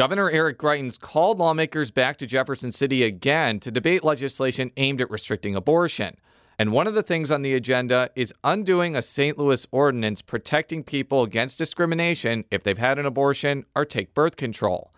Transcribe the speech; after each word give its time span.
Governor 0.00 0.30
Eric 0.30 0.56
Greitens 0.56 0.98
called 0.98 1.38
lawmakers 1.38 1.90
back 1.90 2.16
to 2.16 2.26
Jefferson 2.26 2.72
City 2.72 3.02
again 3.02 3.60
to 3.60 3.70
debate 3.70 4.02
legislation 4.02 4.70
aimed 4.78 5.02
at 5.02 5.10
restricting 5.10 5.54
abortion. 5.54 6.16
And 6.58 6.72
one 6.72 6.86
of 6.86 6.94
the 6.94 7.02
things 7.02 7.30
on 7.30 7.42
the 7.42 7.52
agenda 7.52 8.08
is 8.16 8.32
undoing 8.42 8.96
a 8.96 9.02
St. 9.02 9.36
Louis 9.36 9.66
ordinance 9.70 10.22
protecting 10.22 10.82
people 10.84 11.22
against 11.22 11.58
discrimination 11.58 12.46
if 12.50 12.62
they've 12.62 12.78
had 12.78 12.98
an 12.98 13.04
abortion 13.04 13.66
or 13.76 13.84
take 13.84 14.14
birth 14.14 14.36
control. 14.36 14.90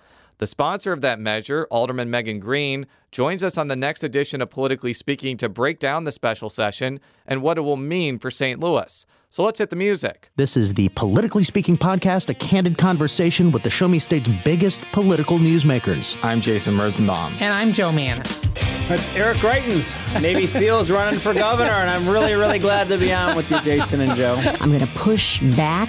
The 0.43 0.49
sponsor 0.49 0.93
of 0.93 1.03
that 1.03 1.21
measure, 1.21 1.69
Alderman 1.71 2.11
Megan 2.11 2.41
Green, 2.41 2.89
joins 3.13 3.45
us 3.45 3.57
on 3.57 3.69
the 3.69 3.77
next 3.77 4.03
edition 4.03 4.43
of 4.43 4.51
Politically 4.51 4.93
Speaking 4.93 5.37
to 5.37 5.49
break 5.49 5.79
down 5.79 6.03
the 6.03 6.11
special 6.11 6.51
session 6.51 6.99
and 7.29 7.43
what 7.43 7.59
it 7.59 7.61
will 7.61 7.77
mean 7.77 8.19
for 8.19 8.29
St. 8.29 8.59
Louis. 8.59 9.07
So 9.31 9.45
let's 9.45 9.61
hit 9.61 9.71
the 9.71 9.77
music. 9.77 10.33
This 10.35 10.57
is 10.57 10.75
the 10.75 10.89
Politically 10.89 11.45
Speaking 11.45 11.79
podcast, 11.79 12.29
a 12.29 12.35
candid 12.35 12.77
conversation 12.77 13.53
with 13.53 13.63
the 13.63 13.71
Show 13.71 13.87
Me 13.87 14.01
State's 14.01 14.29
biggest 14.45 14.81
political 14.91 15.39
newsmakers. 15.39 16.19
I'm 16.25 16.41
Jason 16.41 16.77
Rosenbaum. 16.77 17.35
And 17.39 17.55
I'm 17.55 17.73
Jo 17.73 17.93
Mannies. 17.93 18.43
That's 18.89 19.15
Eric 19.15 19.37
Greitens, 19.37 19.95
Navy 20.21 20.49
SEALs 20.49 20.91
running 20.91 21.21
for 21.21 21.33
governor, 21.33 21.71
and 21.71 21.89
I'm 21.89 22.09
really, 22.09 22.35
really 22.35 22.59
glad 22.59 22.89
to 22.89 22.99
be 22.99 23.13
on 23.13 23.37
with 23.37 23.49
you, 23.49 23.61
Jason 23.61 24.01
and 24.01 24.17
Joe. 24.17 24.43
I'm 24.61 24.71
going 24.71 24.81
to 24.81 24.99
push 24.99 25.41
back 25.55 25.89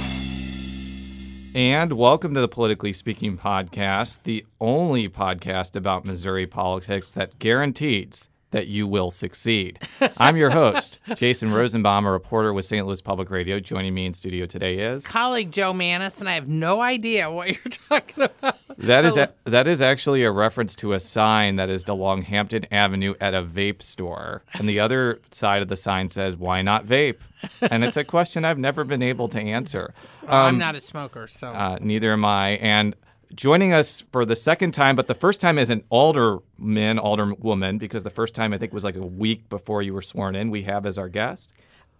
And 1.53 1.91
welcome 1.93 2.33
to 2.33 2.39
the 2.39 2.47
Politically 2.47 2.93
Speaking 2.93 3.37
podcast, 3.37 4.23
the 4.23 4.45
only 4.61 5.09
podcast 5.09 5.75
about 5.75 6.05
Missouri 6.05 6.47
politics 6.47 7.11
that 7.11 7.39
guarantees 7.39 8.29
that 8.51 8.67
you 8.67 8.85
will 8.85 9.09
succeed. 9.09 9.79
I'm 10.17 10.37
your 10.37 10.49
host, 10.51 10.99
Jason 11.15 11.51
Rosenbaum, 11.53 12.05
a 12.05 12.11
reporter 12.11 12.53
with 12.53 12.65
St. 12.65 12.85
Louis 12.85 13.01
Public 13.01 13.29
Radio. 13.29 13.59
Joining 13.59 13.93
me 13.93 14.05
in 14.05 14.13
studio 14.13 14.45
today 14.45 14.79
is 14.79 15.05
colleague 15.05 15.51
Jo 15.51 15.73
Mannies, 15.73 16.19
and 16.19 16.29
I 16.29 16.33
have 16.33 16.47
no 16.47 16.81
idea 16.81 17.31
what 17.31 17.47
you're 17.47 17.73
talking 17.89 18.23
about. 18.23 18.57
That 18.77 19.05
is 19.05 19.17
a, 19.17 19.31
that 19.45 19.67
is 19.67 19.81
actually 19.81 20.23
a 20.23 20.31
reference 20.31 20.75
to 20.77 20.93
a 20.93 20.99
sign 20.99 21.55
that 21.55 21.69
is 21.69 21.85
along 21.87 22.23
Hampton 22.23 22.65
Avenue 22.71 23.15
at 23.19 23.33
a 23.33 23.43
vape 23.43 23.81
store, 23.81 24.43
and 24.53 24.67
the 24.67 24.79
other 24.79 25.19
side 25.31 25.61
of 25.61 25.67
the 25.67 25.75
sign 25.77 26.09
says, 26.09 26.35
"Why 26.35 26.61
not 26.61 26.85
vape?" 26.85 27.17
And 27.61 27.83
it's 27.83 27.97
a 27.97 28.03
question 28.03 28.45
I've 28.45 28.59
never 28.59 28.83
been 28.83 29.01
able 29.01 29.27
to 29.29 29.39
answer. 29.39 29.93
Um, 30.23 30.29
I'm 30.29 30.57
not 30.57 30.75
a 30.75 30.81
smoker, 30.81 31.27
so 31.27 31.49
uh, 31.49 31.77
neither 31.81 32.13
am 32.13 32.25
I, 32.25 32.51
and 32.51 32.95
joining 33.35 33.73
us 33.73 34.03
for 34.11 34.25
the 34.25 34.35
second 34.35 34.71
time, 34.71 34.95
but 34.95 35.07
the 35.07 35.15
first 35.15 35.41
time 35.41 35.57
as 35.57 35.69
an 35.69 35.83
alderman, 35.89 36.97
alderwoman, 36.97 37.79
because 37.79 38.03
the 38.03 38.09
first 38.09 38.35
time 38.35 38.53
I 38.53 38.57
think 38.57 38.73
was 38.73 38.83
like 38.83 38.95
a 38.95 39.05
week 39.05 39.49
before 39.49 39.81
you 39.81 39.93
were 39.93 40.01
sworn 40.01 40.35
in, 40.35 40.51
we 40.51 40.63
have 40.63 40.85
as 40.85 40.97
our 40.97 41.09
guest. 41.09 41.51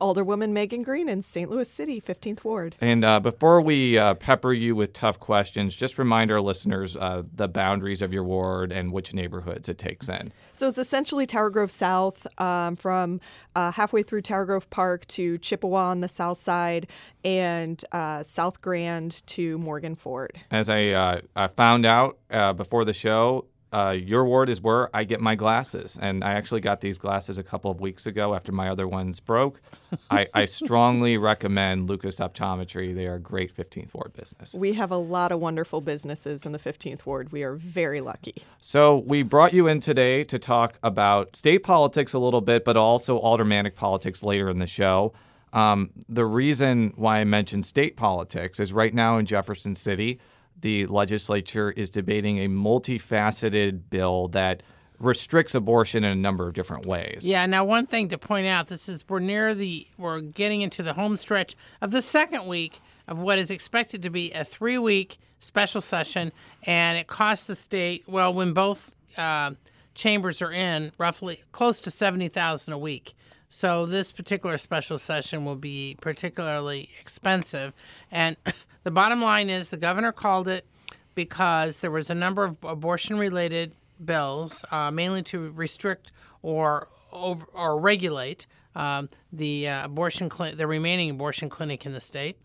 Alderwoman 0.01 0.49
Megan 0.49 0.81
Green 0.81 1.07
in 1.07 1.21
St. 1.21 1.49
Louis 1.49 1.69
City, 1.69 2.01
15th 2.01 2.43
Ward. 2.43 2.75
And 2.81 3.05
uh, 3.05 3.19
before 3.19 3.61
we 3.61 3.97
uh, 3.97 4.15
pepper 4.15 4.51
you 4.51 4.75
with 4.75 4.93
tough 4.93 5.19
questions, 5.19 5.75
just 5.75 5.97
remind 5.97 6.31
our 6.31 6.41
listeners 6.41 6.97
uh, 6.97 7.23
the 7.33 7.47
boundaries 7.47 8.01
of 8.01 8.11
your 8.11 8.23
ward 8.23 8.71
and 8.71 8.91
which 8.91 9.13
neighborhoods 9.13 9.69
it 9.69 9.77
takes 9.77 10.09
in. 10.09 10.33
So 10.53 10.67
it's 10.67 10.79
essentially 10.79 11.25
Tower 11.25 11.51
Grove 11.51 11.71
South 11.71 12.25
um, 12.39 12.75
from 12.75 13.21
uh, 13.55 13.71
halfway 13.71 14.01
through 14.01 14.23
Tower 14.23 14.45
Grove 14.45 14.69
Park 14.71 15.05
to 15.07 15.37
Chippewa 15.37 15.91
on 15.91 16.01
the 16.01 16.07
south 16.07 16.39
side 16.39 16.87
and 17.23 17.83
uh, 17.91 18.23
South 18.23 18.61
Grand 18.61 19.25
to 19.27 19.57
Morgan 19.59 19.95
Ford. 19.95 20.39
As 20.49 20.67
I, 20.67 20.87
uh, 20.87 21.21
I 21.35 21.47
found 21.47 21.85
out 21.85 22.17
before 22.57 22.85
the 22.85 22.93
show, 22.93 23.45
uh, 23.71 23.91
your 23.97 24.25
ward 24.25 24.49
is 24.49 24.61
where 24.61 24.93
I 24.95 25.03
get 25.05 25.21
my 25.21 25.35
glasses. 25.35 25.97
And 26.01 26.23
I 26.23 26.33
actually 26.33 26.59
got 26.59 26.81
these 26.81 26.97
glasses 26.97 27.37
a 27.37 27.43
couple 27.43 27.71
of 27.71 27.79
weeks 27.79 28.05
ago 28.05 28.35
after 28.35 28.51
my 28.51 28.69
other 28.69 28.87
ones 28.87 29.19
broke. 29.19 29.61
I, 30.09 30.27
I, 30.33 30.45
strongly 30.45 31.17
recommend 31.17 31.87
Lucas 31.87 32.19
Optometry. 32.19 32.93
They 32.93 33.07
are 33.07 33.15
a 33.15 33.19
great 33.19 33.55
15th 33.55 33.93
Ward 33.93 34.13
business. 34.13 34.53
We 34.53 34.73
have 34.73 34.91
a 34.91 34.97
lot 34.97 35.31
of 35.31 35.39
wonderful 35.39 35.79
businesses 35.79 36.45
in 36.45 36.51
the 36.51 36.59
15th 36.59 37.05
Ward. 37.05 37.31
We 37.31 37.43
are 37.43 37.55
very 37.55 38.01
lucky. 38.01 38.43
So 38.59 38.97
we 38.97 39.23
brought 39.23 39.53
you 39.53 39.67
in 39.67 39.79
today 39.79 40.25
to 40.25 40.37
talk 40.37 40.77
about 40.83 41.35
state 41.37 41.59
politics 41.59 42.13
a 42.13 42.19
little 42.19 42.41
bit, 42.41 42.65
but 42.65 42.75
also 42.75 43.19
aldermanic 43.19 43.75
politics 43.75 44.21
later 44.21 44.49
in 44.49 44.59
the 44.59 44.67
show. 44.67 45.13
Um, 45.53 45.91
the 46.07 46.25
reason 46.25 46.93
why 46.95 47.19
I 47.19 47.23
mentioned 47.23 47.65
state 47.65 47.95
politics 47.95 48.59
is 48.59 48.73
right 48.73 48.93
now 48.93 49.17
in 49.17 49.25
Jefferson 49.25 49.75
City, 49.75 50.19
the 50.59 50.85
legislature 50.87 51.71
is 51.71 51.89
debating 51.89 52.39
a 52.39 52.47
multifaceted 52.47 53.81
bill 53.89 54.27
that 54.29 54.63
restricts 54.99 55.55
abortion 55.55 56.03
in 56.03 56.11
a 56.11 56.15
number 56.15 56.47
of 56.47 56.53
different 56.53 56.85
ways. 56.85 57.21
Yeah, 57.23 57.45
now 57.47 57.65
one 57.65 57.87
thing 57.87 58.09
to 58.09 58.17
point 58.17 58.47
out, 58.47 58.67
this 58.67 58.87
is 58.87 59.03
we're 59.09 59.19
near 59.19 59.55
the 59.55 59.87
we're 59.97 60.21
getting 60.21 60.61
into 60.61 60.83
the 60.83 60.93
home 60.93 61.17
stretch 61.17 61.55
of 61.81 61.91
the 61.91 62.01
second 62.01 62.45
week 62.45 62.79
of 63.07 63.17
what 63.17 63.39
is 63.39 63.49
expected 63.49 64.03
to 64.03 64.09
be 64.09 64.31
a 64.31 64.45
3-week 64.45 65.17
special 65.39 65.81
session 65.81 66.31
and 66.63 66.99
it 66.99 67.07
costs 67.07 67.47
the 67.47 67.55
state 67.55 68.03
well 68.07 68.31
when 68.31 68.53
both 68.53 68.91
uh, 69.17 69.51
chambers 69.95 70.39
are 70.41 70.51
in 70.51 70.91
roughly 70.99 71.43
close 71.51 71.79
to 71.79 71.91
70,000 71.91 72.71
a 72.71 72.77
week. 72.77 73.13
So 73.49 73.85
this 73.85 74.11
particular 74.11 74.57
special 74.57 74.97
session 74.97 75.43
will 75.43 75.57
be 75.57 75.97
particularly 75.99 76.89
expensive 77.01 77.73
and 78.11 78.37
The 78.83 78.91
bottom 78.91 79.21
line 79.21 79.49
is 79.49 79.69
the 79.69 79.77
governor 79.77 80.11
called 80.11 80.47
it 80.47 80.65
because 81.13 81.79
there 81.79 81.91
was 81.91 82.09
a 82.09 82.15
number 82.15 82.43
of 82.43 82.57
abortion 82.63 83.17
related 83.17 83.73
bills, 84.03 84.65
uh, 84.71 84.89
mainly 84.89 85.21
to 85.23 85.51
restrict 85.51 86.11
or 86.41 86.87
over, 87.11 87.45
or 87.53 87.79
regulate 87.79 88.47
um, 88.75 89.09
the 89.31 89.67
uh, 89.67 89.85
abortion 89.85 90.31
cl- 90.31 90.55
the 90.55 90.65
remaining 90.65 91.09
abortion 91.09 91.49
clinic 91.49 91.85
in 91.85 91.93
the 91.93 92.01
state, 92.01 92.37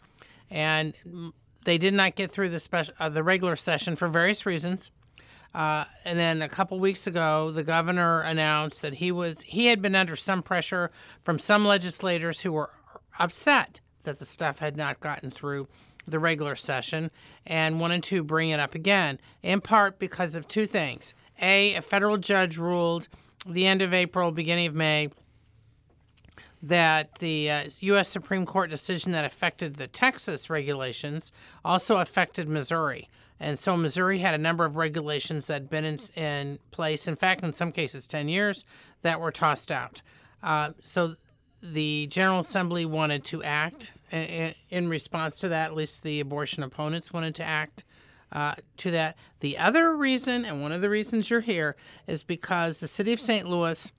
and 0.51 0.95
they 1.65 1.79
did 1.79 1.95
not 1.95 2.17
get 2.17 2.33
through 2.33 2.51
the 2.51 2.61
special 2.61 2.95
uh, 2.99 3.09
the 3.09 3.23
regular 3.23 3.57
session 3.57 3.97
for 3.97 4.09
various 4.09 4.45
reasons. 4.45 4.91
Uh, 5.55 5.85
and 6.05 6.19
then 6.19 6.43
a 6.43 6.49
couple 6.49 6.79
weeks 6.79 7.07
ago, 7.07 7.51
the 7.51 7.63
governor 7.63 8.21
announced 8.21 8.83
that 8.83 8.95
he 8.95 9.11
was 9.11 9.41
he 9.43 9.67
had 9.67 9.81
been 9.81 9.95
under 9.95 10.17
some 10.17 10.43
pressure 10.43 10.91
from 11.23 11.39
some 11.39 11.65
legislators 11.65 12.41
who 12.41 12.53
were 12.53 12.71
upset 13.19 13.81
that 14.03 14.19
the 14.19 14.27
stuff 14.27 14.59
had 14.59 14.77
not 14.77 15.01
gotten 15.01 15.31
through 15.31 15.67
the 16.07 16.19
regular 16.19 16.57
session 16.57 17.11
and 17.47 17.81
wanted 17.81 18.03
to 18.05 18.23
bring 18.23 18.51
it 18.51 18.61
up 18.61 18.75
again, 18.75 19.19
in 19.43 19.61
part 19.61 19.99
because 19.99 20.35
of 20.35 20.47
two 20.49 20.67
things. 20.67 21.15
A, 21.41 21.75
a 21.75 21.83
federal 21.83 22.17
judge 22.17 22.57
ruled 22.57 23.09
the 23.47 23.67
end 23.67 23.83
of 23.83 23.93
April, 23.93 24.31
beginning 24.31 24.67
of 24.67 24.75
May, 24.75 25.11
that 26.63 27.19
the 27.19 27.51
uh, 27.51 27.71
U.S. 27.81 28.09
Supreme 28.09 28.47
Court 28.47 28.71
decision 28.71 29.13
that 29.13 29.25
affected 29.25 29.77
the 29.77 29.87
Texas 29.87 30.51
regulations 30.51 31.31
also 31.65 31.99
affected 31.99 32.49
Missouri. 32.49 33.09
And 33.39 33.59
so 33.59 33.77
Missouri 33.77 34.21
had 34.21 34.35
a 34.35 34.39
number 34.39 34.65
of 34.65 34.77
regulations 34.77 35.47
that 35.47 35.55
had 35.55 35.71
been 35.71 35.85
in, 35.85 35.99
in 36.15 36.59
place, 36.71 37.07
in 37.07 37.17
fact, 37.17 37.45
in 37.45 37.53
some 37.53 37.71
cases 37.71 38.07
10 38.07 38.29
years, 38.29 38.65
that 39.03 39.21
were 39.21 39.31
tossed 39.31 39.71
out. 39.71 40.01
Uh, 40.43 40.71
so 40.83 41.15
the 41.63 42.07
General 42.07 42.41
Assembly 42.41 42.87
wanted 42.87 43.25
to 43.27 43.43
act 43.43 43.93
in 44.11 44.89
response 44.89 45.39
to 45.41 45.49
that. 45.49 45.71
At 45.71 45.77
least 45.77 46.03
the 46.03 46.21
abortion 46.21 46.63
opponents 46.63 47.13
wanted 47.13 47.35
to 47.37 47.43
act 47.43 47.85
uh, 48.33 48.55
to 48.79 48.91
that. 48.91 49.17
The 49.41 49.59
other 49.59 49.97
reason, 49.97 50.45
and 50.45 50.63
one 50.63 50.73
of 50.73 50.81
the 50.81 50.91
reasons 50.91 51.31
you're 51.31 51.41
here, 51.41 51.77
is 52.07 52.23
because 52.23 52.81
the 52.81 52.89
city 52.89 53.13
of 53.13 53.21
St. 53.21 53.49
Louis 53.49 53.93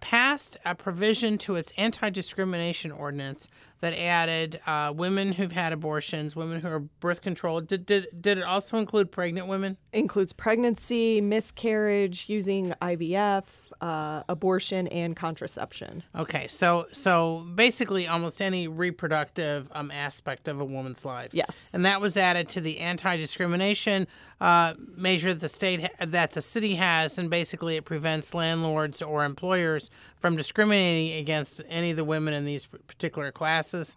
passed 0.00 0.56
a 0.64 0.74
provision 0.74 1.38
to 1.38 1.56
its 1.56 1.72
anti 1.76 2.10
discrimination 2.10 2.92
ordinance 2.92 3.48
that 3.80 3.94
added 3.94 4.60
uh, 4.66 4.92
women 4.94 5.32
who've 5.32 5.52
had 5.52 5.72
abortions, 5.72 6.34
women 6.34 6.60
who 6.60 6.68
are 6.68 6.80
birth 6.80 7.22
control. 7.22 7.60
Did, 7.60 7.86
did, 7.86 8.06
did 8.20 8.38
it 8.38 8.44
also 8.44 8.76
include 8.76 9.12
pregnant 9.12 9.46
women? 9.46 9.76
Includes 9.92 10.32
pregnancy, 10.32 11.20
miscarriage, 11.20 12.24
using 12.28 12.74
IVF, 12.82 13.44
uh, 13.80 14.22
abortion 14.28 14.88
and 14.88 15.14
contraception. 15.14 16.02
Okay, 16.16 16.48
so 16.48 16.86
so 16.92 17.46
basically 17.54 18.08
almost 18.08 18.42
any 18.42 18.66
reproductive 18.66 19.68
um, 19.72 19.90
aspect 19.90 20.48
of 20.48 20.60
a 20.60 20.64
woman's 20.64 21.04
life. 21.04 21.30
Yes, 21.32 21.70
and 21.72 21.84
that 21.84 22.00
was 22.00 22.16
added 22.16 22.48
to 22.50 22.60
the 22.60 22.80
anti-discrimination 22.80 24.06
uh, 24.40 24.74
measure 24.96 25.32
the 25.32 25.48
state 25.48 25.82
ha- 25.82 26.06
that 26.06 26.32
the 26.32 26.42
city 26.42 26.74
has, 26.74 27.18
and 27.18 27.30
basically 27.30 27.76
it 27.76 27.84
prevents 27.84 28.34
landlords 28.34 29.00
or 29.00 29.24
employers 29.24 29.90
from 30.16 30.36
discriminating 30.36 31.18
against 31.18 31.62
any 31.68 31.90
of 31.92 31.96
the 31.96 32.04
women 32.04 32.34
in 32.34 32.44
these 32.44 32.66
particular 32.66 33.30
classes. 33.30 33.96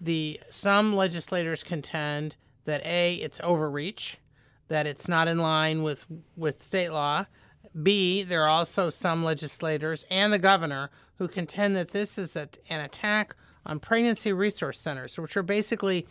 The 0.00 0.40
some 0.50 0.94
legislators 0.94 1.62
contend 1.64 2.36
that 2.64 2.84
a 2.86 3.14
it's 3.14 3.40
overreach, 3.42 4.18
that 4.68 4.86
it's 4.86 5.08
not 5.08 5.26
in 5.26 5.38
line 5.38 5.82
with 5.82 6.06
with 6.36 6.62
state 6.62 6.90
law 6.90 7.26
B, 7.80 8.22
there 8.22 8.42
are 8.44 8.48
also 8.48 8.90
some 8.90 9.24
legislators 9.24 10.04
and 10.10 10.32
the 10.32 10.38
governor 10.38 10.90
who 11.18 11.28
contend 11.28 11.76
that 11.76 11.90
this 11.90 12.18
is 12.18 12.36
a, 12.36 12.48
an 12.68 12.80
attack 12.80 13.34
on 13.66 13.78
pregnancy 13.78 14.32
resource 14.32 14.78
centers, 14.78 15.18
which 15.18 15.36
are 15.36 15.42
basically 15.42 16.06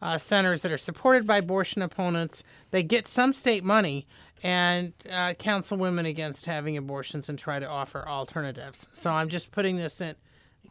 uh, 0.00 0.18
centers 0.18 0.62
that 0.62 0.72
are 0.72 0.78
supported 0.78 1.26
by 1.26 1.38
abortion 1.38 1.80
opponents. 1.82 2.42
They 2.70 2.82
get 2.82 3.08
some 3.08 3.32
state 3.32 3.64
money 3.64 4.06
and 4.42 4.92
uh, 5.10 5.34
counsel 5.34 5.78
women 5.78 6.04
against 6.04 6.46
having 6.46 6.76
abortions 6.76 7.28
and 7.28 7.38
try 7.38 7.58
to 7.58 7.68
offer 7.68 8.06
alternatives. 8.08 8.86
So 8.92 9.10
I'm 9.10 9.28
just 9.28 9.52
putting 9.52 9.76
this 9.76 10.00
in, 10.00 10.16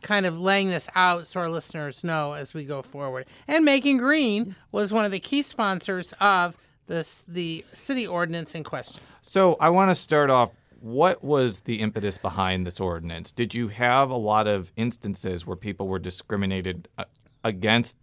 kind 0.02 0.26
of 0.26 0.40
laying 0.40 0.70
this 0.70 0.88
out 0.96 1.28
so 1.28 1.40
our 1.40 1.50
listeners 1.50 2.04
know 2.04 2.34
as 2.34 2.54
we 2.54 2.66
go 2.66 2.82
forward. 2.82 3.26
And 3.48 3.64
Megan 3.64 3.98
Green 3.98 4.56
was 4.72 4.92
one 4.92 5.06
of 5.06 5.12
the 5.12 5.20
key 5.20 5.42
sponsors 5.42 6.14
of 6.20 6.58
this 6.88 7.24
the 7.28 7.66
city 7.74 8.08
ordinance 8.08 8.56
in 8.56 8.64
question. 8.64 9.02
So 9.22 9.56
I 9.60 9.70
want 9.70 9.92
to 9.92 9.96
start 9.96 10.30
off. 10.30 10.52
What 10.80 11.24
was 11.24 11.62
the 11.62 11.80
impetus 11.80 12.18
behind 12.18 12.66
this 12.66 12.80
ordinance? 12.80 13.32
Did 13.32 13.54
you 13.54 13.68
have 13.68 14.10
a 14.10 14.16
lot 14.16 14.48
of 14.48 14.72
instances 14.76 15.46
where 15.46 15.56
people 15.56 15.88
were 15.88 16.00
discriminated 16.00 16.88
uh, 16.98 17.04
against 17.44 17.98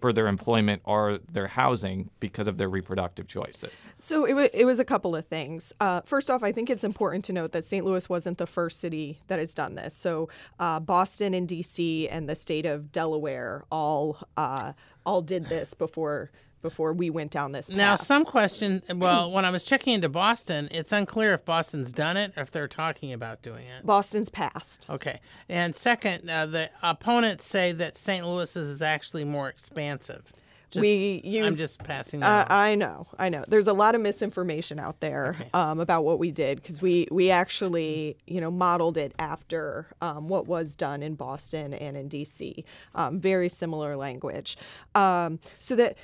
for 0.00 0.12
their 0.12 0.26
employment 0.26 0.82
or 0.84 1.18
their 1.32 1.46
housing 1.46 2.10
because 2.20 2.46
of 2.46 2.58
their 2.58 2.68
reproductive 2.68 3.26
choices? 3.26 3.86
So 3.98 4.24
it, 4.24 4.30
w- 4.30 4.50
it 4.52 4.64
was 4.64 4.78
a 4.78 4.84
couple 4.84 5.16
of 5.16 5.26
things. 5.26 5.72
Uh, 5.80 6.02
first 6.02 6.30
off, 6.30 6.42
I 6.42 6.52
think 6.52 6.70
it's 6.70 6.84
important 6.84 7.24
to 7.26 7.32
note 7.32 7.52
that 7.52 7.64
St. 7.64 7.84
Louis 7.84 8.08
wasn't 8.08 8.38
the 8.38 8.46
first 8.46 8.80
city 8.80 9.18
that 9.28 9.38
has 9.38 9.54
done 9.54 9.74
this. 9.74 9.94
So 9.94 10.28
uh, 10.58 10.80
Boston 10.80 11.34
and 11.34 11.48
D.C. 11.48 12.08
and 12.08 12.28
the 12.28 12.36
state 12.36 12.66
of 12.66 12.92
Delaware 12.92 13.64
all 13.70 14.18
uh, 14.36 14.72
all 15.06 15.22
did 15.22 15.48
this 15.48 15.72
before 15.74 16.30
before 16.62 16.92
we 16.92 17.10
went 17.10 17.30
down 17.30 17.52
this 17.52 17.68
path. 17.68 17.76
Now, 17.76 17.96
some 17.96 18.24
question. 18.24 18.82
Well, 18.94 19.30
when 19.30 19.44
I 19.44 19.50
was 19.50 19.62
checking 19.62 19.94
into 19.94 20.08
Boston, 20.08 20.68
it's 20.70 20.92
unclear 20.92 21.34
if 21.34 21.44
Boston's 21.44 21.92
done 21.92 22.16
it 22.16 22.32
or 22.36 22.42
if 22.42 22.50
they're 22.50 22.68
talking 22.68 23.12
about 23.12 23.42
doing 23.42 23.66
it. 23.66 23.86
Boston's 23.86 24.28
passed. 24.28 24.86
Okay. 24.90 25.20
And 25.48 25.74
second, 25.74 26.28
uh, 26.28 26.46
the 26.46 26.70
opponents 26.82 27.46
say 27.46 27.72
that 27.72 27.96
St. 27.96 28.26
Louis's 28.26 28.68
is 28.68 28.82
actually 28.82 29.24
more 29.24 29.48
expansive. 29.48 30.32
Just, 30.70 30.82
we 30.82 31.20
use. 31.24 31.44
I'm 31.44 31.56
just 31.56 31.82
passing 31.82 32.20
that. 32.20 32.48
Uh, 32.48 32.54
I 32.54 32.76
know, 32.76 33.08
I 33.18 33.28
know. 33.28 33.44
There's 33.48 33.66
a 33.66 33.72
lot 33.72 33.96
of 33.96 34.00
misinformation 34.00 34.78
out 34.78 35.00
there 35.00 35.34
Okay. 35.40 35.50
um, 35.52 35.80
about 35.80 36.04
what 36.04 36.20
we 36.20 36.30
did 36.30 36.62
because 36.62 36.80
we 36.80 37.08
we 37.10 37.28
actually 37.28 38.16
you 38.28 38.40
know 38.40 38.52
modeled 38.52 38.96
it 38.96 39.12
after 39.18 39.88
um, 40.00 40.28
what 40.28 40.46
was 40.46 40.76
done 40.76 41.02
in 41.02 41.16
Boston 41.16 41.74
and 41.74 41.96
in 41.96 42.06
D.C. 42.06 42.64
Um, 42.94 43.18
very 43.18 43.48
similar 43.48 43.96
language, 43.96 44.56
um, 44.94 45.40
so 45.58 45.74
that 45.74 45.98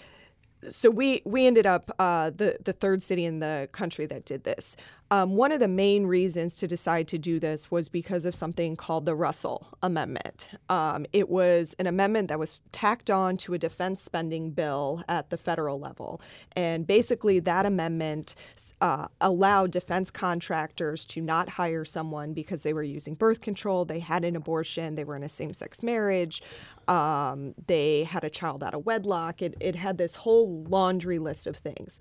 so 0.69 0.91
we 0.91 1.23
we 1.25 1.47
ended 1.47 1.67
up 1.67 1.95
uh, 1.99 2.31
the 2.31 2.59
the 2.63 2.73
third 2.73 3.03
city 3.03 3.25
in 3.25 3.41
the 3.41 3.69
country 3.73 4.07
that 4.07 4.25
did 4.25 4.45
this. 4.45 4.77
Um, 5.13 5.37
one 5.37 5.53
of 5.53 5.61
the 5.61 5.69
main 5.69 6.07
reasons 6.07 6.57
to 6.57 6.67
decide 6.67 7.07
to 7.09 7.19
do 7.19 7.39
this 7.39 7.71
was 7.71 7.89
because 7.89 8.27
of 8.27 8.35
something 8.35 8.75
called 8.75 9.05
the 9.05 9.15
Russell 9.15 9.69
Amendment. 9.83 10.49
Um, 10.69 11.07
it 11.13 11.29
was 11.29 11.77
an 11.79 11.87
amendment 11.87 12.29
that 12.29 12.41
was 12.41 12.59
tacked 12.73 13.09
on 13.09 13.37
to 13.39 13.55
a 13.55 13.59
defense 13.59 14.03
spending 14.03 14.51
bill 14.51 15.05
at 15.09 15.31
the 15.31 15.37
federal 15.37 15.79
level, 15.79 16.21
and 16.57 16.87
basically 16.87 17.39
that 17.39 17.67
amendment 17.67 18.35
uh, 18.81 19.07
allowed 19.21 19.71
defense 19.71 20.11
contractors 20.11 21.05
to 21.07 21.21
not 21.21 21.49
hire 21.49 21.85
someone 21.85 22.33
because 22.33 22.65
they 22.65 22.73
were 22.73 22.83
using 22.83 23.15
birth 23.15 23.41
control, 23.41 23.85
they 23.85 24.01
had 24.01 24.25
an 24.25 24.35
abortion, 24.35 24.97
they 24.97 25.05
were 25.05 25.17
in 25.17 25.23
a 25.23 25.29
same-sex 25.29 25.85
marriage, 25.85 26.43
um, 26.89 27.55
they 27.69 28.05
had 28.05 28.25
a 28.25 28.31
child 28.31 28.63
out 28.63 28.75
of 28.75 28.87
wedlock. 28.87 29.43
It, 29.43 29.55
it 29.61 29.77
had 29.77 29.99
this 29.99 30.15
whole 30.15 30.65
laundry 30.65 31.19
list 31.19 31.47
of 31.47 31.57
things. 31.57 31.99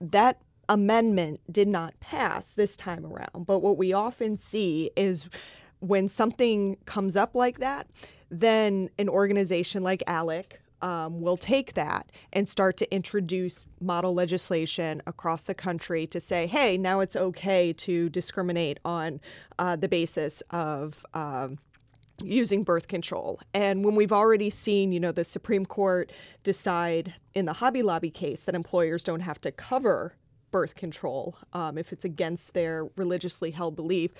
That 0.00 0.40
amendment 0.70 1.40
did 1.50 1.68
not 1.68 1.98
pass 2.00 2.52
this 2.52 2.76
time 2.76 3.04
around. 3.04 3.44
But 3.44 3.58
what 3.58 3.76
we 3.76 3.92
often 3.92 4.38
see 4.38 4.90
is 4.96 5.28
when 5.80 6.08
something 6.08 6.78
comes 6.86 7.16
up 7.16 7.34
like 7.34 7.58
that, 7.58 7.88
then 8.30 8.88
an 8.98 9.08
organization 9.08 9.82
like 9.82 10.02
ALEC 10.06 10.52
um, 10.80 11.20
will 11.20 11.36
take 11.36 11.74
that 11.74 12.10
and 12.32 12.48
start 12.48 12.76
to 12.78 12.94
introduce 12.94 13.66
model 13.80 14.14
legislation 14.14 15.02
across 15.06 15.42
the 15.42 15.54
country 15.54 16.06
to 16.06 16.20
say, 16.20 16.46
hey, 16.46 16.78
now 16.78 17.00
it's 17.00 17.16
okay 17.16 17.72
to 17.74 18.08
discriminate 18.08 18.78
on 18.84 19.20
uh, 19.58 19.76
the 19.76 19.88
basis 19.88 20.42
of. 20.50 21.04
Um, 21.12 21.58
using 22.22 22.62
birth 22.62 22.86
control. 22.86 23.40
And 23.54 23.82
when 23.82 23.94
we've 23.94 24.12
already 24.12 24.50
seen, 24.50 24.92
you 24.92 25.00
know, 25.00 25.10
the 25.10 25.24
Supreme 25.24 25.64
Court 25.64 26.12
decide 26.42 27.14
in 27.32 27.46
the 27.46 27.54
Hobby 27.54 27.80
Lobby 27.80 28.10
case 28.10 28.40
that 28.40 28.54
employers 28.54 29.02
don't 29.02 29.20
have 29.20 29.40
to 29.40 29.50
cover 29.50 30.14
birth 30.50 30.74
control 30.74 31.36
um, 31.52 31.78
if 31.78 31.92
it's 31.92 32.04
against 32.04 32.52
their 32.54 32.88
religiously 32.96 33.50
held 33.50 33.76
belief, 33.76 34.12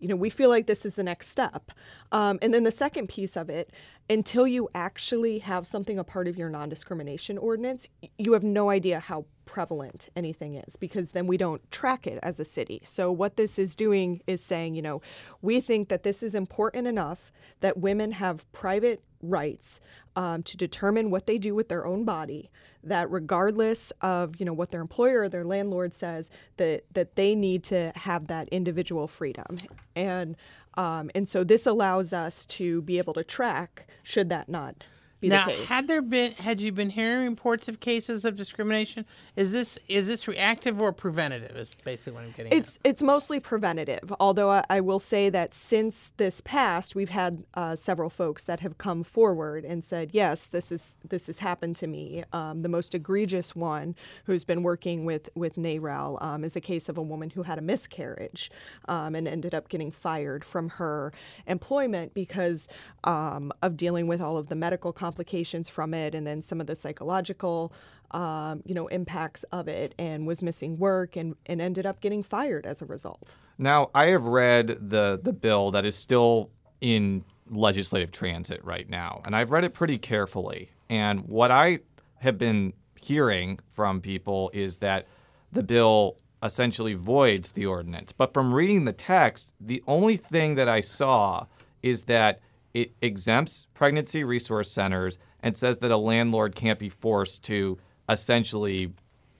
you 0.00 0.08
know, 0.08 0.16
we 0.16 0.30
feel 0.30 0.48
like 0.48 0.66
this 0.66 0.86
is 0.86 0.94
the 0.94 1.02
next 1.02 1.28
step. 1.28 1.70
Um, 2.10 2.38
and 2.42 2.52
then 2.52 2.64
the 2.64 2.70
second 2.70 3.08
piece 3.08 3.36
of 3.36 3.50
it, 3.50 3.70
until 4.08 4.46
you 4.46 4.68
actually 4.74 5.38
have 5.40 5.66
something 5.66 5.98
a 5.98 6.04
part 6.04 6.26
of 6.26 6.36
your 6.36 6.48
non 6.48 6.68
discrimination 6.68 7.38
ordinance, 7.38 7.86
you 8.18 8.32
have 8.32 8.42
no 8.42 8.70
idea 8.70 8.98
how 8.98 9.26
prevalent 9.44 10.08
anything 10.16 10.54
is 10.54 10.76
because 10.76 11.10
then 11.10 11.26
we 11.26 11.36
don't 11.36 11.70
track 11.70 12.06
it 12.06 12.18
as 12.22 12.40
a 12.40 12.44
city. 12.44 12.80
So, 12.84 13.12
what 13.12 13.36
this 13.36 13.58
is 13.58 13.76
doing 13.76 14.22
is 14.26 14.42
saying, 14.42 14.74
you 14.74 14.82
know, 14.82 15.02
we 15.42 15.60
think 15.60 15.90
that 15.90 16.02
this 16.02 16.22
is 16.22 16.34
important 16.34 16.86
enough 16.86 17.30
that 17.60 17.76
women 17.76 18.12
have 18.12 18.50
private 18.52 19.02
rights 19.22 19.80
um, 20.16 20.42
to 20.44 20.56
determine 20.56 21.10
what 21.10 21.26
they 21.26 21.36
do 21.36 21.54
with 21.54 21.68
their 21.68 21.86
own 21.86 22.04
body 22.04 22.50
that 22.84 23.10
regardless 23.10 23.92
of 24.00 24.38
you 24.38 24.46
know 24.46 24.52
what 24.52 24.70
their 24.70 24.80
employer 24.80 25.22
or 25.22 25.28
their 25.28 25.44
landlord 25.44 25.94
says 25.94 26.30
that 26.56 26.84
that 26.92 27.16
they 27.16 27.34
need 27.34 27.62
to 27.64 27.92
have 27.94 28.26
that 28.28 28.48
individual 28.50 29.06
freedom. 29.06 29.56
And 29.94 30.36
um, 30.74 31.10
and 31.14 31.28
so 31.28 31.44
this 31.44 31.66
allows 31.66 32.12
us 32.12 32.46
to 32.46 32.82
be 32.82 32.98
able 32.98 33.14
to 33.14 33.24
track 33.24 33.86
should 34.02 34.28
that 34.28 34.48
not 34.48 34.84
be 35.20 35.28
now, 35.28 35.46
the 35.46 35.52
case 35.52 35.68
had 35.68 35.86
there 35.86 36.02
been 36.02 36.32
had 36.32 36.60
you 36.60 36.72
been 36.72 36.90
hearing 36.90 37.28
reports 37.28 37.68
of 37.68 37.80
cases 37.80 38.24
of 38.24 38.36
discrimination? 38.36 39.04
Is 39.36 39.52
this 39.52 39.78
is 39.88 40.06
this 40.06 40.26
reactive 40.26 40.80
or 40.80 40.92
preventative? 40.92 41.56
Is 41.56 41.74
basically 41.84 42.14
what 42.14 42.24
I'm 42.24 42.32
getting. 42.32 42.52
It's 42.52 42.78
it's 42.84 43.02
mostly 43.02 43.38
preventative. 43.38 44.12
Although 44.18 44.50
I, 44.50 44.64
I 44.70 44.80
will 44.80 44.98
say 44.98 45.28
that 45.30 45.52
since 45.52 46.12
this 46.16 46.40
passed, 46.40 46.94
we've 46.94 47.10
had 47.10 47.44
uh, 47.54 47.76
several 47.76 48.08
folks 48.08 48.44
that 48.44 48.60
have 48.60 48.78
come 48.78 49.04
forward 49.04 49.64
and 49.64 49.84
said, 49.84 50.10
"Yes, 50.12 50.46
this 50.46 50.72
is 50.72 50.96
this 51.08 51.26
has 51.26 51.38
happened 51.38 51.76
to 51.76 51.86
me." 51.86 52.24
Um, 52.32 52.62
the 52.62 52.68
most 52.68 52.94
egregious 52.94 53.54
one, 53.54 53.94
who's 54.24 54.44
been 54.44 54.62
working 54.62 55.04
with 55.04 55.28
with 55.34 55.56
NARAL, 55.56 56.22
um, 56.22 56.44
is 56.44 56.56
a 56.56 56.60
case 56.60 56.88
of 56.88 56.96
a 56.96 57.02
woman 57.02 57.28
who 57.30 57.42
had 57.42 57.58
a 57.58 57.62
miscarriage 57.62 58.50
um, 58.88 59.14
and 59.14 59.28
ended 59.28 59.54
up 59.54 59.68
getting 59.68 59.90
fired 59.90 60.44
from 60.44 60.70
her 60.70 61.12
employment 61.46 62.14
because 62.14 62.68
um, 63.04 63.52
of 63.62 63.76
dealing 63.76 64.06
with 64.06 64.20
all 64.20 64.36
of 64.36 64.48
the 64.48 64.54
medical 64.54 64.92
complications 65.10 65.68
from 65.68 65.92
it, 65.92 66.14
and 66.14 66.24
then 66.24 66.40
some 66.40 66.60
of 66.60 66.66
the 66.68 66.76
psychological 66.76 67.72
um, 68.12 68.62
you 68.64 68.74
know, 68.74 68.86
impacts 68.88 69.44
of 69.52 69.68
it 69.68 69.94
and 69.98 70.26
was 70.26 70.40
missing 70.42 70.78
work 70.78 71.16
and, 71.16 71.34
and 71.46 71.60
ended 71.60 71.84
up 71.86 72.00
getting 72.00 72.22
fired 72.22 72.66
as 72.66 72.82
a 72.82 72.86
result. 72.86 73.34
Now, 73.58 73.90
I 73.94 74.06
have 74.06 74.24
read 74.24 74.90
the 74.90 75.20
the 75.22 75.32
bill 75.32 75.70
that 75.72 75.84
is 75.84 75.96
still 75.96 76.50
in 76.80 77.24
legislative 77.50 78.10
transit 78.12 78.64
right 78.64 78.88
now, 78.88 79.22
and 79.24 79.34
I've 79.36 79.50
read 79.50 79.64
it 79.64 79.74
pretty 79.74 79.98
carefully. 79.98 80.70
And 80.88 81.20
what 81.28 81.50
I 81.50 81.80
have 82.18 82.38
been 82.38 82.72
hearing 83.00 83.58
from 83.74 84.00
people 84.00 84.50
is 84.52 84.76
that 84.78 85.06
the 85.52 85.62
bill 85.62 86.16
essentially 86.42 86.94
voids 86.94 87.52
the 87.52 87.66
ordinance. 87.66 88.12
But 88.12 88.32
from 88.32 88.54
reading 88.54 88.84
the 88.86 88.92
text, 88.92 89.52
the 89.60 89.82
only 89.86 90.16
thing 90.16 90.54
that 90.54 90.68
I 90.68 90.80
saw 90.80 91.46
is 91.82 92.04
that 92.04 92.40
it 92.74 92.92
exempts 93.02 93.66
pregnancy 93.74 94.24
resource 94.24 94.70
centers 94.70 95.18
and 95.42 95.56
says 95.56 95.78
that 95.78 95.90
a 95.90 95.96
landlord 95.96 96.54
can't 96.54 96.78
be 96.78 96.88
forced 96.88 97.42
to 97.44 97.78
essentially, 98.08 98.92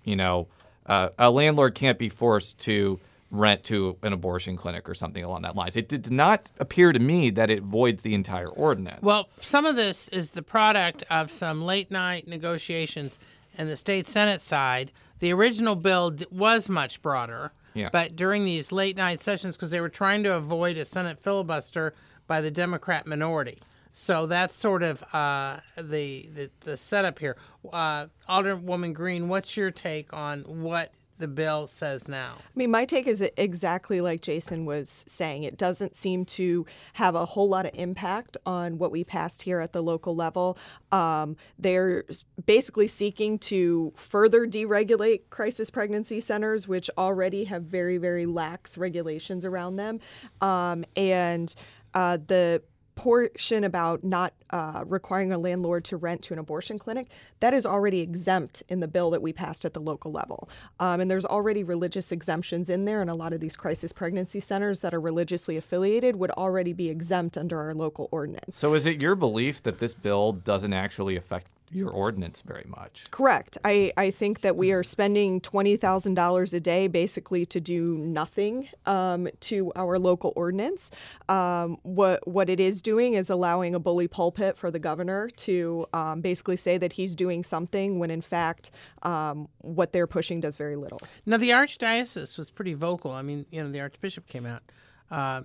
you 0.04 0.16
know, 0.16 0.48
uh, 0.86 1.10
a 1.18 1.30
landlord 1.30 1.74
can't 1.74 1.98
be 1.98 2.08
forced 2.08 2.58
to 2.60 2.98
rent 3.30 3.62
to 3.62 3.96
an 4.02 4.12
abortion 4.12 4.56
clinic 4.56 4.88
or 4.88 4.94
something 4.94 5.22
along 5.22 5.42
that 5.42 5.54
lines. 5.54 5.76
It 5.76 5.88
did 5.88 6.10
not 6.10 6.50
appear 6.58 6.92
to 6.92 6.98
me 6.98 7.30
that 7.30 7.48
it 7.48 7.62
voids 7.62 8.02
the 8.02 8.14
entire 8.14 8.48
ordinance. 8.48 9.00
Well, 9.02 9.28
some 9.40 9.66
of 9.66 9.76
this 9.76 10.08
is 10.08 10.30
the 10.30 10.42
product 10.42 11.04
of 11.10 11.30
some 11.30 11.62
late 11.62 11.90
night 11.92 12.26
negotiations 12.26 13.18
in 13.56 13.68
the 13.68 13.76
state 13.76 14.06
senate 14.08 14.40
side. 14.40 14.90
The 15.20 15.32
original 15.32 15.76
bill 15.76 16.12
was 16.32 16.68
much 16.68 17.02
broader, 17.02 17.52
Yeah. 17.74 17.90
but 17.92 18.16
during 18.16 18.44
these 18.44 18.72
late 18.72 18.96
night 18.96 19.20
sessions, 19.20 19.56
because 19.56 19.70
they 19.70 19.80
were 19.80 19.88
trying 19.88 20.24
to 20.24 20.32
avoid 20.34 20.76
a 20.76 20.84
Senate 20.84 21.20
filibuster 21.20 21.94
by 22.30 22.40
the 22.40 22.50
Democrat 22.50 23.08
minority. 23.08 23.58
So 23.92 24.26
that's 24.26 24.54
sort 24.54 24.84
of 24.84 25.02
uh, 25.12 25.58
the, 25.76 26.28
the 26.32 26.50
the 26.60 26.76
setup 26.76 27.18
here. 27.18 27.36
Uh, 27.72 28.06
Alderwoman 28.28 28.94
Green, 28.94 29.28
what's 29.28 29.56
your 29.56 29.72
take 29.72 30.12
on 30.12 30.42
what 30.62 30.92
the 31.20 31.28
bill 31.28 31.66
says 31.66 32.08
now. 32.08 32.36
I 32.38 32.58
mean, 32.58 32.70
my 32.70 32.84
take 32.84 33.06
is 33.06 33.22
exactly 33.36 34.00
like 34.00 34.22
Jason 34.22 34.64
was 34.64 35.04
saying. 35.06 35.44
It 35.44 35.56
doesn't 35.56 35.94
seem 35.94 36.24
to 36.24 36.66
have 36.94 37.14
a 37.14 37.24
whole 37.26 37.48
lot 37.48 37.66
of 37.66 37.72
impact 37.74 38.36
on 38.46 38.78
what 38.78 38.90
we 38.90 39.04
passed 39.04 39.42
here 39.42 39.60
at 39.60 39.72
the 39.72 39.82
local 39.82 40.16
level. 40.16 40.58
Um, 40.90 41.36
they're 41.58 42.04
basically 42.46 42.88
seeking 42.88 43.38
to 43.40 43.92
further 43.94 44.46
deregulate 44.46 45.20
crisis 45.30 45.70
pregnancy 45.70 46.20
centers, 46.20 46.66
which 46.66 46.90
already 46.98 47.44
have 47.44 47.64
very, 47.64 47.98
very 47.98 48.26
lax 48.26 48.76
regulations 48.76 49.44
around 49.44 49.76
them. 49.76 50.00
Um, 50.40 50.84
and 50.96 51.54
uh, 51.94 52.18
the 52.26 52.62
portion 53.00 53.64
about 53.64 54.04
not 54.04 54.34
uh, 54.50 54.84
requiring 54.86 55.32
a 55.32 55.38
landlord 55.38 55.82
to 55.86 55.96
rent 55.96 56.20
to 56.20 56.34
an 56.34 56.38
abortion 56.38 56.78
clinic, 56.78 57.08
that 57.40 57.54
is 57.54 57.64
already 57.64 58.00
exempt 58.00 58.62
in 58.68 58.80
the 58.80 58.86
bill 58.86 59.08
that 59.08 59.22
we 59.22 59.32
passed 59.32 59.64
at 59.64 59.72
the 59.72 59.80
local 59.80 60.12
level. 60.12 60.50
Um, 60.80 61.00
and 61.00 61.10
there's 61.10 61.24
already 61.24 61.64
religious 61.64 62.12
exemptions 62.12 62.68
in 62.68 62.84
there, 62.84 63.00
and 63.00 63.08
a 63.08 63.14
lot 63.14 63.32
of 63.32 63.40
these 63.40 63.56
crisis 63.56 63.90
pregnancy 63.90 64.38
centers 64.38 64.80
that 64.80 64.92
are 64.92 65.00
religiously 65.00 65.56
affiliated 65.56 66.16
would 66.16 66.30
already 66.32 66.74
be 66.74 66.90
exempt 66.90 67.38
under 67.38 67.58
our 67.58 67.74
local 67.74 68.10
ordinance. 68.10 68.54
So, 68.54 68.74
is 68.74 68.84
it 68.84 69.00
your 69.00 69.14
belief 69.14 69.62
that 69.62 69.78
this 69.78 69.94
bill 69.94 70.32
doesn't 70.32 70.74
actually 70.74 71.16
affect 71.16 71.46
your 71.72 71.90
ordinance 71.90 72.42
very 72.42 72.66
much. 72.66 73.06
Correct. 73.10 73.56
I, 73.64 73.92
I 73.96 74.10
think 74.10 74.40
that 74.40 74.56
we 74.56 74.72
are 74.72 74.82
spending 74.82 75.40
$20,000 75.40 76.52
a 76.54 76.60
day 76.60 76.86
basically 76.88 77.46
to 77.46 77.60
do 77.60 77.96
nothing 77.98 78.68
um, 78.86 79.28
to 79.40 79.72
our 79.76 79.98
local 79.98 80.32
ordinance. 80.36 80.90
Um, 81.28 81.78
what, 81.82 82.26
what 82.26 82.50
it 82.50 82.58
is 82.58 82.82
doing 82.82 83.14
is 83.14 83.30
allowing 83.30 83.74
a 83.74 83.78
bully 83.78 84.08
pulpit 84.08 84.58
for 84.58 84.70
the 84.70 84.78
governor 84.78 85.30
to 85.30 85.86
um, 85.92 86.20
basically 86.20 86.56
say 86.56 86.76
that 86.78 86.92
he's 86.92 87.14
doing 87.14 87.44
something 87.44 87.98
when 87.98 88.10
in 88.10 88.20
fact 88.20 88.72
um, 89.02 89.48
what 89.58 89.92
they're 89.92 90.08
pushing 90.08 90.40
does 90.40 90.56
very 90.56 90.76
little. 90.76 91.00
Now, 91.26 91.36
the 91.36 91.50
Archdiocese 91.50 92.36
was 92.36 92.50
pretty 92.50 92.74
vocal. 92.74 93.12
I 93.12 93.22
mean, 93.22 93.46
you 93.50 93.62
know, 93.62 93.70
the 93.70 93.80
Archbishop 93.80 94.26
came 94.26 94.46
out. 94.46 94.62
Uh, 95.10 95.42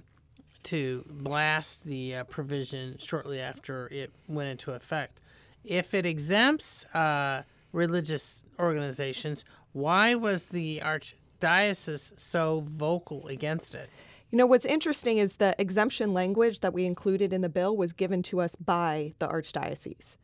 to 0.66 1.06
blast 1.08 1.84
the 1.84 2.16
uh, 2.16 2.24
provision 2.24 2.98
shortly 3.00 3.40
after 3.40 3.88
it 3.90 4.12
went 4.28 4.50
into 4.50 4.72
effect 4.72 5.22
if 5.66 5.94
it 5.94 6.06
exempts 6.06 6.86
uh, 6.94 7.44
religious 7.72 8.44
organizations, 8.60 9.44
why 9.74 10.16
was 10.16 10.48
the 10.48 10.82
archdiocese 10.84 12.18
so 12.20 12.64
vocal 12.68 13.28
against 13.28 13.76
it? 13.76 13.90
You 14.32 14.38
know, 14.38 14.46
what's 14.46 14.66
interesting 14.66 15.18
is 15.18 15.36
the 15.36 15.56
exemption 15.60 16.14
language 16.14 16.62
that 16.62 16.74
we 16.74 16.86
included 16.86 17.32
in 17.32 17.42
the 17.42 17.50
bill 17.50 17.76
was 17.76 17.94
given 17.94 18.24
to 18.24 18.42
us 18.42 18.56
by 18.56 19.14
the 19.20 19.28
archdiocese 19.28 20.18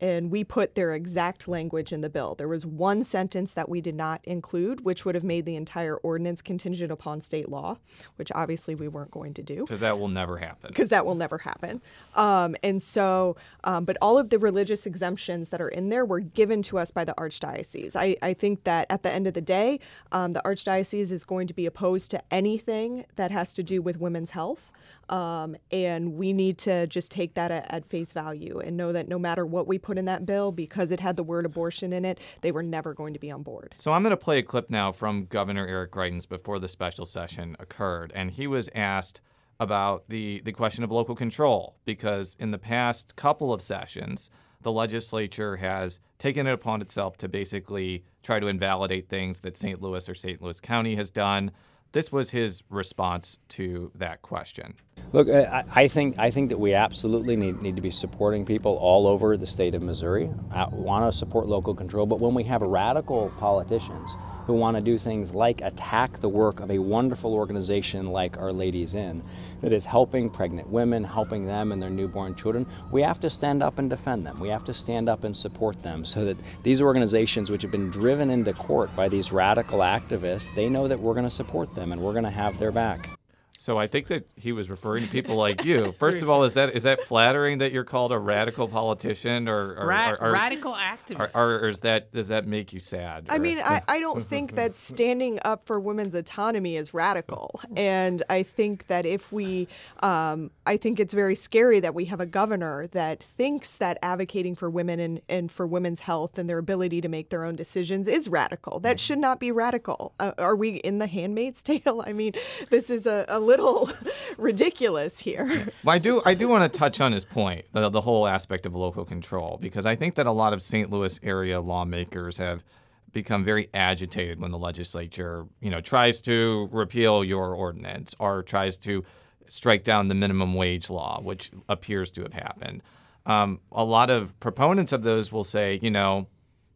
and 0.00 0.30
we 0.30 0.44
put 0.44 0.74
their 0.74 0.94
exact 0.94 1.48
language 1.48 1.92
in 1.92 2.00
the 2.00 2.08
bill. 2.08 2.34
There 2.34 2.48
was 2.48 2.64
one 2.64 3.02
sentence 3.04 3.54
that 3.54 3.68
we 3.68 3.80
did 3.80 3.94
not 3.94 4.20
include, 4.24 4.84
which 4.84 5.04
would 5.04 5.14
have 5.14 5.24
made 5.24 5.44
the 5.44 5.56
entire 5.56 5.96
ordinance 5.96 6.42
contingent 6.42 6.92
upon 6.92 7.20
state 7.20 7.48
law, 7.48 7.78
which 8.16 8.30
obviously 8.34 8.74
we 8.74 8.88
weren't 8.88 9.10
going 9.10 9.34
to 9.34 9.42
do. 9.42 9.62
Because 9.62 9.80
that 9.80 9.98
will 9.98 10.08
never 10.08 10.36
happen. 10.36 10.68
Because 10.68 10.88
that 10.88 11.04
will 11.04 11.14
never 11.14 11.38
happen. 11.38 11.82
Um, 12.14 12.54
and 12.62 12.80
so, 12.80 13.36
um, 13.64 13.84
but 13.84 13.96
all 14.00 14.18
of 14.18 14.30
the 14.30 14.38
religious 14.38 14.86
exemptions 14.86 15.48
that 15.48 15.60
are 15.60 15.68
in 15.68 15.88
there 15.88 16.04
were 16.04 16.20
given 16.20 16.62
to 16.64 16.78
us 16.78 16.90
by 16.90 17.04
the 17.04 17.14
Archdiocese. 17.18 17.96
I, 17.96 18.16
I 18.22 18.34
think 18.34 18.64
that 18.64 18.86
at 18.90 19.02
the 19.02 19.10
end 19.10 19.26
of 19.26 19.34
the 19.34 19.40
day, 19.40 19.80
um, 20.12 20.32
the 20.32 20.42
Archdiocese 20.44 21.10
is 21.10 21.24
going 21.24 21.46
to 21.48 21.54
be 21.54 21.66
opposed 21.66 22.10
to 22.12 22.22
anything 22.30 23.04
that 23.16 23.30
has 23.30 23.52
to 23.54 23.62
do 23.62 23.82
with 23.82 23.98
women's 23.98 24.30
health. 24.30 24.72
Um, 25.08 25.56
and 25.70 26.14
we 26.14 26.32
need 26.32 26.58
to 26.58 26.86
just 26.86 27.10
take 27.10 27.34
that 27.34 27.50
at, 27.50 27.66
at, 27.72 27.86
face 27.86 28.12
value 28.12 28.58
and 28.58 28.76
know 28.76 28.92
that 28.92 29.08
no 29.08 29.18
matter 29.18 29.46
what 29.46 29.66
we 29.66 29.78
put 29.78 29.96
in 29.96 30.04
that 30.04 30.26
bill, 30.26 30.52
because 30.52 30.90
it 30.90 31.00
had 31.00 31.16
the 31.16 31.22
word 31.22 31.46
abortion 31.46 31.92
in 31.92 32.04
it, 32.04 32.20
they 32.42 32.52
were 32.52 32.62
never 32.62 32.92
going 32.92 33.14
to 33.14 33.18
be 33.18 33.30
on 33.30 33.42
board. 33.42 33.72
So 33.76 33.92
I'm 33.92 34.02
going 34.02 34.10
to 34.10 34.16
play 34.16 34.38
a 34.38 34.42
clip 34.42 34.68
now 34.68 34.92
from 34.92 35.24
Governor 35.24 35.66
Eric 35.66 35.92
Greitens 35.92 36.28
before 36.28 36.58
the 36.58 36.68
special 36.68 37.06
session 37.06 37.56
occurred. 37.58 38.12
And 38.14 38.32
he 38.32 38.46
was 38.46 38.68
asked 38.74 39.22
about 39.60 40.04
the, 40.08 40.40
the 40.44 40.52
question 40.52 40.84
of 40.84 40.90
local 40.90 41.14
control, 41.14 41.76
because 41.84 42.36
in 42.38 42.50
the 42.50 42.58
past 42.58 43.16
couple 43.16 43.52
of 43.52 43.62
sessions, 43.62 44.30
the 44.62 44.72
legislature 44.72 45.56
has 45.56 46.00
taken 46.18 46.46
it 46.46 46.52
upon 46.52 46.82
itself 46.82 47.16
to 47.18 47.28
basically 47.28 48.04
try 48.22 48.40
to 48.40 48.46
invalidate 48.46 49.08
things 49.08 49.40
that 49.40 49.56
St. 49.56 49.80
Louis 49.80 50.08
or 50.08 50.14
St. 50.14 50.42
Louis 50.42 50.60
County 50.60 50.96
has 50.96 51.10
done. 51.10 51.50
This 51.92 52.12
was 52.12 52.30
his 52.30 52.62
response 52.68 53.38
to 53.48 53.90
that 53.94 54.22
question. 54.22 54.74
Look, 55.12 55.28
uh, 55.28 55.32
I, 55.32 55.64
I, 55.84 55.88
think 55.88 56.18
I 56.18 56.30
think 56.30 56.50
that 56.50 56.58
we 56.58 56.74
absolutely 56.74 57.34
need, 57.34 57.62
need 57.62 57.76
to 57.76 57.82
be 57.82 57.90
supporting 57.90 58.44
people 58.44 58.76
all 58.76 59.06
over 59.06 59.36
the 59.36 59.46
state 59.46 59.74
of 59.74 59.80
Missouri. 59.80 60.30
Uh, 60.52 60.66
I 60.66 60.68
want 60.68 61.10
to 61.10 61.16
support 61.16 61.46
local 61.46 61.74
control, 61.74 62.04
but 62.04 62.20
when 62.20 62.34
we 62.34 62.44
have 62.44 62.60
radical 62.60 63.32
politicians 63.38 64.16
who 64.48 64.54
want 64.54 64.78
to 64.78 64.82
do 64.82 64.96
things 64.96 65.34
like 65.34 65.60
attack 65.60 66.20
the 66.20 66.28
work 66.28 66.60
of 66.60 66.70
a 66.70 66.78
wonderful 66.78 67.34
organization 67.34 68.06
like 68.06 68.38
Our 68.38 68.50
Lady's 68.50 68.94
Inn 68.94 69.22
that 69.60 69.74
is 69.74 69.84
helping 69.84 70.30
pregnant 70.30 70.70
women, 70.70 71.04
helping 71.04 71.44
them 71.44 71.70
and 71.70 71.82
their 71.82 71.90
newborn 71.90 72.34
children, 72.34 72.66
we 72.90 73.02
have 73.02 73.20
to 73.20 73.28
stand 73.28 73.62
up 73.62 73.78
and 73.78 73.90
defend 73.90 74.24
them. 74.24 74.40
We 74.40 74.48
have 74.48 74.64
to 74.64 74.72
stand 74.72 75.06
up 75.06 75.24
and 75.24 75.36
support 75.36 75.82
them 75.82 76.02
so 76.06 76.24
that 76.24 76.38
these 76.62 76.80
organizations, 76.80 77.50
which 77.50 77.60
have 77.60 77.70
been 77.70 77.90
driven 77.90 78.30
into 78.30 78.54
court 78.54 78.88
by 78.96 79.10
these 79.10 79.32
radical 79.32 79.80
activists, 79.80 80.54
they 80.54 80.70
know 80.70 80.88
that 80.88 80.98
we're 80.98 81.12
going 81.12 81.24
to 81.24 81.30
support 81.30 81.74
them 81.74 81.92
and 81.92 82.00
we're 82.00 82.12
going 82.12 82.24
to 82.24 82.30
have 82.30 82.58
their 82.58 82.72
back. 82.72 83.17
So 83.60 83.76
I 83.76 83.88
think 83.88 84.06
that 84.06 84.24
he 84.36 84.52
was 84.52 84.70
referring 84.70 85.04
to 85.04 85.10
people 85.10 85.34
like 85.34 85.64
you. 85.64 85.90
First 85.98 86.22
of 86.22 86.30
all, 86.30 86.44
is 86.44 86.54
that 86.54 86.76
is 86.76 86.84
that 86.84 87.00
flattering 87.00 87.58
that 87.58 87.72
you're 87.72 87.82
called 87.82 88.12
a 88.12 88.18
radical 88.18 88.68
politician 88.68 89.48
or, 89.48 89.74
or, 89.74 89.86
Ra- 89.88 90.10
or, 90.10 90.28
or 90.28 90.32
radical 90.32 90.74
activist? 90.74 91.28
Or, 91.34 91.58
or, 91.58 91.68
is 91.68 91.80
that 91.80 92.12
does 92.12 92.28
that 92.28 92.46
make 92.46 92.72
you 92.72 92.78
sad? 92.78 93.26
I 93.28 93.38
mean, 93.38 93.58
I, 93.58 93.82
I 93.88 93.98
don't 93.98 94.22
think 94.28 94.54
that 94.54 94.76
standing 94.76 95.40
up 95.44 95.66
for 95.66 95.80
women's 95.80 96.14
autonomy 96.14 96.76
is 96.76 96.94
radical, 96.94 97.60
and 97.74 98.22
I 98.30 98.44
think 98.44 98.86
that 98.86 99.04
if 99.04 99.32
we, 99.32 99.66
um, 100.04 100.52
I 100.64 100.76
think 100.76 101.00
it's 101.00 101.12
very 101.12 101.34
scary 101.34 101.80
that 101.80 101.96
we 101.96 102.04
have 102.04 102.20
a 102.20 102.26
governor 102.26 102.86
that 102.92 103.24
thinks 103.24 103.72
that 103.78 103.98
advocating 104.02 104.54
for 104.54 104.70
women 104.70 105.00
and, 105.00 105.20
and 105.28 105.50
for 105.50 105.66
women's 105.66 105.98
health 105.98 106.38
and 106.38 106.48
their 106.48 106.58
ability 106.58 107.00
to 107.00 107.08
make 107.08 107.30
their 107.30 107.42
own 107.42 107.56
decisions 107.56 108.06
is 108.06 108.28
radical. 108.28 108.78
That 108.78 109.00
should 109.00 109.18
not 109.18 109.40
be 109.40 109.50
radical. 109.50 110.14
Uh, 110.20 110.30
are 110.38 110.54
we 110.54 110.76
in 110.76 110.98
the 110.98 111.08
Handmaid's 111.08 111.60
Tale? 111.68 112.04
I 112.06 112.12
mean, 112.12 112.34
this 112.70 112.88
is 112.88 113.04
a, 113.04 113.24
a 113.26 113.47
little 113.48 113.90
ridiculous 114.38 115.18
here. 115.18 115.68
Well, 115.82 115.96
I 115.96 115.98
do 115.98 116.22
I 116.24 116.34
do 116.34 116.46
want 116.48 116.70
to 116.70 116.78
touch 116.78 117.00
on 117.00 117.10
his 117.12 117.24
point, 117.24 117.64
the, 117.72 117.88
the 117.88 118.02
whole 118.02 118.28
aspect 118.28 118.66
of 118.66 118.74
local 118.76 119.04
control, 119.04 119.58
because 119.60 119.86
I 119.86 119.96
think 119.96 120.14
that 120.14 120.26
a 120.26 120.32
lot 120.32 120.52
of 120.52 120.62
St. 120.62 120.90
Louis 120.90 121.18
area 121.22 121.60
lawmakers 121.60 122.36
have 122.36 122.62
become 123.10 123.42
very 123.42 123.70
agitated 123.72 124.38
when 124.38 124.50
the 124.50 124.58
legislature, 124.58 125.46
you 125.60 125.70
know, 125.70 125.80
tries 125.80 126.20
to 126.20 126.68
repeal 126.70 127.24
your 127.24 127.54
ordinance 127.54 128.14
or 128.18 128.42
tries 128.42 128.76
to 128.76 129.02
strike 129.48 129.82
down 129.82 130.08
the 130.08 130.14
minimum 130.14 130.52
wage 130.54 130.90
law, 130.90 131.18
which 131.22 131.50
appears 131.70 132.10
to 132.10 132.22
have 132.22 132.34
happened. 132.34 132.82
Um, 133.24 133.60
a 133.72 133.82
lot 133.82 134.10
of 134.10 134.38
proponents 134.40 134.92
of 134.92 135.02
those 135.02 135.32
will 135.32 135.44
say, 135.44 135.78
you 135.82 135.90
know, 135.90 136.28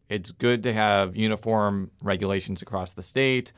it's 0.09 0.31
good 0.31 0.63
to 0.63 0.73
have 0.73 1.17
uniform 1.17 1.91
regulations 2.03 2.63
across 2.63 2.93
the 2.93 3.03
state 3.03 3.53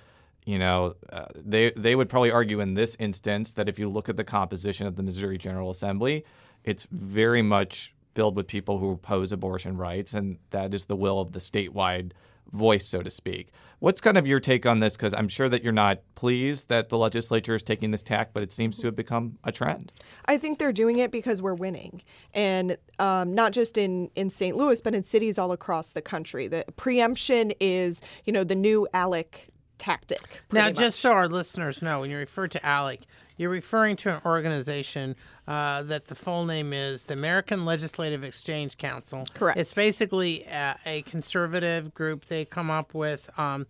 you 0.45 0.59
know, 0.59 0.95
uh, 1.11 1.27
they 1.35 1.73
they 1.77 1.95
would 1.95 2.09
probably 2.09 2.31
argue 2.31 2.61
in 2.61 2.75
this 2.75 2.97
instance 2.99 3.53
that 3.55 3.69
if 3.69 3.79
you 3.79 3.89
look 3.89 4.09
at 4.09 4.17
the 4.17 4.25
composition 4.25 4.87
of 4.87 4.97
the 4.97 5.03
Missouri 5.03 5.39
General 5.39 5.71
Assembly, 5.71 6.25
it's 6.65 6.87
very 6.91 7.43
much 7.43 7.95
filled 8.15 8.37
with 8.37 8.47
people 8.47 8.79
who 8.79 8.93
oppose 8.93 9.33
abortion 9.33 9.77
rights, 9.77 10.15
and 10.15 10.39
that 10.51 10.75
is 10.75 10.85
the 10.85 10.97
will 10.97 11.21
of 11.21 11.33
the 11.33 11.41
statewide 11.41 12.13
voice, 12.53 12.87
so 12.87 13.03
to 13.03 13.11
speak. 13.11 13.53
What's 13.81 14.01
kind 14.01 14.17
of 14.17 14.27
your 14.27 14.39
take 14.39 14.65
on 14.67 14.81
this? 14.81 14.97
Because 14.97 15.13
I'm 15.13 15.29
sure 15.29 15.49
that 15.49 15.65
you're 15.65 15.73
not 15.73 15.99
pleased 16.15 16.69
that 16.69 16.89
the 16.89 16.97
legislature 16.97 17.55
is 17.55 17.63
taking 17.63 17.91
this 17.91 18.03
tack, 18.03 18.31
but 18.33 18.43
it 18.43 18.53
seems 18.53 18.79
to 18.79 18.87
have 18.87 18.97
become 18.97 19.39
a 19.45 19.53
trend. 19.53 19.93
I 20.27 20.39
think 20.39 20.59
they're 20.59 20.73
doing 20.73 20.99
it 20.99 21.11
because 21.11 21.43
we're 21.43 21.55
winning, 21.55 22.03
and 22.33 22.77
um, 22.99 23.35
not 23.35 23.53
just 23.53 23.77
in 23.77 24.11
in 24.15 24.31
St. 24.31 24.57
Louis, 24.57 24.81
but 24.81 24.95
in 24.95 25.03
cities 25.03 25.39
all 25.39 25.53
across 25.53 25.93
the 25.93 26.03
country. 26.03 26.49
The 26.49 26.65
preemption 26.77 27.53
is, 27.61 28.01
you 28.25 28.33
know, 28.33 28.45
the 28.45 28.55
new 28.55 28.87
ALEC 28.95 29.49
tactic. 29.79 30.43
Now, 30.53 30.67
much. 30.67 30.77
just 30.77 31.01
so 31.01 31.13
our 31.13 31.29
listeners 31.29 31.83
know, 31.83 32.01
when 32.01 32.11
you 32.11 32.17
refer 32.17 32.49
to 32.49 32.61
ALEC, 32.61 33.01
you're 33.37 33.51
referring 33.51 33.97
to 33.97 34.15
an 34.15 34.21
organization 34.25 35.17
uh, 35.49 35.83
that 35.83 36.07
the 36.07 36.15
full 36.15 36.45
name 36.45 36.73
is 36.73 37.05
the 37.05 37.15
American 37.15 37.65
Legislative 37.65 38.23
Exchange 38.23 38.77
Council. 38.79 39.27
Correct. 39.35 39.59
It's 39.59 39.73
basically 39.73 40.45
a, 40.45 40.77
a 40.87 41.03
conservative 41.03 41.93
group. 41.95 42.27
They 42.27 42.45
come 42.45 42.71
up 42.71 42.95
with 42.95 43.29
um, 43.39 43.67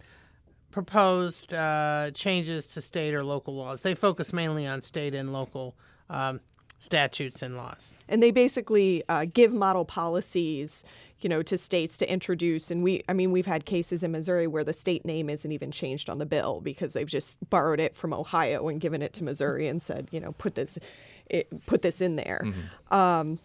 proposed 0.70 1.54
uh, 1.54 2.10
changes 2.14 2.68
to 2.70 2.80
state 2.80 3.14
or 3.14 3.24
local 3.24 3.54
laws. 3.54 3.82
They 3.82 3.94
focus 3.94 4.32
mainly 4.32 4.66
on 4.66 4.80
state 4.80 5.14
and 5.14 5.32
local 5.32 5.74
um, 6.10 6.40
statutes 6.78 7.42
and 7.42 7.56
laws. 7.56 7.94
And 8.08 8.22
they 8.22 8.30
basically 8.30 9.02
uh, 9.08 9.24
give 9.32 9.52
model 9.52 9.84
policies 9.84 10.84
you 11.24 11.30
know, 11.30 11.42
to 11.42 11.56
states 11.56 11.96
to 11.98 12.12
introduce. 12.12 12.70
And 12.70 12.84
we, 12.84 13.02
I 13.08 13.14
mean, 13.14 13.32
we've 13.32 13.46
had 13.46 13.64
cases 13.64 14.02
in 14.02 14.12
Missouri 14.12 14.46
where 14.46 14.62
the 14.62 14.74
state 14.74 15.06
name 15.06 15.30
isn't 15.30 15.50
even 15.50 15.72
changed 15.72 16.10
on 16.10 16.18
the 16.18 16.26
bill 16.26 16.60
because 16.60 16.92
they've 16.92 17.08
just 17.08 17.38
borrowed 17.48 17.80
it 17.80 17.96
from 17.96 18.12
Ohio 18.12 18.68
and 18.68 18.78
given 18.80 19.00
it 19.00 19.14
to 19.14 19.24
Missouri 19.24 19.66
and 19.66 19.80
said, 19.80 20.08
you 20.12 20.20
know, 20.20 20.32
put 20.32 20.54
this, 20.54 20.78
it, 21.30 21.48
put 21.66 21.80
this 21.80 22.02
in 22.02 22.16
there. 22.16 22.42
Mm-hmm. 22.44 22.94
Um, 22.94 23.38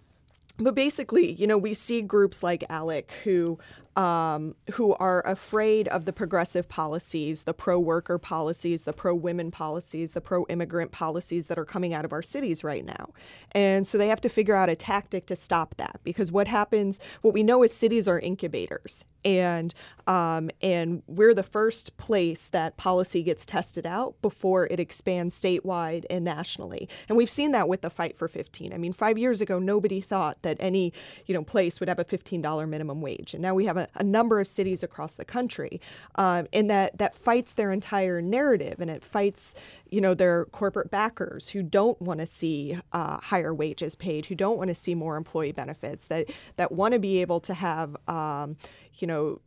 but 0.59 0.75
basically, 0.75 1.31
you 1.31 1.47
know, 1.47 1.57
we 1.57 1.73
see 1.73 2.01
groups 2.01 2.43
like 2.43 2.65
ALEC 2.69 3.09
who 3.23 3.57
um, 3.99 4.55
who 4.71 4.93
are 4.95 5.21
afraid 5.27 5.89
of 5.89 6.05
the 6.05 6.13
progressive 6.13 6.69
policies, 6.69 7.43
the 7.43 7.53
pro 7.53 7.77
worker 7.77 8.17
policies, 8.17 8.85
the 8.85 8.93
pro 8.93 9.13
women 9.13 9.51
policies, 9.51 10.13
the 10.13 10.21
pro 10.21 10.45
immigrant 10.45 10.93
policies 10.93 11.47
that 11.47 11.59
are 11.59 11.65
coming 11.65 11.93
out 11.93 12.05
of 12.05 12.13
our 12.13 12.21
cities 12.21 12.63
right 12.63 12.85
now. 12.85 13.09
And 13.51 13.85
so 13.85 13.97
they 13.97 14.07
have 14.07 14.21
to 14.21 14.29
figure 14.29 14.55
out 14.55 14.69
a 14.69 14.75
tactic 14.77 15.25
to 15.25 15.35
stop 15.35 15.75
that 15.75 15.99
because 16.05 16.31
what 16.31 16.47
happens, 16.47 16.97
what 17.23 17.33
we 17.33 17.43
know 17.43 17.61
is 17.61 17.73
cities 17.73 18.07
are 18.07 18.19
incubators 18.19 19.03
and 19.25 19.73
um, 20.07 20.49
and 20.61 21.03
we're 21.07 21.33
the 21.33 21.43
first 21.43 21.95
place 21.97 22.47
that 22.47 22.77
policy 22.77 23.21
gets 23.21 23.45
tested 23.45 23.85
out 23.85 24.15
before 24.21 24.65
it 24.67 24.79
expands 24.79 25.39
statewide 25.39 26.05
and 26.09 26.25
nationally. 26.25 26.89
And 27.07 27.17
we've 27.17 27.29
seen 27.29 27.51
that 27.51 27.67
with 27.67 27.81
the 27.81 27.91
fight 27.91 28.17
for 28.17 28.27
15. 28.27 28.73
I 28.73 28.77
mean, 28.77 28.93
five 28.93 29.17
years 29.17 29.39
ago, 29.39 29.59
nobody 29.59 30.01
thought 30.01 30.41
that 30.41 30.57
any 30.59 30.93
you 31.25 31.33
know 31.33 31.43
place 31.43 31.79
would 31.79 31.89
have 31.89 31.99
a 31.99 32.05
$15 32.05 32.67
minimum 32.67 33.01
wage, 33.01 33.33
and 33.33 33.41
now 33.41 33.53
we 33.53 33.65
have 33.65 33.77
a, 33.77 33.87
a 33.95 34.03
number 34.03 34.39
of 34.39 34.47
cities 34.47 34.83
across 34.83 35.15
the 35.15 35.25
country, 35.25 35.81
um, 36.15 36.47
and 36.53 36.69
that 36.69 36.97
that 36.97 37.15
fights 37.15 37.53
their 37.53 37.71
entire 37.71 38.21
narrative, 38.21 38.79
and 38.79 38.89
it 38.89 39.03
fights 39.03 39.55
you 39.89 40.01
know 40.01 40.13
their 40.13 40.45
corporate 40.45 40.91
backers 40.91 41.49
who 41.49 41.63
don't 41.63 41.99
want 42.01 42.19
to 42.19 42.25
see 42.25 42.77
uh, 42.93 43.17
higher 43.17 43.53
wages 43.53 43.95
paid, 43.95 44.25
who 44.25 44.35
don't 44.35 44.57
want 44.57 44.67
to 44.67 44.75
see 44.75 44.95
more 44.95 45.17
employee 45.17 45.51
benefits, 45.51 46.07
that 46.07 46.29
that 46.57 46.71
want 46.71 46.93
to 46.93 46.99
be 46.99 47.21
able 47.21 47.39
to 47.39 47.53
have 47.53 47.95
um, 48.07 48.57
you 48.95 49.07
know 49.07 49.39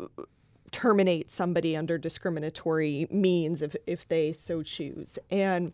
terminate 0.72 1.30
somebody 1.30 1.76
under 1.76 1.99
discriminatory 1.99 3.06
means 3.11 3.62
if 3.62 3.76
if 3.87 4.08
they 4.08 4.32
so 4.32 4.62
choose. 4.62 5.18
And 5.30 5.72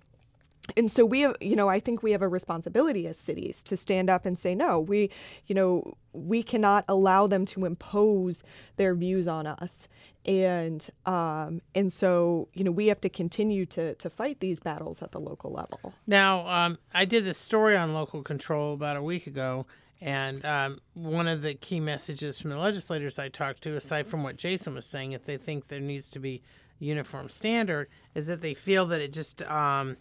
and 0.76 0.90
so 0.90 1.04
we 1.04 1.20
have 1.20 1.36
you 1.40 1.56
know 1.56 1.68
i 1.68 1.80
think 1.80 2.02
we 2.02 2.12
have 2.12 2.22
a 2.22 2.28
responsibility 2.28 3.06
as 3.06 3.16
cities 3.16 3.62
to 3.62 3.76
stand 3.76 4.10
up 4.10 4.26
and 4.26 4.38
say 4.38 4.54
no 4.54 4.78
we 4.78 5.10
you 5.46 5.54
know 5.54 5.96
we 6.18 6.42
cannot 6.42 6.84
allow 6.88 7.26
them 7.26 7.44
to 7.46 7.64
impose 7.64 8.42
their 8.76 8.94
views 8.94 9.28
on 9.28 9.46
us. 9.46 9.88
And 10.24 10.86
um, 11.06 11.62
and 11.74 11.92
so 11.92 12.48
you 12.52 12.64
know 12.64 12.70
we 12.70 12.88
have 12.88 13.00
to 13.02 13.08
continue 13.08 13.64
to 13.66 13.94
to 13.94 14.10
fight 14.10 14.40
these 14.40 14.60
battles 14.60 15.00
at 15.02 15.12
the 15.12 15.20
local 15.20 15.52
level. 15.52 15.94
Now 16.06 16.46
um, 16.46 16.78
i 16.92 17.04
did 17.04 17.24
this 17.24 17.38
story 17.38 17.76
on 17.76 17.94
local 17.94 18.22
control 18.22 18.74
about 18.74 18.96
a 18.96 19.02
week 19.02 19.26
ago 19.26 19.66
and 20.00 20.44
um, 20.44 20.80
one 20.94 21.26
of 21.26 21.42
the 21.42 21.54
key 21.54 21.80
messages 21.80 22.40
from 22.40 22.50
the 22.50 22.58
legislators 22.58 23.18
I 23.18 23.28
talked 23.28 23.62
to, 23.62 23.74
aside 23.74 24.06
from 24.06 24.22
what 24.22 24.36
Jason 24.36 24.76
was 24.76 24.86
saying, 24.86 25.10
if 25.10 25.24
they 25.24 25.36
think 25.36 25.66
there 25.66 25.80
needs 25.80 26.08
to 26.10 26.20
be 26.20 26.40
uniform 26.78 27.28
standard, 27.28 27.88
is 28.14 28.28
that 28.28 28.40
they 28.40 28.54
feel 28.54 28.86
that 28.86 29.00
it 29.00 29.12
just 29.12 29.42
um, 29.42 29.96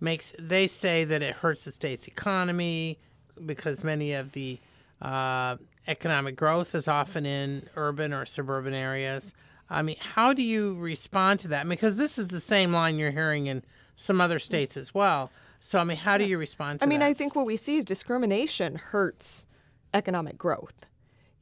makes. 0.00 0.34
They 0.38 0.66
say 0.66 1.04
that 1.04 1.22
it 1.22 1.36
hurts 1.36 1.64
the 1.64 1.72
state's 1.72 2.06
economy 2.06 2.98
because 3.44 3.84
many 3.84 4.12
of 4.12 4.32
the 4.32 4.58
uh, 5.02 5.56
economic 5.86 6.36
growth 6.36 6.74
is 6.74 6.88
often 6.88 7.26
in 7.26 7.68
urban 7.76 8.12
or 8.12 8.26
suburban 8.26 8.74
areas. 8.74 9.34
I 9.68 9.82
mean, 9.82 9.96
how 9.98 10.32
do 10.32 10.42
you 10.42 10.74
respond 10.74 11.40
to 11.40 11.48
that? 11.48 11.68
Because 11.68 11.96
this 11.96 12.18
is 12.18 12.28
the 12.28 12.40
same 12.40 12.72
line 12.72 12.98
you're 12.98 13.10
hearing 13.10 13.46
in 13.46 13.62
some 13.96 14.20
other 14.20 14.38
states 14.38 14.76
as 14.76 14.94
well. 14.94 15.30
So, 15.60 15.78
I 15.78 15.84
mean, 15.84 15.96
how 15.96 16.18
do 16.18 16.24
you 16.24 16.38
respond 16.38 16.80
to 16.80 16.86
I 16.86 16.88
mean, 16.88 17.00
that? 17.00 17.06
I 17.06 17.14
think 17.14 17.34
what 17.34 17.46
we 17.46 17.56
see 17.56 17.76
is 17.76 17.84
discrimination 17.84 18.76
hurts 18.76 19.46
economic 19.92 20.38
growth. 20.38 20.86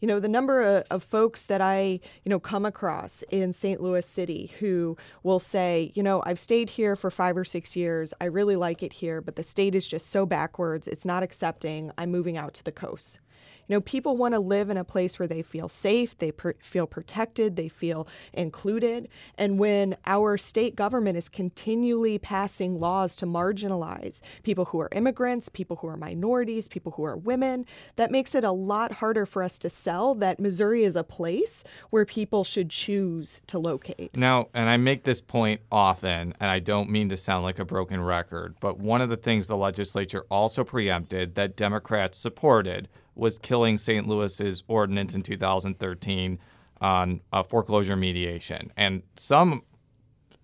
You 0.04 0.08
know, 0.08 0.20
the 0.20 0.28
number 0.28 0.60
of, 0.60 0.84
of, 0.90 1.02
folks 1.02 1.44
that 1.44 1.62
I, 1.62 1.98
you 2.24 2.28
know, 2.28 2.38
come 2.38 2.66
across 2.66 3.24
in 3.30 3.54
St. 3.54 3.80
Louis 3.80 4.04
City 4.04 4.52
who 4.58 4.98
will 5.22 5.38
say, 5.38 5.92
you 5.94 6.02
know, 6.02 6.22
I've 6.26 6.38
stayed 6.38 6.68
here 6.68 6.94
for 6.94 7.10
five 7.10 7.38
or 7.38 7.44
six 7.44 7.74
years. 7.74 8.12
I 8.20 8.26
really 8.26 8.56
like 8.56 8.82
it 8.82 8.92
here, 8.92 9.22
but 9.22 9.36
the 9.36 9.42
state 9.42 9.74
is 9.74 9.88
just 9.88 10.10
so 10.10 10.26
backwards. 10.26 10.86
It's 10.86 11.06
not 11.06 11.22
accepting. 11.22 11.90
I'm 11.96 12.10
moving 12.10 12.36
out 12.36 12.52
to 12.52 12.64
the 12.64 12.70
coast. 12.70 13.18
You 13.68 13.76
know, 13.76 13.80
people 13.80 14.16
want 14.16 14.34
to 14.34 14.40
live 14.40 14.70
in 14.70 14.76
a 14.76 14.84
place 14.84 15.18
where 15.18 15.28
they 15.28 15.42
feel 15.42 15.68
safe, 15.68 16.16
they 16.18 16.32
per- 16.32 16.54
feel 16.60 16.86
protected, 16.86 17.56
they 17.56 17.68
feel 17.68 18.06
included. 18.32 19.08
And 19.38 19.58
when 19.58 19.96
our 20.06 20.36
state 20.36 20.76
government 20.76 21.16
is 21.16 21.28
continually 21.28 22.18
passing 22.18 22.78
laws 22.78 23.16
to 23.16 23.26
marginalize 23.26 24.20
people 24.42 24.66
who 24.66 24.80
are 24.80 24.88
immigrants, 24.92 25.48
people 25.48 25.76
who 25.76 25.86
are 25.86 25.96
minorities, 25.96 26.68
people 26.68 26.92
who 26.92 27.04
are 27.04 27.16
women, 27.16 27.64
that 27.96 28.10
makes 28.10 28.34
it 28.34 28.44
a 28.44 28.52
lot 28.52 28.92
harder 28.92 29.24
for 29.24 29.42
us 29.42 29.58
to 29.60 29.70
sell 29.70 30.14
that 30.16 30.38
Missouri 30.38 30.84
is 30.84 30.96
a 30.96 31.04
place 31.04 31.64
where 31.90 32.04
people 32.04 32.44
should 32.44 32.70
choose 32.70 33.40
to 33.46 33.58
locate. 33.58 34.14
Now, 34.14 34.48
and 34.52 34.68
I 34.68 34.76
make 34.76 35.04
this 35.04 35.20
point 35.20 35.60
often, 35.72 36.34
and 36.38 36.50
I 36.50 36.58
don't 36.58 36.90
mean 36.90 37.08
to 37.08 37.16
sound 37.16 37.44
like 37.44 37.58
a 37.58 37.64
broken 37.64 38.00
record, 38.00 38.56
but 38.60 38.78
one 38.78 39.00
of 39.00 39.08
the 39.08 39.16
things 39.16 39.46
the 39.46 39.56
legislature 39.56 40.26
also 40.30 40.64
preempted 40.64 41.34
that 41.34 41.56
Democrats 41.56 42.18
supported 42.18 42.88
was 43.14 43.38
killing 43.38 43.78
St. 43.78 44.06
Louis's 44.06 44.62
ordinance 44.68 45.14
in 45.14 45.22
2013 45.22 46.38
on 46.80 47.20
uh, 47.32 47.42
foreclosure 47.42 47.96
mediation. 47.96 48.72
And 48.76 49.02
some 49.16 49.62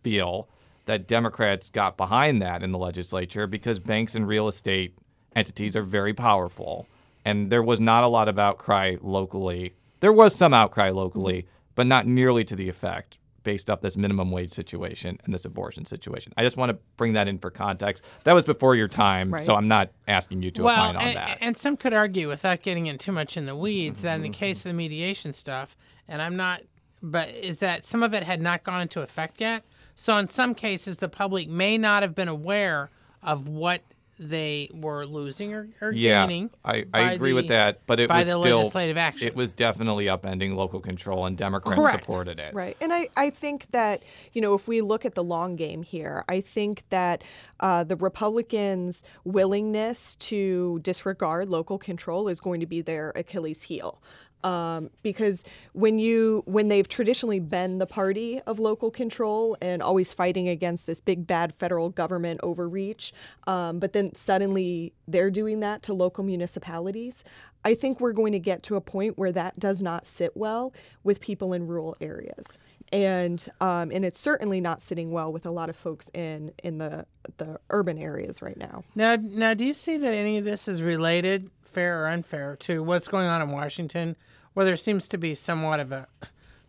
feel 0.03 0.49
that 0.87 1.07
Democrats 1.07 1.71
got 1.71 1.97
behind 1.97 2.41
that 2.43 2.63
in 2.63 2.73
the 2.73 2.79
legislature 2.79 3.47
because 3.47 3.79
banks 3.79 4.15
and 4.15 4.27
real 4.27 4.49
estate 4.49 4.97
entities 5.37 5.77
are 5.77 5.83
very 5.83 6.15
powerful. 6.15 6.87
And 7.25 7.51
there 7.51 7.63
was 7.63 7.81
not 7.81 8.05
a 8.05 8.09
lot 8.09 8.29
of 8.29 8.39
outcry 8.39 8.97
locally. 9.01 9.75
There 10.01 10.13
was 10.13 10.35
some 10.35 10.55
outcry 10.55 10.91
locally, 10.91 11.47
but 11.75 11.87
not 11.87 12.07
nearly 12.07 12.45
to 12.45 12.57
the 12.57 12.69
effect 12.69 13.19
based 13.43 13.71
off 13.71 13.81
this 13.81 13.97
minimum 13.97 14.31
wage 14.31 14.53
situation 14.53 15.19
and 15.25 15.35
this 15.35 15.45
abortion 15.45 15.85
situation. 15.85 16.33
I 16.37 16.43
just 16.43 16.57
want 16.57 16.71
to 16.71 16.79
bring 16.97 17.15
that 17.15 17.29
in 17.29 17.39
for 17.39 17.51
context. 17.51 18.05
That 18.25 18.35
was 18.35 18.45
before 18.45 18.77
your 18.77 18.89
time, 18.89 19.33
right. 19.33 19.43
so 19.43 19.55
I'm 19.55 19.69
not 19.69 19.91
asking 20.09 20.43
you 20.43 20.51
to 20.53 20.63
well, 20.63 20.91
opine 20.91 20.97
on 20.97 21.03
and, 21.03 21.17
that. 21.17 21.39
And 21.41 21.57
some 21.57 21.77
could 21.77 21.95
argue, 21.95 22.29
without 22.29 22.63
getting 22.63 22.87
in 22.87 22.99
too 22.99 23.13
much 23.13 23.37
in 23.37 23.47
the 23.47 23.57
weeds, 23.57 24.01
mm-hmm. 24.01 24.07
that 24.07 24.15
in 24.17 24.23
the 24.23 24.29
case 24.31 24.59
of 24.59 24.65
the 24.65 24.75
mediation 24.75 25.33
stuff, 25.33 25.77
and 26.09 26.21
I'm 26.21 26.37
not, 26.37 26.63
but 27.03 27.31
is 27.31 27.59
that 27.59 27.85
some 27.85 28.03
of 28.03 28.15
it 28.15 28.23
had 28.23 28.41
not 28.41 28.63
gone 28.65 28.83
into 28.83 29.01
effect 29.01 29.41
yet. 29.41 29.65
So 29.95 30.17
in 30.17 30.29
some 30.29 30.55
cases, 30.55 30.99
the 30.99 31.09
public 31.09 31.49
may 31.49 31.79
not 31.79 32.03
have 32.03 32.15
been 32.15 32.29
aware 32.29 32.91
of 33.23 33.49
what 33.49 33.83
they 34.21 34.69
were 34.75 35.07
losing 35.07 35.55
or, 35.55 35.67
or 35.81 35.93
yeah, 35.93 36.27
gaining. 36.27 36.51
I, 36.63 36.85
I 36.93 37.13
agree 37.13 37.31
the, 37.31 37.37
with 37.37 37.49
that, 37.49 37.81
but 37.87 37.99
it 37.99 38.11
by 38.11 38.19
was 38.19 38.27
the 38.27 38.35
still 38.35 38.59
legislative 38.59 38.99
action. 38.99 39.27
It 39.27 39.35
was 39.35 39.55
definitely 39.55 40.05
upending 40.05 40.55
local 40.55 40.79
control, 40.79 41.25
and 41.25 41.39
Democrats 41.39 41.81
Correct. 41.81 42.05
supported 42.05 42.39
it. 42.39 42.53
Right, 42.53 42.77
and 42.83 42.93
I, 42.93 43.09
I 43.17 43.31
think 43.31 43.71
that 43.71 44.03
you 44.35 44.43
know 44.43 44.53
if 44.53 44.69
we 44.69 44.83
look 44.83 45.07
at 45.07 45.15
the 45.15 45.25
long 45.25 45.57
game 45.57 45.83
here, 45.83 46.23
I 46.29 46.43
think 46.43 46.85
that 46.91 47.25
uh, 47.61 47.83
the 47.85 47.97
Republicans' 47.97 49.03
willingness 49.25 50.17
to 50.17 50.81
disregard 50.83 51.49
local 51.49 51.79
control 51.79 52.29
is 52.29 52.41
going 52.41 52.61
to 52.61 52.67
be 52.67 52.83
their 52.83 53.13
Achilles 53.17 53.63
heel 53.63 54.03
um, 54.45 54.91
because 55.03 55.45
when 55.73 55.99
you 55.99 56.43
when 56.47 56.69
they've 56.69 56.89
traditionally 56.89 57.41
been 57.41 57.79
the 57.79 57.87
party 57.87 58.41
of 58.47 58.59
local 58.59 58.91
control 58.91 59.57
and 59.61 59.83
always 59.83 60.13
fighting 60.13 60.49
against 60.49 60.87
this 60.87 61.01
big 61.01 61.27
bad 61.27 61.55
federal 61.55 61.91
government 61.91 62.41
overreach, 62.43 63.13
um, 63.47 63.79
but 63.79 63.93
then 63.93 64.15
suddenly 64.15 64.93
they're 65.09 65.31
doing 65.31 65.61
that 65.61 65.83
to 65.83 65.93
local 65.93 66.25
municipalities. 66.25 67.25
I 67.65 67.75
think 67.75 68.01
we're 68.01 68.13
going 68.13 68.33
to 68.33 68.39
get 68.39 68.63
to 68.65 68.77
a 68.77 68.81
point 68.81 69.19
where 69.19 69.33
that 69.33 69.59
does 69.59 69.83
not 69.83 70.07
sit 70.07 70.37
well 70.37 70.73
with 71.05 71.21
people 71.21 71.53
in 71.53 71.67
rural 71.67 71.97
areas, 72.01 72.59
and 72.93 73.47
um, 73.61 73.91
and 73.91 74.05
it's 74.05 74.19
certainly 74.19 74.61
not 74.61 74.81
sitting 74.81 75.11
well 75.11 75.33
with 75.33 75.47
a 75.47 75.51
lot 75.51 75.69
of 75.69 75.77
folks 75.77 76.11
in 76.15 76.53
in 76.63 76.79
the 76.79 77.07
the 77.37 77.59
urban 77.71 77.99
areas 77.99 78.41
right 78.41 78.57
now. 78.57 78.83
Now, 78.95 79.17
now, 79.17 79.55
do 79.55 79.65
you 79.65 79.75
see 79.75 79.97
that 79.99 80.15
any 80.15 80.39
of 80.39 80.45
this 80.45 80.69
is 80.69 80.83
related, 80.83 81.51
fair 81.63 82.03
or 82.05 82.09
unfair, 82.09 82.57
to 82.61 82.83
what's 82.83 83.09
going 83.09 83.27
on 83.27 83.43
in 83.43 83.51
Washington? 83.51 84.17
where 84.55 84.67
there 84.67 84.77
seems 84.77 85.09
to 85.09 85.19
be 85.19 85.35
somewhat 85.35 85.81
of 85.81 85.93
a 85.93 86.07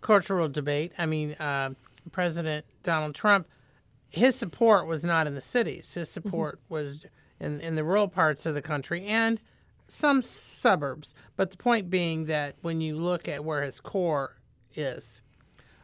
cultural 0.01 0.47
debate. 0.47 0.93
I 0.97 1.06
mean, 1.06 1.34
uh, 1.34 1.71
President 2.12 2.65
Donald 2.84 3.15
Trump, 3.15 3.47
his 4.10 4.36
support 4.36 4.88
was 4.88 5.04
not 5.04 5.27
in 5.27 5.36
the 5.36 5.41
cities. 5.41 5.93
His 5.93 6.10
support 6.10 6.60
mm-hmm. 6.65 6.73
was 6.73 7.06
in, 7.39 7.62
in 7.62 7.75
the 7.75 7.84
rural 7.84 8.08
parts 8.08 8.45
of 8.45 8.54
the 8.54 8.62
country 8.62 9.06
and 9.08 9.39
some 9.91 10.21
suburbs. 10.21 11.13
But 11.36 11.51
the 11.51 11.58
point 11.58 11.89
being 11.89 12.25
that 12.25 12.56
when 12.62 12.82
you 12.82 12.95
look 12.95 13.27
at 13.27 13.43
where 13.43 13.63
his 13.63 13.80
core 13.80 14.38
is 14.75 15.21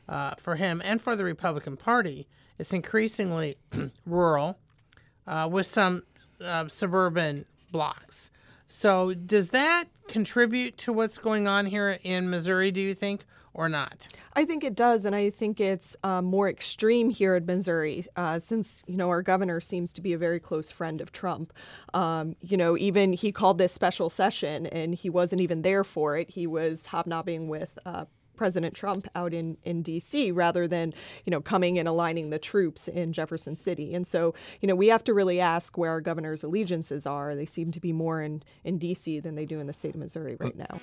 uh, 0.07 0.35
for 0.35 0.55
him 0.55 0.81
and 0.83 1.01
for 1.01 1.15
the 1.15 1.23
Republican 1.23 1.77
Party, 1.77 2.27
it's 2.57 2.73
increasingly 2.73 3.57
rural 4.05 4.57
uh, 5.27 5.47
with 5.51 5.67
some 5.67 6.03
uh, 6.41 6.67
suburban 6.67 7.45
blocks. 7.71 8.31
So, 8.69 9.13
does 9.13 9.49
that 9.49 9.85
contribute 10.07 10.77
to 10.79 10.91
what's 10.91 11.17
going 11.17 11.47
on 11.47 11.67
here 11.67 11.99
in 12.03 12.29
Missouri, 12.29 12.69
do 12.71 12.81
you 12.81 12.93
think, 12.93 13.25
or 13.57 13.67
not? 13.67 14.07
I 14.33 14.45
think 14.45 14.63
it 14.63 14.75
does, 14.75 15.03
and 15.03 15.15
I 15.15 15.29
think 15.31 15.59
it's 15.59 15.97
um, 16.03 16.25
more 16.25 16.47
extreme 16.47 17.09
here 17.09 17.35
in 17.35 17.45
Missouri, 17.45 18.05
uh, 18.15 18.39
since 18.39 18.83
you 18.87 18.95
know 18.95 19.09
our 19.09 19.21
governor 19.21 19.59
seems 19.59 19.91
to 19.93 20.01
be 20.01 20.13
a 20.13 20.17
very 20.17 20.39
close 20.39 20.71
friend 20.71 21.01
of 21.01 21.11
Trump. 21.11 21.51
Um, 21.93 22.35
you 22.41 22.55
know, 22.55 22.77
even 22.77 23.11
he 23.13 23.31
called 23.31 23.57
this 23.57 23.73
special 23.73 24.09
session, 24.09 24.67
and 24.67 24.95
he 24.95 25.09
wasn't 25.09 25.41
even 25.41 25.63
there 25.63 25.83
for 25.83 26.15
it. 26.15 26.29
He 26.29 26.47
was 26.47 26.85
hobnobbing 26.85 27.49
with 27.49 27.77
uh, 27.85 28.05
President 28.37 28.75
Trump 28.75 29.07
out 29.15 29.33
in, 29.33 29.57
in 29.63 29.81
D.C. 29.81 30.31
rather 30.31 30.67
than, 30.67 30.93
you 31.25 31.31
know, 31.31 31.41
coming 31.41 31.79
and 31.79 31.87
aligning 31.87 32.29
the 32.29 32.39
troops 32.39 32.87
in 32.87 33.11
Jefferson 33.11 33.55
City. 33.55 33.93
And 33.93 34.07
so, 34.07 34.35
you 34.61 34.67
know, 34.67 34.75
we 34.75 34.87
have 34.87 35.03
to 35.05 35.13
really 35.13 35.41
ask 35.41 35.77
where 35.77 35.89
our 35.89 36.01
governor's 36.01 36.43
allegiances 36.43 37.05
are. 37.05 37.35
They 37.35 37.47
seem 37.47 37.71
to 37.71 37.79
be 37.79 37.91
more 37.91 38.21
in, 38.21 38.43
in 38.63 38.77
D.C. 38.77 39.19
than 39.19 39.33
they 39.33 39.45
do 39.45 39.59
in 39.59 39.67
the 39.67 39.73
state 39.73 39.95
of 39.95 39.99
Missouri 39.99 40.37
right 40.39 40.55
now. 40.55 40.79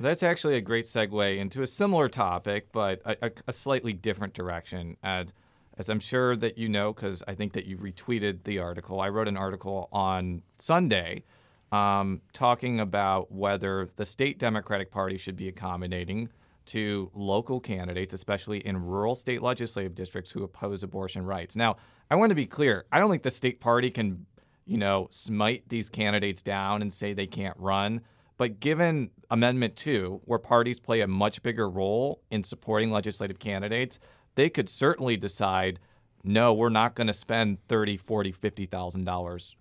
That's 0.00 0.22
actually 0.22 0.56
a 0.56 0.62
great 0.62 0.86
segue 0.86 1.38
into 1.38 1.62
a 1.62 1.66
similar 1.66 2.08
topic, 2.08 2.72
but 2.72 3.02
a, 3.04 3.26
a, 3.26 3.30
a 3.48 3.52
slightly 3.52 3.92
different 3.92 4.32
direction. 4.32 4.96
And 5.02 5.30
as 5.76 5.88
I'm 5.90 6.00
sure 6.00 6.36
that 6.36 6.56
you 6.56 6.68
know, 6.68 6.92
because 6.92 7.22
I 7.28 7.34
think 7.34 7.52
that 7.52 7.66
you 7.66 7.76
retweeted 7.76 8.44
the 8.44 8.58
article, 8.58 9.00
I 9.00 9.10
wrote 9.10 9.28
an 9.28 9.36
article 9.36 9.88
on 9.92 10.42
Sunday 10.56 11.24
um, 11.70 12.22
talking 12.32 12.80
about 12.80 13.30
whether 13.30 13.90
the 13.96 14.04
state 14.04 14.38
Democratic 14.38 14.90
Party 14.90 15.16
should 15.16 15.36
be 15.36 15.48
accommodating 15.48 16.30
to 16.66 17.10
local 17.14 17.60
candidates, 17.60 18.12
especially 18.12 18.58
in 18.66 18.82
rural 18.84 19.14
state 19.14 19.42
legislative 19.42 19.94
districts 19.94 20.30
who 20.30 20.42
oppose 20.42 20.82
abortion 20.82 21.24
rights. 21.24 21.56
Now, 21.56 21.76
I 22.10 22.16
want 22.16 22.30
to 22.30 22.34
be 22.34 22.46
clear. 22.46 22.84
I 22.90 23.00
don't 23.00 23.10
think 23.10 23.22
the 23.22 23.30
state 23.30 23.60
party 23.60 23.90
can, 23.90 24.26
you 24.66 24.78
know, 24.78 25.08
smite 25.10 25.68
these 25.68 25.88
candidates 25.88 26.42
down 26.42 26.82
and 26.82 26.92
say 26.92 27.12
they 27.12 27.26
can't 27.26 27.56
run. 27.58 28.00
But 28.40 28.58
given 28.58 29.10
Amendment 29.30 29.76
2, 29.76 30.22
where 30.24 30.38
parties 30.38 30.80
play 30.80 31.02
a 31.02 31.06
much 31.06 31.42
bigger 31.42 31.68
role 31.68 32.22
in 32.30 32.42
supporting 32.42 32.90
legislative 32.90 33.38
candidates, 33.38 33.98
they 34.34 34.48
could 34.48 34.66
certainly 34.66 35.18
decide, 35.18 35.78
no, 36.24 36.54
we're 36.54 36.70
not 36.70 36.94
going 36.94 37.08
to 37.08 37.12
spend 37.12 37.58
30, 37.68 37.98
40, 37.98 38.32
50,000 38.32 39.04
dollars 39.04 39.56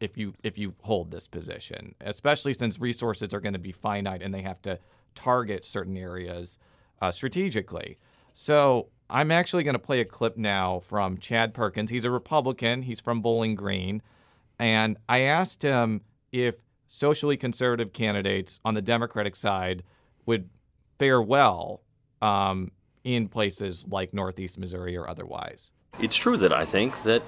if 0.00 0.16
you 0.16 0.32
if 0.42 0.56
you 0.56 0.74
hold 0.80 1.10
this 1.10 1.28
position, 1.28 1.94
especially 2.00 2.54
since 2.54 2.78
resources 2.78 3.34
are 3.34 3.40
going 3.40 3.52
to 3.52 3.58
be 3.58 3.70
finite 3.70 4.22
and 4.22 4.32
they 4.32 4.40
have 4.40 4.62
to 4.62 4.78
target 5.14 5.62
certain 5.62 5.98
areas 5.98 6.58
uh, 7.02 7.10
strategically. 7.10 7.98
So 8.32 8.88
I'm 9.10 9.30
actually 9.30 9.62
going 9.62 9.74
to 9.74 9.78
play 9.78 10.00
a 10.00 10.06
clip 10.06 10.38
now 10.38 10.80
from 10.80 11.18
Chad 11.18 11.52
Perkins. 11.52 11.90
He's 11.90 12.06
a 12.06 12.10
Republican. 12.10 12.80
He's 12.80 12.98
from 12.98 13.20
Bowling 13.20 13.56
Green, 13.56 14.00
and 14.58 14.96
I 15.06 15.20
asked 15.20 15.62
him 15.62 16.00
if 16.32 16.54
socially 16.86 17.36
conservative 17.36 17.92
candidates 17.92 18.60
on 18.64 18.74
the 18.74 18.82
Democratic 18.82 19.36
side 19.36 19.82
would 20.26 20.48
fare 20.98 21.22
well 21.22 21.82
um, 22.20 22.70
in 23.04 23.28
places 23.28 23.84
like 23.88 24.14
Northeast 24.14 24.58
Missouri 24.58 24.96
or 24.96 25.08
otherwise. 25.08 25.72
It's 26.00 26.16
true 26.16 26.36
that 26.38 26.52
I 26.52 26.64
think 26.64 27.02
that 27.02 27.22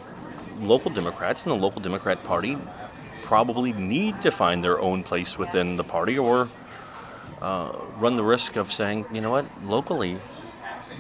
local 0.61 0.91
Democrats 0.91 1.45
and 1.45 1.53
the 1.53 1.57
local 1.57 1.81
Democrat 1.81 2.23
Party 2.25 2.57
probably 3.23 3.73
need 3.73 4.21
to 4.23 4.31
find 4.31 4.63
their 4.63 4.81
own 4.81 5.03
place 5.03 5.39
within 5.39 5.77
the 5.77 5.85
party 5.85 6.19
or 6.19 6.49
uh, 7.41 7.73
run 7.99 8.17
the 8.17 8.23
risk 8.23 8.57
of 8.57 8.73
saying, 8.73 9.07
you 9.13 9.21
know 9.21 9.31
what, 9.31 9.47
locally 9.65 10.19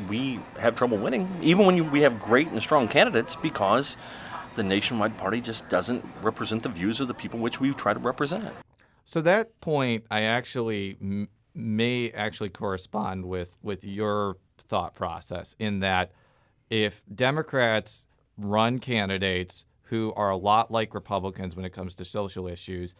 we 0.08 0.40
have 0.58 0.74
trouble 0.74 0.98
winning, 0.98 1.28
even 1.42 1.66
when 1.66 1.76
you, 1.76 1.84
we 1.84 2.00
have 2.00 2.20
great 2.20 2.48
and 2.48 2.60
strong 2.60 2.88
candidates, 2.88 3.36
because 3.36 3.96
the 4.54 4.62
nationwide 4.62 5.16
party 5.18 5.40
just 5.40 5.68
doesn't 5.68 6.04
represent 6.22 6.62
the 6.62 6.68
views 6.68 7.00
of 7.00 7.08
the 7.08 7.14
people 7.14 7.38
which 7.38 7.60
we 7.60 7.72
try 7.72 7.92
to 7.92 8.00
represent. 8.00 8.52
So 9.04 9.20
that 9.22 9.60
point, 9.60 10.04
I 10.10 10.22
actually 10.22 10.96
m- 11.00 11.28
may 11.54 12.10
actually 12.10 12.48
correspond 12.48 13.26
with 13.26 13.56
with 13.62 13.84
your 13.84 14.36
thought 14.58 14.94
process 14.94 15.54
in 15.58 15.80
that 15.80 16.12
if 16.70 17.02
Democrats 17.14 18.06
run 18.36 18.78
candidates 18.78 19.66
who 19.84 20.12
are 20.16 20.30
a 20.30 20.36
lot 20.36 20.70
like 20.70 20.94
Republicans 20.94 21.54
when 21.54 21.64
it 21.64 21.72
comes 21.72 21.94
to 21.94 22.04
social 22.04 22.48
issues, 22.48 22.94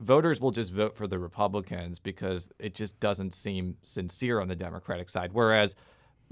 voters 0.00 0.40
will 0.40 0.50
just 0.50 0.72
vote 0.72 0.96
for 0.96 1.06
the 1.06 1.18
Republicans 1.18 1.98
because 1.98 2.50
it 2.58 2.74
just 2.74 2.98
doesn't 2.98 3.34
seem 3.34 3.76
sincere 3.82 4.40
on 4.40 4.48
the 4.48 4.56
Democratic 4.56 5.08
side. 5.08 5.30
Whereas 5.32 5.74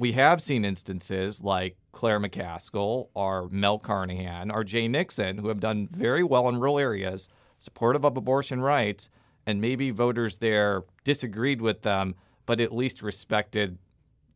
we 0.00 0.12
have 0.12 0.40
seen 0.40 0.64
instances 0.64 1.42
like 1.42 1.76
Claire 1.92 2.18
McCaskill 2.18 3.08
or 3.12 3.50
Mel 3.50 3.78
Carnahan 3.78 4.50
or 4.50 4.64
Jay 4.64 4.88
Nixon 4.88 5.36
who 5.36 5.48
have 5.48 5.60
done 5.60 5.90
very 5.92 6.24
well 6.24 6.48
in 6.48 6.56
rural 6.56 6.78
areas, 6.78 7.28
supportive 7.58 8.02
of 8.06 8.16
abortion 8.16 8.62
rights, 8.62 9.10
and 9.44 9.60
maybe 9.60 9.90
voters 9.90 10.38
there 10.38 10.84
disagreed 11.04 11.60
with 11.60 11.82
them, 11.82 12.14
but 12.46 12.60
at 12.60 12.74
least 12.74 13.02
respected 13.02 13.76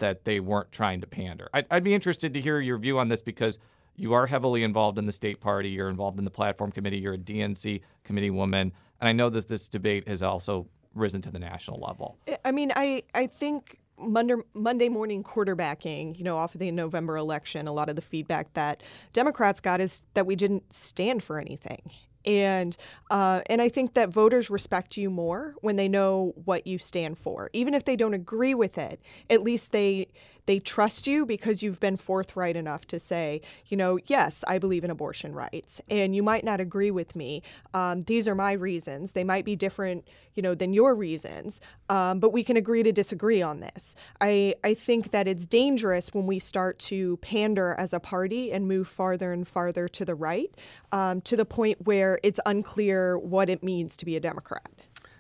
that 0.00 0.26
they 0.26 0.38
weren't 0.38 0.70
trying 0.70 1.00
to 1.00 1.06
pander. 1.06 1.48
I'd, 1.54 1.64
I'd 1.70 1.84
be 1.84 1.94
interested 1.94 2.34
to 2.34 2.42
hear 2.42 2.60
your 2.60 2.76
view 2.76 2.98
on 2.98 3.08
this 3.08 3.22
because 3.22 3.58
you 3.96 4.12
are 4.12 4.26
heavily 4.26 4.64
involved 4.64 4.98
in 4.98 5.06
the 5.06 5.12
state 5.12 5.40
party, 5.40 5.70
you're 5.70 5.88
involved 5.88 6.18
in 6.18 6.26
the 6.26 6.30
platform 6.30 6.72
committee, 6.72 6.98
you're 6.98 7.14
a 7.14 7.18
DNC 7.18 7.80
committee 8.02 8.28
woman, 8.28 8.70
and 9.00 9.08
I 9.08 9.12
know 9.12 9.30
that 9.30 9.48
this 9.48 9.66
debate 9.68 10.06
has 10.08 10.22
also 10.22 10.66
risen 10.94 11.22
to 11.22 11.30
the 11.30 11.38
national 11.38 11.80
level. 11.80 12.18
I 12.44 12.52
mean, 12.52 12.70
I, 12.76 13.04
I 13.14 13.28
think 13.28 13.78
Monday, 13.98 14.88
morning 14.88 15.22
quarterbacking, 15.22 16.18
you 16.18 16.24
know, 16.24 16.36
off 16.36 16.54
of 16.54 16.58
the 16.60 16.70
November 16.70 17.16
election, 17.16 17.68
a 17.68 17.72
lot 17.72 17.88
of 17.88 17.96
the 17.96 18.02
feedback 18.02 18.52
that 18.54 18.82
Democrats 19.12 19.60
got 19.60 19.80
is 19.80 20.02
that 20.14 20.26
we 20.26 20.36
didn't 20.36 20.72
stand 20.72 21.22
for 21.22 21.38
anything. 21.38 21.90
And 22.26 22.76
uh, 23.10 23.42
and 23.46 23.60
I 23.60 23.68
think 23.68 23.94
that 23.94 24.08
voters 24.08 24.48
respect 24.48 24.96
you 24.96 25.10
more 25.10 25.54
when 25.60 25.76
they 25.76 25.88
know 25.88 26.32
what 26.44 26.66
you 26.66 26.78
stand 26.78 27.18
for, 27.18 27.50
even 27.52 27.74
if 27.74 27.84
they 27.84 27.96
don't 27.96 28.14
agree 28.14 28.54
with 28.54 28.78
it. 28.78 29.00
At 29.28 29.42
least 29.42 29.72
they 29.72 30.08
they 30.46 30.58
trust 30.58 31.06
you 31.06 31.24
because 31.24 31.62
you've 31.62 31.80
been 31.80 31.96
forthright 31.96 32.56
enough 32.56 32.86
to 32.88 32.98
say, 32.98 33.40
you 33.66 33.76
know, 33.76 33.98
yes, 34.06 34.44
I 34.46 34.58
believe 34.58 34.84
in 34.84 34.90
abortion 34.90 35.34
rights, 35.34 35.80
and 35.88 36.14
you 36.14 36.22
might 36.22 36.44
not 36.44 36.60
agree 36.60 36.90
with 36.90 37.16
me. 37.16 37.42
Um, 37.72 38.04
these 38.04 38.28
are 38.28 38.34
my 38.34 38.52
reasons. 38.52 39.12
They 39.12 39.24
might 39.24 39.44
be 39.44 39.56
different, 39.56 40.06
you 40.34 40.42
know, 40.42 40.54
than 40.54 40.72
your 40.72 40.94
reasons, 40.94 41.60
um, 41.88 42.20
but 42.20 42.32
we 42.32 42.44
can 42.44 42.56
agree 42.56 42.82
to 42.82 42.92
disagree 42.92 43.42
on 43.42 43.60
this. 43.60 43.96
I 44.20 44.54
I 44.62 44.74
think 44.74 45.10
that 45.12 45.26
it's 45.26 45.46
dangerous 45.46 46.12
when 46.12 46.26
we 46.26 46.38
start 46.38 46.78
to 46.80 47.16
pander 47.18 47.74
as 47.78 47.92
a 47.92 48.00
party 48.00 48.52
and 48.52 48.68
move 48.68 48.88
farther 48.88 49.32
and 49.32 49.46
farther 49.46 49.88
to 49.88 50.04
the 50.04 50.14
right, 50.14 50.54
um, 50.92 51.20
to 51.22 51.36
the 51.36 51.44
point 51.44 51.86
where 51.86 52.18
it's 52.22 52.40
unclear 52.46 53.18
what 53.18 53.48
it 53.48 53.62
means 53.62 53.96
to 53.96 54.04
be 54.04 54.16
a 54.16 54.20
Democrat. 54.20 54.68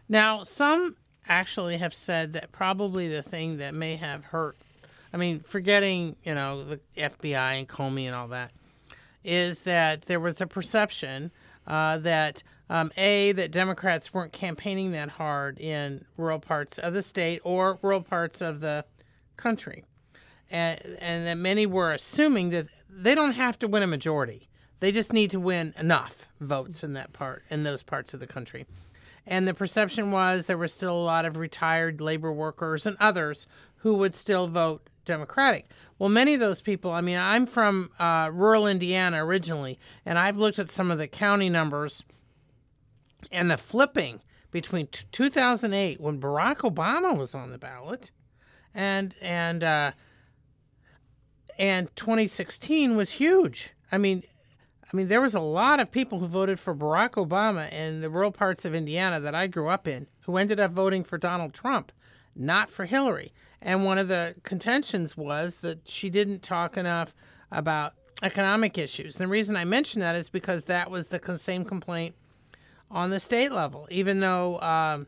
Now, 0.08 0.44
some 0.44 0.96
actually 1.26 1.78
have 1.78 1.94
said 1.94 2.34
that 2.34 2.52
probably 2.52 3.08
the 3.08 3.22
thing 3.22 3.56
that 3.56 3.74
may 3.74 3.96
have 3.96 4.26
hurt 4.26 4.58
I 5.14 5.16
mean, 5.16 5.38
forgetting, 5.38 6.16
you 6.24 6.34
know, 6.34 6.64
the 6.64 6.80
FBI 6.98 7.58
and 7.60 7.68
Comey 7.68 8.06
and 8.06 8.16
all 8.16 8.26
that, 8.28 8.50
is 9.22 9.60
that 9.60 10.02
there 10.06 10.18
was 10.18 10.40
a 10.40 10.46
perception 10.48 11.30
uh, 11.68 11.98
that, 11.98 12.42
um, 12.68 12.90
A, 12.96 13.30
that 13.30 13.52
Democrats 13.52 14.12
weren't 14.12 14.32
campaigning 14.32 14.90
that 14.90 15.10
hard 15.10 15.60
in 15.60 16.04
rural 16.16 16.40
parts 16.40 16.78
of 16.78 16.94
the 16.94 17.00
state 17.00 17.40
or 17.44 17.78
rural 17.80 18.02
parts 18.02 18.40
of 18.40 18.58
the 18.58 18.84
country. 19.36 19.84
And, 20.50 20.80
and 20.98 21.26
that 21.28 21.38
many 21.38 21.64
were 21.64 21.92
assuming 21.92 22.50
that 22.50 22.66
they 22.90 23.14
don't 23.14 23.34
have 23.34 23.56
to 23.60 23.68
win 23.68 23.84
a 23.84 23.86
majority. 23.86 24.48
They 24.80 24.90
just 24.90 25.12
need 25.12 25.30
to 25.30 25.38
win 25.38 25.74
enough 25.78 26.26
votes 26.40 26.82
in 26.82 26.94
that 26.94 27.12
part, 27.12 27.44
in 27.50 27.62
those 27.62 27.84
parts 27.84 28.14
of 28.14 28.20
the 28.20 28.26
country. 28.26 28.66
And 29.28 29.46
the 29.46 29.54
perception 29.54 30.10
was 30.10 30.46
there 30.46 30.58
were 30.58 30.66
still 30.66 30.96
a 30.96 31.04
lot 31.04 31.24
of 31.24 31.36
retired 31.36 32.00
labor 32.00 32.32
workers 32.32 32.84
and 32.84 32.96
others 32.98 33.46
who 33.76 33.94
would 33.94 34.16
still 34.16 34.48
vote 34.48 34.90
Democratic. 35.04 35.70
Well, 35.98 36.08
many 36.08 36.34
of 36.34 36.40
those 36.40 36.60
people, 36.60 36.90
I 36.90 37.00
mean, 37.00 37.18
I'm 37.18 37.46
from 37.46 37.90
uh, 37.98 38.30
rural 38.32 38.66
Indiana 38.66 39.24
originally, 39.24 39.78
and 40.04 40.18
I've 40.18 40.36
looked 40.36 40.58
at 40.58 40.70
some 40.70 40.90
of 40.90 40.98
the 40.98 41.06
county 41.06 41.48
numbers 41.48 42.04
and 43.30 43.50
the 43.50 43.56
flipping 43.56 44.20
between 44.50 44.86
t- 44.88 45.04
2008 45.12 46.00
when 46.00 46.20
Barack 46.20 46.58
Obama 46.58 47.16
was 47.16 47.34
on 47.34 47.50
the 47.50 47.58
ballot 47.58 48.10
and 48.74 49.14
and 49.20 49.62
uh, 49.62 49.92
and 51.58 51.94
2016 51.96 52.96
was 52.96 53.12
huge. 53.12 53.70
I 53.92 53.98
mean, 53.98 54.24
I 54.92 54.96
mean, 54.96 55.08
there 55.08 55.20
was 55.20 55.34
a 55.34 55.40
lot 55.40 55.80
of 55.80 55.90
people 55.90 56.18
who 56.18 56.26
voted 56.26 56.58
for 56.58 56.74
Barack 56.74 57.12
Obama 57.12 57.72
in 57.72 58.00
the 58.00 58.10
rural 58.10 58.32
parts 58.32 58.64
of 58.64 58.74
Indiana 58.74 59.20
that 59.20 59.34
I 59.34 59.46
grew 59.46 59.68
up 59.68 59.86
in 59.86 60.08
who 60.22 60.36
ended 60.36 60.58
up 60.58 60.72
voting 60.72 61.04
for 61.04 61.18
Donald 61.18 61.52
Trump, 61.52 61.92
not 62.34 62.70
for 62.70 62.84
Hillary. 62.84 63.32
And 63.64 63.86
one 63.86 63.96
of 63.96 64.08
the 64.08 64.34
contentions 64.42 65.16
was 65.16 65.58
that 65.58 65.88
she 65.88 66.10
didn't 66.10 66.42
talk 66.42 66.76
enough 66.76 67.14
about 67.50 67.94
economic 68.22 68.76
issues. 68.76 69.16
The 69.16 69.26
reason 69.26 69.56
I 69.56 69.64
mention 69.64 70.00
that 70.02 70.14
is 70.14 70.28
because 70.28 70.64
that 70.64 70.90
was 70.90 71.08
the 71.08 71.38
same 71.38 71.64
complaint 71.64 72.14
on 72.90 73.08
the 73.08 73.18
state 73.18 73.50
level, 73.50 73.88
even 73.90 74.20
though 74.20 74.60
um, 74.60 75.06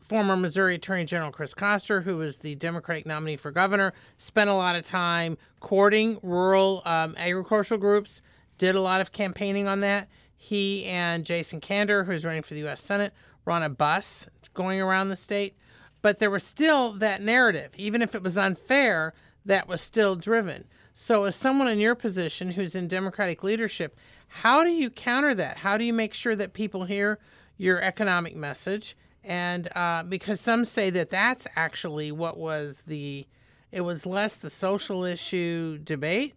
former 0.00 0.36
Missouri 0.36 0.74
Attorney 0.74 1.04
General 1.04 1.30
Chris 1.30 1.54
Koster, 1.54 2.00
who 2.02 2.16
was 2.16 2.38
the 2.38 2.56
Democratic 2.56 3.06
nominee 3.06 3.36
for 3.36 3.52
governor, 3.52 3.94
spent 4.18 4.50
a 4.50 4.54
lot 4.54 4.74
of 4.74 4.84
time 4.84 5.38
courting 5.60 6.18
rural 6.20 6.82
um, 6.84 7.14
agricultural 7.16 7.80
groups, 7.80 8.20
did 8.58 8.74
a 8.74 8.80
lot 8.80 9.00
of 9.00 9.12
campaigning 9.12 9.68
on 9.68 9.80
that. 9.80 10.08
He 10.36 10.84
and 10.86 11.24
Jason 11.24 11.60
Kander, 11.60 12.04
who's 12.04 12.24
running 12.24 12.42
for 12.42 12.54
the 12.54 12.60
U.S. 12.60 12.82
Senate, 12.82 13.14
were 13.44 13.52
on 13.52 13.62
a 13.62 13.70
bus 13.70 14.28
going 14.52 14.80
around 14.80 15.08
the 15.08 15.16
state 15.16 15.56
but 16.04 16.18
there 16.18 16.30
was 16.30 16.44
still 16.44 16.92
that 16.92 17.22
narrative, 17.22 17.70
even 17.78 18.02
if 18.02 18.14
it 18.14 18.22
was 18.22 18.36
unfair, 18.36 19.14
that 19.42 19.66
was 19.66 19.80
still 19.80 20.16
driven. 20.16 20.66
So, 20.92 21.24
as 21.24 21.34
someone 21.34 21.66
in 21.66 21.78
your 21.78 21.94
position 21.94 22.50
who's 22.50 22.74
in 22.74 22.88
Democratic 22.88 23.42
leadership, 23.42 23.96
how 24.28 24.62
do 24.64 24.70
you 24.70 24.90
counter 24.90 25.34
that? 25.34 25.56
How 25.56 25.78
do 25.78 25.84
you 25.84 25.94
make 25.94 26.12
sure 26.12 26.36
that 26.36 26.52
people 26.52 26.84
hear 26.84 27.18
your 27.56 27.80
economic 27.80 28.36
message? 28.36 28.98
And 29.24 29.74
uh, 29.74 30.02
because 30.02 30.42
some 30.42 30.66
say 30.66 30.90
that 30.90 31.08
that's 31.08 31.46
actually 31.56 32.12
what 32.12 32.36
was 32.36 32.82
the, 32.86 33.26
it 33.72 33.80
was 33.80 34.04
less 34.04 34.36
the 34.36 34.50
social 34.50 35.04
issue 35.04 35.78
debate 35.78 36.34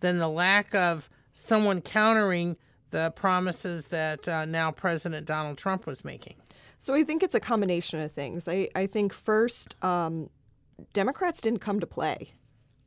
than 0.00 0.20
the 0.20 0.28
lack 0.30 0.74
of 0.74 1.10
someone 1.34 1.82
countering 1.82 2.56
the 2.92 3.12
promises 3.14 3.88
that 3.88 4.26
uh, 4.26 4.46
now 4.46 4.70
President 4.70 5.26
Donald 5.26 5.58
Trump 5.58 5.84
was 5.84 6.02
making. 6.02 6.36
So 6.82 6.94
I 6.94 7.04
think 7.04 7.22
it's 7.22 7.36
a 7.36 7.38
combination 7.38 8.00
of 8.00 8.10
things. 8.10 8.48
I, 8.48 8.68
I 8.74 8.88
think 8.88 9.12
first, 9.12 9.76
um, 9.84 10.28
Democrats 10.92 11.40
didn't 11.40 11.60
come 11.60 11.78
to 11.78 11.86
play. 11.86 12.32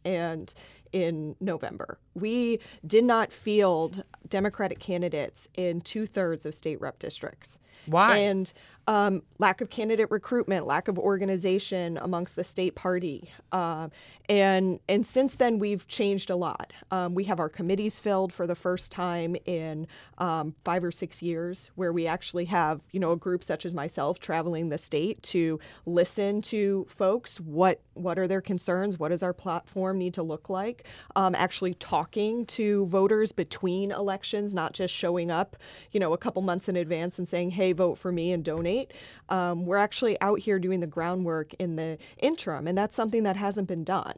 And 0.03 0.53
in 0.91 1.38
November, 1.39 1.97
we 2.13 2.60
did 2.86 3.05
not 3.05 3.31
field 3.31 4.03
Democratic 4.27 4.79
candidates 4.79 5.47
in 5.53 5.79
two 5.79 6.08
thirds 6.08 6.45
of 6.45 6.53
state 6.53 6.81
rep 6.81 6.99
districts. 6.99 7.58
Why? 7.86 8.17
And 8.17 8.51
um, 8.88 9.24
lack 9.39 9.62
of 9.62 9.69
candidate 9.69 10.12
recruitment, 10.12 10.67
lack 10.67 10.88
of 10.88 11.00
organization 11.00 11.98
amongst 11.98 12.36
the 12.36 12.43
state 12.43 12.76
party, 12.76 13.32
uh, 13.52 13.89
and 14.30 14.80
and 14.88 15.06
since 15.06 15.36
then 15.36 15.60
we've 15.60 15.88
changed 15.88 16.30
a 16.30 16.36
lot. 16.36 16.71
Um, 16.91 17.15
we 17.15 17.24
have 17.26 17.39
our 17.39 17.50
committees 17.50 17.98
filled 17.98 18.32
for 18.32 18.45
the 18.45 18.56
first 18.56 18.91
time 18.91 19.36
in 19.45 19.88
um, 20.19 20.56
five 20.63 20.84
or 20.84 20.91
six 20.91 21.21
years, 21.21 21.71
where 21.76 21.91
we 21.91 22.08
actually 22.08 22.45
have 22.45 22.82
you 22.91 23.00
know 23.00 23.12
a 23.12 23.17
group 23.17 23.43
such 23.43 23.65
as 23.65 23.74
myself 23.74 24.19
traveling 24.19 24.69
the 24.69 24.78
state 24.78 25.21
to 25.24 25.60
listen 25.86 26.41
to 26.43 26.86
folks. 26.89 27.39
What 27.39 27.82
what 27.95 28.19
are 28.19 28.27
their 28.27 28.41
concerns? 28.41 28.99
What 28.99 29.10
does 29.10 29.23
our 29.23 29.34
platform 29.34 29.97
need 29.97 30.13
to 30.15 30.23
look 30.23 30.49
like? 30.49 30.86
Um, 31.15 31.34
actually 31.36 31.73
talking 31.73 32.45
to 32.47 32.86
voters 32.88 33.31
between 33.31 33.91
elections, 33.91 34.53
not 34.53 34.73
just 34.73 34.93
showing 34.93 35.31
up, 35.31 35.55
you 35.91 35.99
know, 35.99 36.13
a 36.13 36.17
couple 36.17 36.41
months 36.41 36.69
in 36.69 36.75
advance 36.75 37.17
and 37.17 37.27
saying, 37.27 37.51
"Hey, 37.51 37.73
vote 37.73 37.97
for 37.97 38.12
me 38.12 38.31
and 38.31 38.43
donate." 38.43 38.91
Um, 39.29 39.65
we're 39.65 39.77
actually 39.77 40.19
out 40.21 40.39
here 40.39 40.60
doing 40.60 40.79
the 40.81 40.88
groundwork 40.88 41.53
in 41.55 41.75
the 41.75 41.97
interim, 42.17 42.67
and 42.67 42.77
that's 42.77 42.95
something 42.95 43.23
that 43.23 43.36
hasn't 43.36 43.67
been 43.67 43.84
done. 43.84 44.15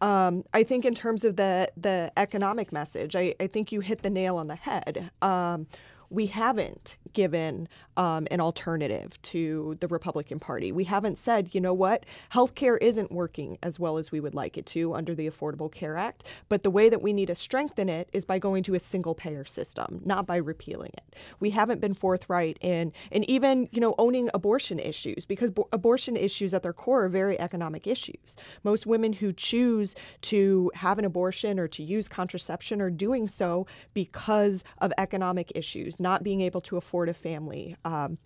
Um, 0.00 0.44
I 0.54 0.62
think 0.62 0.84
in 0.84 0.94
terms 0.94 1.24
of 1.24 1.36
the 1.36 1.70
the 1.76 2.12
economic 2.16 2.72
message, 2.72 3.16
I, 3.16 3.34
I 3.40 3.46
think 3.46 3.72
you 3.72 3.80
hit 3.80 4.02
the 4.02 4.10
nail 4.10 4.36
on 4.36 4.48
the 4.48 4.56
head. 4.56 5.10
Um, 5.22 5.66
we 6.10 6.26
haven't 6.26 6.98
given 7.12 7.68
um, 7.96 8.26
an 8.30 8.40
alternative 8.40 9.20
to 9.22 9.76
the 9.80 9.88
Republican 9.88 10.40
Party. 10.40 10.72
We 10.72 10.84
haven't 10.84 11.18
said, 11.18 11.54
you 11.54 11.60
know 11.60 11.74
what, 11.74 12.06
healthcare 12.32 12.78
isn't 12.80 13.12
working 13.12 13.58
as 13.62 13.78
well 13.78 13.98
as 13.98 14.10
we 14.10 14.20
would 14.20 14.34
like 14.34 14.56
it 14.56 14.66
to 14.66 14.94
under 14.94 15.14
the 15.14 15.28
Affordable 15.28 15.70
Care 15.70 15.96
Act. 15.96 16.24
But 16.48 16.62
the 16.62 16.70
way 16.70 16.88
that 16.88 17.02
we 17.02 17.12
need 17.12 17.26
to 17.26 17.34
strengthen 17.34 17.88
it 17.88 18.08
is 18.12 18.24
by 18.24 18.38
going 18.38 18.62
to 18.64 18.74
a 18.74 18.80
single 18.80 19.14
payer 19.14 19.44
system, 19.44 20.00
not 20.04 20.26
by 20.26 20.36
repealing 20.36 20.92
it. 20.94 21.14
We 21.40 21.50
haven't 21.50 21.80
been 21.80 21.94
forthright 21.94 22.58
in, 22.60 22.92
and 23.12 23.28
even, 23.28 23.68
you 23.72 23.80
know, 23.80 23.94
owning 23.98 24.30
abortion 24.34 24.78
issues 24.78 25.24
because 25.24 25.50
bo- 25.50 25.68
abortion 25.72 26.16
issues 26.16 26.54
at 26.54 26.62
their 26.62 26.72
core 26.72 27.04
are 27.04 27.08
very 27.08 27.38
economic 27.40 27.86
issues. 27.86 28.36
Most 28.64 28.86
women 28.86 29.12
who 29.12 29.32
choose 29.32 29.94
to 30.22 30.70
have 30.74 30.98
an 30.98 31.04
abortion 31.04 31.58
or 31.58 31.68
to 31.68 31.82
use 31.82 32.08
contraception 32.08 32.80
are 32.80 32.90
doing 32.90 33.28
so 33.28 33.66
because 33.94 34.64
of 34.78 34.92
economic 34.98 35.52
issues, 35.54 35.98
not 35.98 36.22
being 36.22 36.40
able 36.40 36.60
to 36.60 36.76
afford 36.76 36.99
a 37.08 37.14
family. 37.14 37.76
Um, 37.84 38.18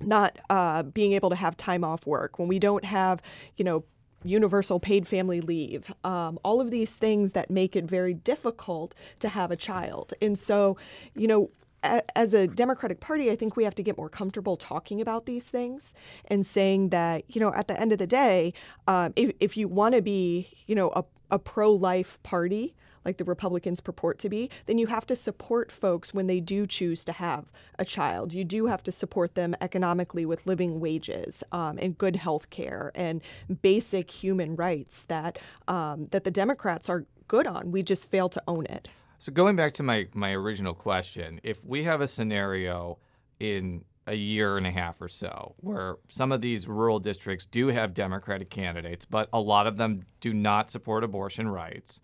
not 0.00 0.38
uh, 0.48 0.82
being 0.82 1.12
able 1.12 1.30
to 1.30 1.36
have 1.36 1.56
time 1.56 1.84
off 1.84 2.06
work, 2.06 2.38
when 2.38 2.48
we 2.48 2.58
don't 2.58 2.84
have, 2.84 3.20
you 3.56 3.64
know, 3.64 3.84
universal 4.24 4.80
paid 4.80 5.06
family 5.06 5.40
leave, 5.40 5.92
um, 6.04 6.38
all 6.42 6.60
of 6.60 6.70
these 6.70 6.94
things 6.94 7.32
that 7.32 7.50
make 7.50 7.76
it 7.76 7.84
very 7.84 8.14
difficult 8.14 8.94
to 9.18 9.28
have 9.28 9.50
a 9.50 9.56
child. 9.56 10.14
And 10.20 10.38
so, 10.38 10.76
you 11.14 11.26
know, 11.26 11.50
as 11.82 12.34
a 12.34 12.46
Democratic 12.46 13.00
Party, 13.00 13.30
I 13.30 13.36
think 13.36 13.56
we 13.56 13.64
have 13.64 13.74
to 13.76 13.82
get 13.82 13.96
more 13.96 14.10
comfortable 14.10 14.56
talking 14.56 15.00
about 15.00 15.24
these 15.24 15.44
things 15.44 15.94
and 16.26 16.44
saying 16.44 16.90
that, 16.90 17.24
you 17.28 17.40
know, 17.40 17.52
at 17.54 17.68
the 17.68 17.80
end 17.80 17.92
of 17.92 17.98
the 17.98 18.06
day, 18.06 18.52
um, 18.86 19.12
if, 19.16 19.32
if 19.40 19.56
you 19.56 19.66
want 19.68 19.94
to 19.94 20.02
be, 20.02 20.48
you 20.66 20.74
know, 20.74 20.90
a, 20.90 21.04
a 21.30 21.38
pro 21.38 21.72
life 21.72 22.18
party, 22.22 22.74
like 23.04 23.16
the 23.16 23.24
Republicans 23.24 23.80
purport 23.80 24.18
to 24.18 24.28
be, 24.28 24.50
then 24.66 24.78
you 24.78 24.86
have 24.86 25.06
to 25.06 25.16
support 25.16 25.72
folks 25.72 26.12
when 26.12 26.26
they 26.26 26.40
do 26.40 26.66
choose 26.66 27.04
to 27.04 27.12
have 27.12 27.46
a 27.78 27.84
child. 27.84 28.32
You 28.32 28.44
do 28.44 28.66
have 28.66 28.82
to 28.84 28.92
support 28.92 29.34
them 29.34 29.54
economically 29.60 30.26
with 30.26 30.46
living 30.46 30.80
wages 30.80 31.42
um, 31.52 31.78
and 31.80 31.96
good 31.96 32.16
health 32.16 32.50
care 32.50 32.92
and 32.94 33.20
basic 33.62 34.10
human 34.10 34.56
rights 34.56 35.04
that 35.08 35.38
um, 35.68 36.08
that 36.10 36.24
the 36.24 36.30
Democrats 36.30 36.88
are 36.88 37.04
good 37.28 37.46
on. 37.46 37.72
We 37.72 37.82
just 37.82 38.10
fail 38.10 38.28
to 38.30 38.42
own 38.48 38.66
it. 38.66 38.88
So 39.18 39.32
going 39.32 39.56
back 39.56 39.74
to 39.74 39.82
my 39.82 40.08
my 40.14 40.32
original 40.32 40.74
question, 40.74 41.40
if 41.42 41.64
we 41.64 41.84
have 41.84 42.00
a 42.00 42.06
scenario 42.06 42.98
in 43.38 43.84
a 44.06 44.14
year 44.14 44.56
and 44.56 44.66
a 44.66 44.70
half 44.70 45.00
or 45.00 45.08
so 45.08 45.54
where 45.58 45.96
some 46.08 46.32
of 46.32 46.40
these 46.40 46.66
rural 46.66 46.98
districts 46.98 47.46
do 47.46 47.68
have 47.68 47.94
Democratic 47.94 48.50
candidates, 48.50 49.04
but 49.04 49.28
a 49.32 49.40
lot 49.40 49.66
of 49.66 49.76
them 49.76 50.02
do 50.20 50.32
not 50.32 50.70
support 50.70 51.04
abortion 51.04 51.48
rights. 51.48 52.00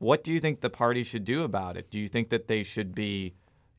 What 0.00 0.24
do 0.24 0.32
you 0.32 0.40
think 0.40 0.62
the 0.62 0.70
party 0.70 1.04
should 1.04 1.24
do 1.24 1.42
about 1.42 1.76
it? 1.76 1.90
Do 1.90 2.00
you 2.00 2.08
think 2.08 2.30
that 2.30 2.48
they 2.48 2.62
should 2.62 2.94
be, 2.94 3.34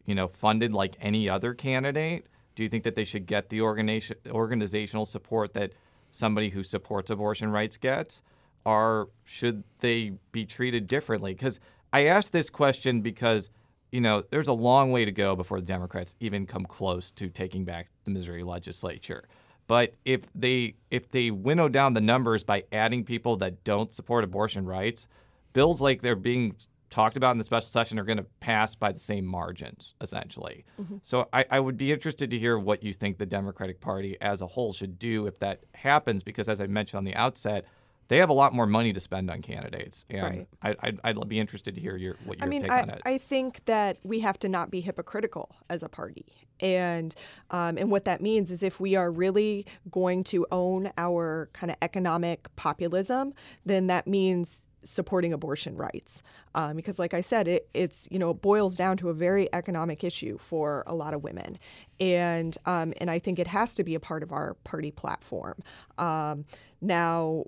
you 0.06 0.14
know, 0.14 0.28
funded 0.28 0.72
like 0.72 0.96
any 1.02 1.28
other 1.28 1.56
candidate? 1.56 2.28
Do 2.56 2.62
you 2.62 2.70
think 2.70 2.84
that 2.84 2.94
they 2.94 3.04
should 3.04 3.26
get 3.26 3.50
the 3.50 3.62
organization, 3.62 4.18
organizational 4.30 5.08
support 5.08 5.54
that 5.56 5.74
somebody 6.12 6.50
who 6.50 6.62
supports 6.62 7.10
abortion 7.10 7.50
rights 7.50 7.76
gets? 7.76 8.22
Or 8.64 9.10
should 9.24 9.64
they 9.80 10.14
be 10.32 10.46
treated 10.46 10.86
differently? 10.86 11.34
Because 11.34 11.60
I 11.92 12.06
asked 12.06 12.32
this 12.32 12.52
question 12.52 13.02
because, 13.02 13.50
you 13.92 14.00
know, 14.00 14.24
there's 14.30 14.48
a 14.48 14.54
long 14.54 14.92
way 14.92 15.06
to 15.06 15.12
go 15.12 15.36
before 15.36 15.60
the 15.60 15.66
Democrats 15.66 16.16
even 16.20 16.46
come 16.46 16.66
close 16.66 17.10
to 17.12 17.30
taking 17.30 17.66
back 17.66 17.88
the 18.04 18.12
Missouri 18.12 18.44
legislature. 18.44 19.24
But 19.66 19.96
if 20.06 20.22
they 20.36 20.76
if 20.92 21.10
they 21.10 21.32
winnow 21.32 21.68
down 21.68 21.96
the 21.96 22.02
numbers 22.02 22.44
by 22.44 22.66
adding 22.72 23.06
people 23.06 23.38
that 23.38 23.64
don't 23.64 23.92
support 23.92 24.24
abortion 24.24 24.68
rights, 24.68 25.08
bills 25.54 25.82
like 25.82 26.02
they're 26.02 26.16
being 26.16 26.56
talked 26.92 27.18
about 27.18 27.32
in 27.32 27.38
the 27.38 27.44
special 27.44 27.70
session 27.70 27.98
are 27.98 28.04
going 28.04 28.18
to 28.18 28.26
pass 28.42 28.76
by 28.76 28.92
the 28.92 29.00
same 29.00 29.26
margins, 29.26 29.96
essentially. 30.02 30.66
Mm-hmm. 30.80 30.98
So 31.02 31.28
I, 31.32 31.46
I, 31.50 31.60
would 31.60 31.78
be 31.78 31.92
interested 31.92 32.30
to 32.32 32.38
hear 32.38 32.60
what 32.60 32.84
you 32.84 32.94
think 32.94 33.18
the 33.18 33.26
Democratic 33.26 33.80
Party 33.80 34.18
as 34.20 34.42
a 34.42 34.48
whole 34.48 34.74
should 34.74 35.00
do 35.00 35.26
if 35.26 35.40
that 35.40 35.62
happens, 35.74 36.22
because 36.22 36.50
as 36.50 36.60
I 36.60 36.68
mentioned 36.68 36.98
on 36.98 37.06
the 37.06 37.16
outset, 37.16 37.66
they 38.10 38.18
have 38.18 38.30
a 38.30 38.34
lot 38.34 38.54
more 38.54 38.66
money 38.66 38.92
to 38.92 39.00
spend 39.00 39.32
on 39.32 39.42
candidates, 39.42 40.04
and 40.10 40.22
right. 40.22 40.76
I, 40.84 40.90
would 40.90 41.00
I'd 41.02 41.30
be 41.30 41.40
interested 41.40 41.76
to 41.76 41.82
hear 41.82 41.96
your 41.96 42.18
what 42.26 42.40
your 42.40 42.46
I 42.46 42.50
mean, 42.50 42.64
take 42.64 42.72
I, 42.72 42.82
on 42.82 42.90
it. 42.90 43.02
I 43.06 43.18
think 43.18 43.64
that 43.68 44.00
we 44.04 44.20
have 44.20 44.38
to 44.40 44.50
not 44.50 44.70
be 44.70 44.82
hypocritical 44.82 45.56
as 45.70 45.82
a 45.82 45.88
party, 45.88 46.26
and 46.60 47.16
um, 47.52 47.78
and 47.78 47.90
what 47.90 48.04
that 48.04 48.20
means 48.20 48.52
is 48.52 48.64
if 48.64 48.82
we 48.82 48.96
are 48.96 49.10
really 49.10 49.66
going 49.90 50.26
to 50.26 50.46
own 50.52 50.92
our 50.98 51.50
kind 51.54 51.72
of 51.72 51.78
economic 51.82 52.54
populism, 52.58 53.34
then 53.66 53.88
that 53.88 54.08
means 54.08 54.66
supporting 54.84 55.34
abortion 55.34 55.76
rights. 55.76 56.24
Um, 56.56 56.76
because 56.76 57.00
like 57.00 57.14
i 57.14 57.22
said 57.22 57.48
it, 57.48 57.70
it's 57.74 58.08
you 58.12 58.20
know 58.20 58.32
it 58.32 58.42
boils 58.42 58.76
down 58.76 58.98
to 58.98 59.10
a 59.10 59.14
very 59.14 59.48
economic 59.54 60.04
issue 60.04 60.38
for 60.38 60.84
a 60.88 60.96
lot 60.96 61.14
of 61.14 61.24
women. 61.24 61.60
And 62.00 62.58
um, 62.66 62.94
and 62.98 63.10
i 63.10 63.20
think 63.20 63.40
it 63.40 63.48
has 63.48 63.76
to 63.76 63.84
be 63.84 63.96
a 63.96 64.00
part 64.00 64.24
of 64.24 64.32
our 64.32 64.56
party 64.64 64.92
platform. 64.92 65.62
Um, 65.98 66.46
now 66.82 67.46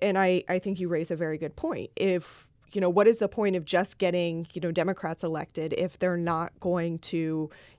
and 0.00 0.18
I, 0.18 0.42
I 0.48 0.58
think 0.58 0.80
you 0.80 0.88
raise 0.88 1.10
a 1.10 1.16
very 1.16 1.36
good 1.36 1.56
point. 1.56 1.90
If 1.96 2.46
you 2.72 2.80
know 2.80 2.90
what 2.90 3.06
is 3.06 3.18
the 3.18 3.28
point 3.28 3.54
of 3.54 3.64
just 3.64 3.98
getting 3.98 4.48
you 4.52 4.60
know 4.60 4.72
democrats 4.72 5.22
elected 5.22 5.72
if 5.74 5.96
they're 5.98 6.16
not 6.16 6.52
going 6.58 6.98
to 6.98 7.16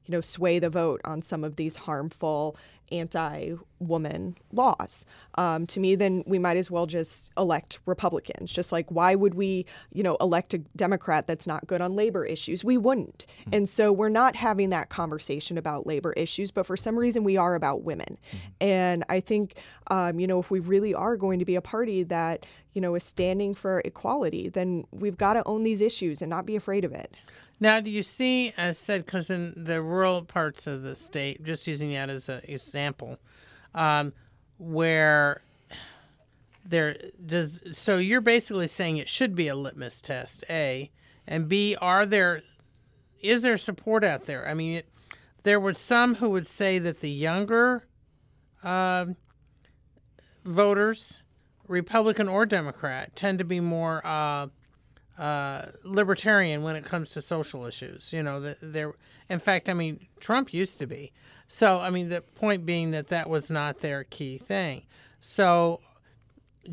you 0.05 0.11
know 0.11 0.21
sway 0.21 0.57
the 0.57 0.69
vote 0.69 1.01
on 1.03 1.21
some 1.21 1.43
of 1.43 1.57
these 1.57 1.75
harmful 1.75 2.55
anti-woman 2.91 4.37
laws. 4.51 5.05
Um, 5.35 5.65
to 5.67 5.79
me, 5.79 5.95
then 5.95 6.23
we 6.25 6.39
might 6.39 6.57
as 6.57 6.69
well 6.69 6.85
just 6.85 7.31
elect 7.37 7.79
Republicans. 7.85 8.51
Just 8.51 8.71
like 8.71 8.89
why 8.89 9.15
would 9.15 9.33
we, 9.33 9.65
you 9.93 10.03
know, 10.03 10.17
elect 10.21 10.53
a 10.53 10.59
Democrat 10.75 11.27
that's 11.27 11.47
not 11.47 11.67
good 11.67 11.81
on 11.81 11.95
labor 11.95 12.25
issues? 12.25 12.63
We 12.63 12.77
wouldn't. 12.77 13.25
Mm-hmm. 13.41 13.49
And 13.53 13.69
so 13.69 13.91
we're 13.91 14.09
not 14.09 14.35
having 14.35 14.69
that 14.69 14.89
conversation 14.89 15.57
about 15.57 15.87
labor 15.87 16.13
issues, 16.13 16.51
but 16.51 16.65
for 16.65 16.77
some 16.77 16.97
reason 16.97 17.23
we 17.23 17.37
are 17.37 17.55
about 17.55 17.83
women. 17.83 18.17
Mm-hmm. 18.27 18.37
And 18.61 19.03
I 19.09 19.19
think, 19.19 19.55
um, 19.87 20.19
you 20.19 20.27
know, 20.27 20.39
if 20.39 20.51
we 20.51 20.59
really 20.59 20.93
are 20.93 21.17
going 21.17 21.39
to 21.39 21.45
be 21.45 21.55
a 21.55 21.61
party 21.61 22.03
that 22.03 22.45
you 22.73 22.81
know 22.81 22.95
is 22.95 23.03
standing 23.03 23.55
for 23.55 23.81
equality, 23.85 24.49
then 24.49 24.85
we've 24.91 25.17
got 25.17 25.33
to 25.33 25.43
own 25.47 25.63
these 25.63 25.81
issues 25.81 26.21
and 26.21 26.29
not 26.29 26.45
be 26.45 26.55
afraid 26.55 26.83
of 26.83 26.91
it. 26.91 27.15
Now, 27.59 27.79
do 27.79 27.89
you 27.89 28.03
see, 28.03 28.53
as 28.57 28.77
said, 28.77 29.05
because 29.05 29.29
in 29.29 29.53
the 29.55 29.81
rural 29.81 30.23
parts 30.23 30.67
of 30.67 30.81
the 30.81 30.95
state, 30.95 31.43
just 31.43 31.67
using 31.67 31.91
that 31.93 32.09
as 32.09 32.27
an 32.27 32.41
example, 32.43 33.17
um, 33.73 34.13
where 34.57 35.41
there 36.65 36.97
does 37.23 37.59
so 37.73 37.97
you're 37.97 38.21
basically 38.21 38.67
saying 38.67 38.97
it 38.97 39.07
should 39.07 39.35
be 39.35 39.47
a 39.47 39.55
litmus 39.55 40.01
test, 40.01 40.43
A, 40.49 40.91
and 41.27 41.47
B, 41.47 41.77
are 41.79 42.05
there 42.05 42.41
is 43.21 43.41
there 43.41 43.57
support 43.57 44.03
out 44.03 44.25
there? 44.25 44.47
I 44.47 44.53
mean, 44.53 44.77
it, 44.77 44.89
there 45.43 45.59
were 45.59 45.73
some 45.73 46.15
who 46.15 46.29
would 46.29 46.47
say 46.47 46.79
that 46.79 47.01
the 47.01 47.09
younger 47.09 47.83
uh, 48.63 49.05
voters, 50.43 51.21
Republican 51.67 52.27
or 52.27 52.45
Democrat, 52.45 53.15
tend 53.15 53.39
to 53.39 53.45
be 53.45 53.59
more. 53.59 54.05
Uh, 54.05 54.47
uh, 55.17 55.67
libertarian 55.83 56.63
when 56.63 56.75
it 56.75 56.83
comes 56.83 57.11
to 57.11 57.21
social 57.21 57.65
issues. 57.65 58.11
You 58.11 58.23
know, 58.23 58.39
that 58.41 58.57
there. 58.61 58.93
In 59.29 59.39
fact, 59.39 59.69
I 59.69 59.73
mean, 59.73 60.05
Trump 60.19 60.53
used 60.53 60.79
to 60.79 60.87
be. 60.87 61.11
So, 61.47 61.79
I 61.79 61.89
mean, 61.89 62.09
the 62.09 62.21
point 62.21 62.65
being 62.65 62.91
that 62.91 63.07
that 63.07 63.29
was 63.29 63.51
not 63.51 63.81
their 63.81 64.03
key 64.03 64.37
thing. 64.37 64.83
So, 65.19 65.79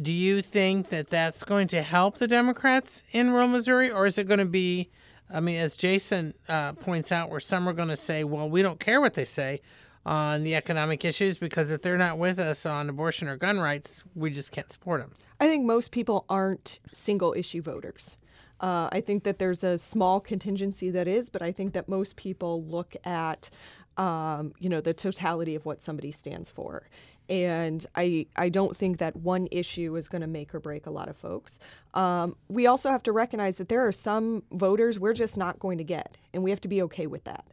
do 0.01 0.13
you 0.13 0.43
think 0.43 0.89
that 0.89 1.11
that's 1.11 1.45
going 1.45 1.69
to 1.69 1.83
help 1.83 2.19
the 2.19 2.29
Democrats 2.29 3.05
in 3.13 3.31
rural 3.31 3.49
Missouri, 3.49 3.91
or 3.91 4.07
is 4.07 4.19
it 4.19 4.27
going 4.27 4.39
to 4.39 4.45
be? 4.45 4.91
I 5.31 5.41
mean, 5.41 5.59
as 5.59 5.77
Jason 5.77 6.35
uh, 6.49 6.73
points 6.73 7.11
out, 7.11 7.31
where 7.31 7.41
some 7.41 7.69
are 7.69 7.73
going 7.73 7.89
to 7.89 7.97
say, 7.97 8.25
"Well, 8.25 8.49
we 8.49 8.63
don't 8.63 8.81
care 8.81 9.01
what 9.01 9.15
they 9.15 9.25
say." 9.25 9.61
on 10.05 10.43
the 10.43 10.57
economic 10.57 11.05
issues 11.05 11.39
because 11.39 11.71
if 11.71 11.83
they're 11.83 11.99
not 11.99 12.19
with 12.19 12.39
us 12.39 12.67
on 12.67 12.89
abortion 12.89 13.29
or 13.29 13.37
gun 13.37 13.61
rights, 13.61 14.03
we 14.15 14.31
just 14.31 14.51
can't 14.51 14.71
support 14.71 15.01
them. 15.01 15.13
I 15.39 15.47
think 15.47 15.65
most 15.65 15.91
people 15.91 16.25
aren't 16.29 16.81
single 16.93 17.35
issue 17.37 17.63
voters. 17.63 18.17
Uh, 18.63 18.89
I 18.93 19.01
think 19.01 19.25
that 19.25 19.39
there's 19.41 19.65
a 19.65 19.77
small 19.77 20.21
contingency 20.21 20.91
that 20.91 21.09
is, 21.09 21.29
but 21.29 21.43
I 21.43 21.51
think 21.51 21.73
that 21.73 21.89
most 21.89 22.15
people 22.15 22.65
look 22.65 22.95
at, 23.05 23.51
um, 23.97 24.53
you 24.61 24.69
know, 24.69 24.81
the 24.81 24.95
totality 24.95 25.57
of 25.57 25.67
what 25.67 25.83
somebody 25.83 26.13
stands 26.13 26.49
for. 26.51 26.89
And 27.29 27.85
I, 27.97 28.27
I 28.37 28.49
don't 28.49 28.77
think 28.77 28.99
that 28.99 29.17
one 29.17 29.49
issue 29.51 29.97
is 29.97 30.09
going 30.09 30.23
to 30.23 30.29
make 30.29 30.55
or 30.55 30.61
break 30.61 30.87
a 30.87 30.91
lot 30.91 31.09
of 31.09 31.17
folks. 31.17 31.59
Um, 31.95 32.37
we 32.49 32.67
also 32.67 32.91
have 32.91 33.03
to 33.05 33.13
recognize 33.13 33.57
that 33.57 33.69
there 33.69 33.87
are 33.87 33.93
some 33.93 34.43
voters 34.53 34.99
we're 34.99 35.13
just 35.13 35.37
not 35.37 35.59
going 35.59 35.79
to 35.79 35.85
get, 35.85 36.17
and 36.33 36.43
we 36.43 36.51
have 36.51 36.61
to 36.63 36.69
be 36.69 36.83
okay 36.83 37.07
with 37.07 37.25
that. 37.25 37.47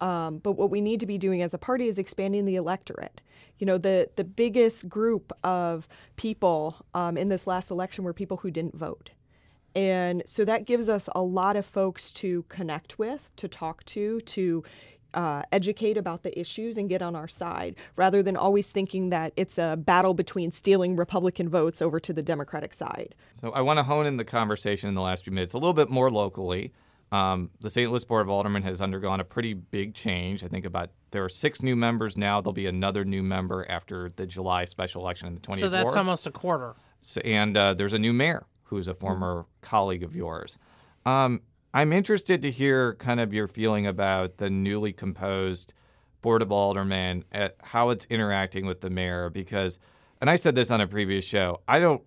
Um, 0.00 0.38
but 0.38 0.52
what 0.52 0.70
we 0.70 0.80
need 0.80 1.00
to 1.00 1.06
be 1.06 1.18
doing 1.18 1.42
as 1.42 1.54
a 1.54 1.58
party 1.58 1.88
is 1.88 1.98
expanding 1.98 2.44
the 2.44 2.56
electorate. 2.56 3.20
You 3.58 3.66
know, 3.66 3.78
the 3.78 4.10
the 4.16 4.24
biggest 4.24 4.88
group 4.88 5.32
of 5.42 5.88
people 6.16 6.76
um, 6.94 7.16
in 7.16 7.28
this 7.28 7.46
last 7.46 7.70
election 7.70 8.04
were 8.04 8.12
people 8.12 8.36
who 8.36 8.50
didn't 8.50 8.76
vote. 8.76 9.10
And 9.76 10.22
so 10.24 10.46
that 10.46 10.64
gives 10.64 10.88
us 10.88 11.06
a 11.14 11.20
lot 11.20 11.54
of 11.54 11.66
folks 11.66 12.10
to 12.12 12.44
connect 12.48 12.98
with, 12.98 13.30
to 13.36 13.46
talk 13.46 13.84
to, 13.84 14.22
to 14.22 14.64
uh, 15.12 15.42
educate 15.52 15.98
about 15.98 16.22
the 16.22 16.38
issues 16.38 16.78
and 16.78 16.88
get 16.88 17.02
on 17.02 17.14
our 17.14 17.28
side 17.28 17.76
rather 17.94 18.22
than 18.22 18.38
always 18.38 18.70
thinking 18.70 19.10
that 19.10 19.34
it's 19.36 19.58
a 19.58 19.76
battle 19.76 20.14
between 20.14 20.50
stealing 20.50 20.96
Republican 20.96 21.50
votes 21.50 21.82
over 21.82 22.00
to 22.00 22.14
the 22.14 22.22
Democratic 22.22 22.72
side. 22.72 23.14
So 23.38 23.50
I 23.50 23.60
want 23.60 23.78
to 23.78 23.82
hone 23.82 24.06
in 24.06 24.16
the 24.16 24.24
conversation 24.24 24.88
in 24.88 24.94
the 24.94 25.02
last 25.02 25.24
few 25.24 25.32
minutes 25.32 25.52
a 25.52 25.58
little 25.58 25.74
bit 25.74 25.90
more 25.90 26.10
locally. 26.10 26.72
Um, 27.12 27.50
the 27.60 27.68
St. 27.68 27.90
Louis 27.90 28.04
Board 28.04 28.22
of 28.22 28.30
Aldermen 28.30 28.62
has 28.62 28.80
undergone 28.80 29.20
a 29.20 29.24
pretty 29.24 29.52
big 29.52 29.94
change. 29.94 30.42
I 30.42 30.48
think 30.48 30.64
about 30.64 30.90
there 31.10 31.22
are 31.22 31.28
six 31.28 31.62
new 31.62 31.76
members 31.76 32.16
now. 32.16 32.40
There'll 32.40 32.54
be 32.54 32.66
another 32.66 33.04
new 33.04 33.22
member 33.22 33.66
after 33.68 34.10
the 34.16 34.26
July 34.26 34.64
special 34.64 35.02
election 35.02 35.28
in 35.28 35.34
the 35.34 35.40
20th. 35.40 35.60
So 35.60 35.68
that's 35.68 35.84
ward. 35.84 35.98
almost 35.98 36.26
a 36.26 36.30
quarter. 36.32 36.76
So, 37.02 37.20
and 37.20 37.54
uh, 37.56 37.74
there's 37.74 37.92
a 37.92 37.98
new 37.98 38.14
mayor 38.14 38.46
who's 38.66 38.88
a 38.88 38.94
former 38.94 39.42
mm-hmm. 39.42 39.48
colleague 39.62 40.02
of 40.02 40.14
yours. 40.14 40.58
Um, 41.04 41.42
I'm 41.74 41.92
interested 41.92 42.42
to 42.42 42.50
hear 42.50 42.94
kind 42.94 43.20
of 43.20 43.34
your 43.34 43.48
feeling 43.48 43.86
about 43.86 44.38
the 44.38 44.50
newly 44.50 44.92
composed 44.92 45.74
Board 46.22 46.42
of 46.42 46.50
Aldermen, 46.50 47.24
at 47.30 47.56
how 47.62 47.90
it's 47.90 48.06
interacting 48.06 48.66
with 48.66 48.80
the 48.80 48.90
mayor, 48.90 49.30
because, 49.30 49.78
and 50.20 50.28
I 50.28 50.36
said 50.36 50.56
this 50.56 50.70
on 50.70 50.80
a 50.80 50.86
previous 50.86 51.24
show, 51.24 51.60
I 51.68 51.78
don't 51.78 52.02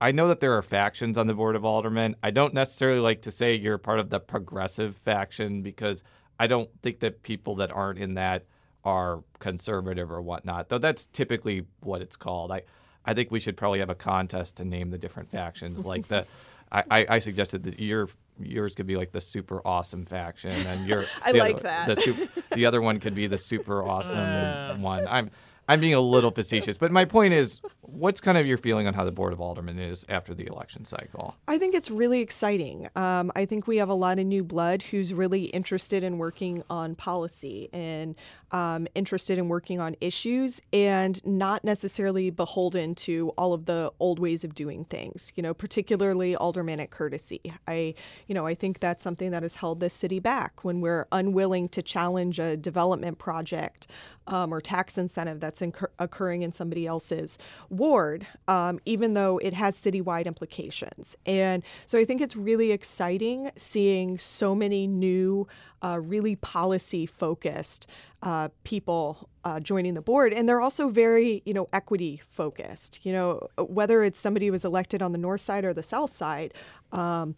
I 0.00 0.12
know 0.12 0.28
that 0.28 0.40
there 0.40 0.56
are 0.56 0.62
factions 0.62 1.18
on 1.18 1.26
the 1.26 1.34
Board 1.34 1.56
of 1.56 1.64
Aldermen. 1.64 2.14
I 2.22 2.30
don't 2.30 2.54
necessarily 2.54 3.00
like 3.00 3.22
to 3.22 3.30
say 3.30 3.56
you're 3.56 3.78
part 3.78 3.98
of 3.98 4.10
the 4.10 4.20
progressive 4.20 4.96
faction 4.96 5.62
because 5.62 6.04
I 6.38 6.46
don't 6.46 6.70
think 6.82 7.00
that 7.00 7.22
people 7.22 7.56
that 7.56 7.72
aren't 7.72 7.98
in 7.98 8.14
that 8.14 8.44
are 8.84 9.24
conservative 9.40 10.12
or 10.12 10.22
whatnot, 10.22 10.68
though 10.68 10.78
that's 10.78 11.06
typically 11.06 11.66
what 11.80 12.00
it's 12.00 12.16
called. 12.16 12.52
I, 12.52 12.62
I 13.04 13.14
think 13.14 13.30
we 13.30 13.40
should 13.40 13.56
probably 13.56 13.78
have 13.80 13.90
a 13.90 13.94
contest 13.94 14.56
to 14.56 14.64
name 14.64 14.90
the 14.90 14.98
different 14.98 15.30
factions. 15.30 15.84
Like 15.84 16.08
the, 16.08 16.26
I, 16.72 17.06
I 17.08 17.18
suggested 17.18 17.62
that 17.64 17.80
your 17.80 18.08
yours 18.40 18.74
could 18.74 18.86
be 18.86 18.96
like 18.96 19.12
the 19.12 19.20
super 19.20 19.60
awesome 19.66 20.04
faction, 20.04 20.50
and 20.50 20.86
your 20.86 21.06
I 21.24 21.32
the 21.32 21.38
like 21.38 21.54
other, 21.56 21.62
that. 21.64 21.88
The, 21.88 21.96
super, 21.96 22.42
the 22.54 22.66
other 22.66 22.80
one 22.80 23.00
could 23.00 23.14
be 23.14 23.26
the 23.26 23.38
super 23.38 23.82
awesome 23.88 24.18
uh. 24.18 24.76
one. 24.76 25.06
I'm 25.08 25.30
I'm 25.70 25.80
being 25.80 25.94
a 25.94 26.00
little 26.00 26.30
facetious, 26.30 26.78
but 26.78 26.90
my 26.90 27.04
point 27.04 27.34
is, 27.34 27.60
what's 27.82 28.22
kind 28.22 28.38
of 28.38 28.46
your 28.46 28.56
feeling 28.56 28.86
on 28.86 28.94
how 28.94 29.04
the 29.04 29.12
Board 29.12 29.34
of 29.34 29.38
Aldermen 29.38 29.78
is 29.78 30.02
after 30.08 30.32
the 30.32 30.46
election 30.46 30.86
cycle? 30.86 31.36
I 31.46 31.58
think 31.58 31.74
it's 31.74 31.90
really 31.90 32.20
exciting. 32.20 32.88
Um, 32.96 33.30
I 33.36 33.44
think 33.44 33.66
we 33.66 33.76
have 33.76 33.90
a 33.90 33.94
lot 33.94 34.18
of 34.18 34.24
new 34.24 34.42
blood 34.42 34.80
who's 34.82 35.12
really 35.12 35.44
interested 35.44 36.02
in 36.02 36.16
working 36.16 36.64
on 36.70 36.94
policy 36.94 37.68
and 37.74 38.16
um, 38.52 38.86
interested 38.94 39.38
in 39.38 39.48
working 39.48 39.80
on 39.80 39.96
issues 40.00 40.60
and 40.72 41.24
not 41.26 41.64
necessarily 41.64 42.30
beholden 42.30 42.94
to 42.94 43.30
all 43.38 43.52
of 43.52 43.66
the 43.66 43.92
old 44.00 44.18
ways 44.18 44.44
of 44.44 44.54
doing 44.54 44.84
things. 44.84 45.32
You 45.36 45.42
know, 45.42 45.54
particularly 45.54 46.36
aldermanic 46.36 46.90
courtesy. 46.90 47.40
I, 47.66 47.94
you 48.26 48.34
know, 48.34 48.46
I 48.46 48.54
think 48.54 48.80
that's 48.80 49.02
something 49.02 49.30
that 49.30 49.42
has 49.42 49.54
held 49.54 49.80
this 49.80 49.94
city 49.94 50.20
back 50.20 50.64
when 50.64 50.80
we're 50.80 51.06
unwilling 51.12 51.68
to 51.70 51.82
challenge 51.82 52.38
a 52.38 52.56
development 52.56 53.18
project 53.18 53.86
um, 54.28 54.52
or 54.52 54.60
tax 54.60 54.98
incentive 54.98 55.40
that's 55.40 55.62
incur- 55.62 55.90
occurring 55.98 56.42
in 56.42 56.52
somebody 56.52 56.86
else's 56.86 57.38
ward, 57.70 58.26
um, 58.46 58.78
even 58.84 59.14
though 59.14 59.38
it 59.38 59.54
has 59.54 59.80
citywide 59.80 60.26
implications. 60.26 61.16
And 61.26 61.62
so 61.86 61.98
I 61.98 62.04
think 62.04 62.20
it's 62.20 62.36
really 62.36 62.70
exciting 62.70 63.50
seeing 63.56 64.18
so 64.18 64.54
many 64.54 64.86
new, 64.86 65.48
uh, 65.82 66.00
really 66.02 66.36
policy 66.36 67.06
focused 67.06 67.86
uh, 68.22 68.48
people 68.64 69.28
uh, 69.44 69.60
joining 69.60 69.94
the 69.94 70.02
board. 70.02 70.32
And 70.32 70.48
they're 70.48 70.60
also 70.60 70.88
very, 70.88 71.42
you 71.44 71.54
know, 71.54 71.68
equity 71.72 72.20
focused. 72.30 73.04
You 73.04 73.12
know, 73.12 73.48
whether 73.58 74.02
it's 74.02 74.18
somebody 74.18 74.46
who 74.46 74.52
was 74.52 74.64
elected 74.64 75.02
on 75.02 75.12
the 75.12 75.18
north 75.18 75.40
side 75.40 75.64
or 75.64 75.72
the 75.72 75.82
south 75.82 76.14
side. 76.14 76.54
Um, 76.92 77.36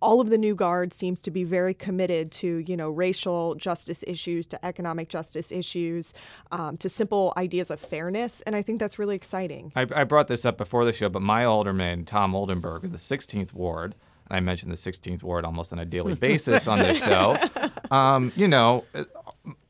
all 0.00 0.20
of 0.20 0.30
the 0.30 0.38
new 0.38 0.54
guard 0.54 0.92
seems 0.92 1.20
to 1.22 1.30
be 1.30 1.44
very 1.44 1.74
committed 1.74 2.30
to 2.30 2.58
you 2.66 2.76
know 2.76 2.88
racial 2.88 3.54
justice 3.56 4.04
issues 4.06 4.46
to 4.46 4.64
economic 4.64 5.08
justice 5.08 5.50
issues 5.50 6.14
um, 6.52 6.76
to 6.76 6.88
simple 6.88 7.32
ideas 7.36 7.70
of 7.70 7.80
fairness 7.80 8.40
and 8.42 8.54
i 8.54 8.62
think 8.62 8.78
that's 8.78 8.98
really 8.98 9.16
exciting 9.16 9.72
I, 9.74 9.86
I, 9.94 10.04
brought 10.04 10.28
this 10.28 10.44
up 10.44 10.56
before 10.56 10.84
the 10.84 10.92
show 10.92 11.08
but 11.08 11.22
my 11.22 11.44
alderman 11.44 12.04
tom 12.04 12.34
oldenburg 12.34 12.84
of 12.84 12.92
the 12.92 12.98
16th 12.98 13.52
ward 13.52 13.94
i 14.30 14.40
mentioned 14.40 14.70
the 14.70 14.76
16th 14.76 15.22
ward 15.22 15.44
almost 15.44 15.72
on 15.72 15.78
a 15.78 15.84
daily 15.84 16.14
basis 16.28 16.66
on 16.66 16.78
this 16.78 16.98
show. 16.98 17.36
Um, 17.90 18.32
you 18.36 18.48
know 18.48 18.84
uh, 18.94 19.04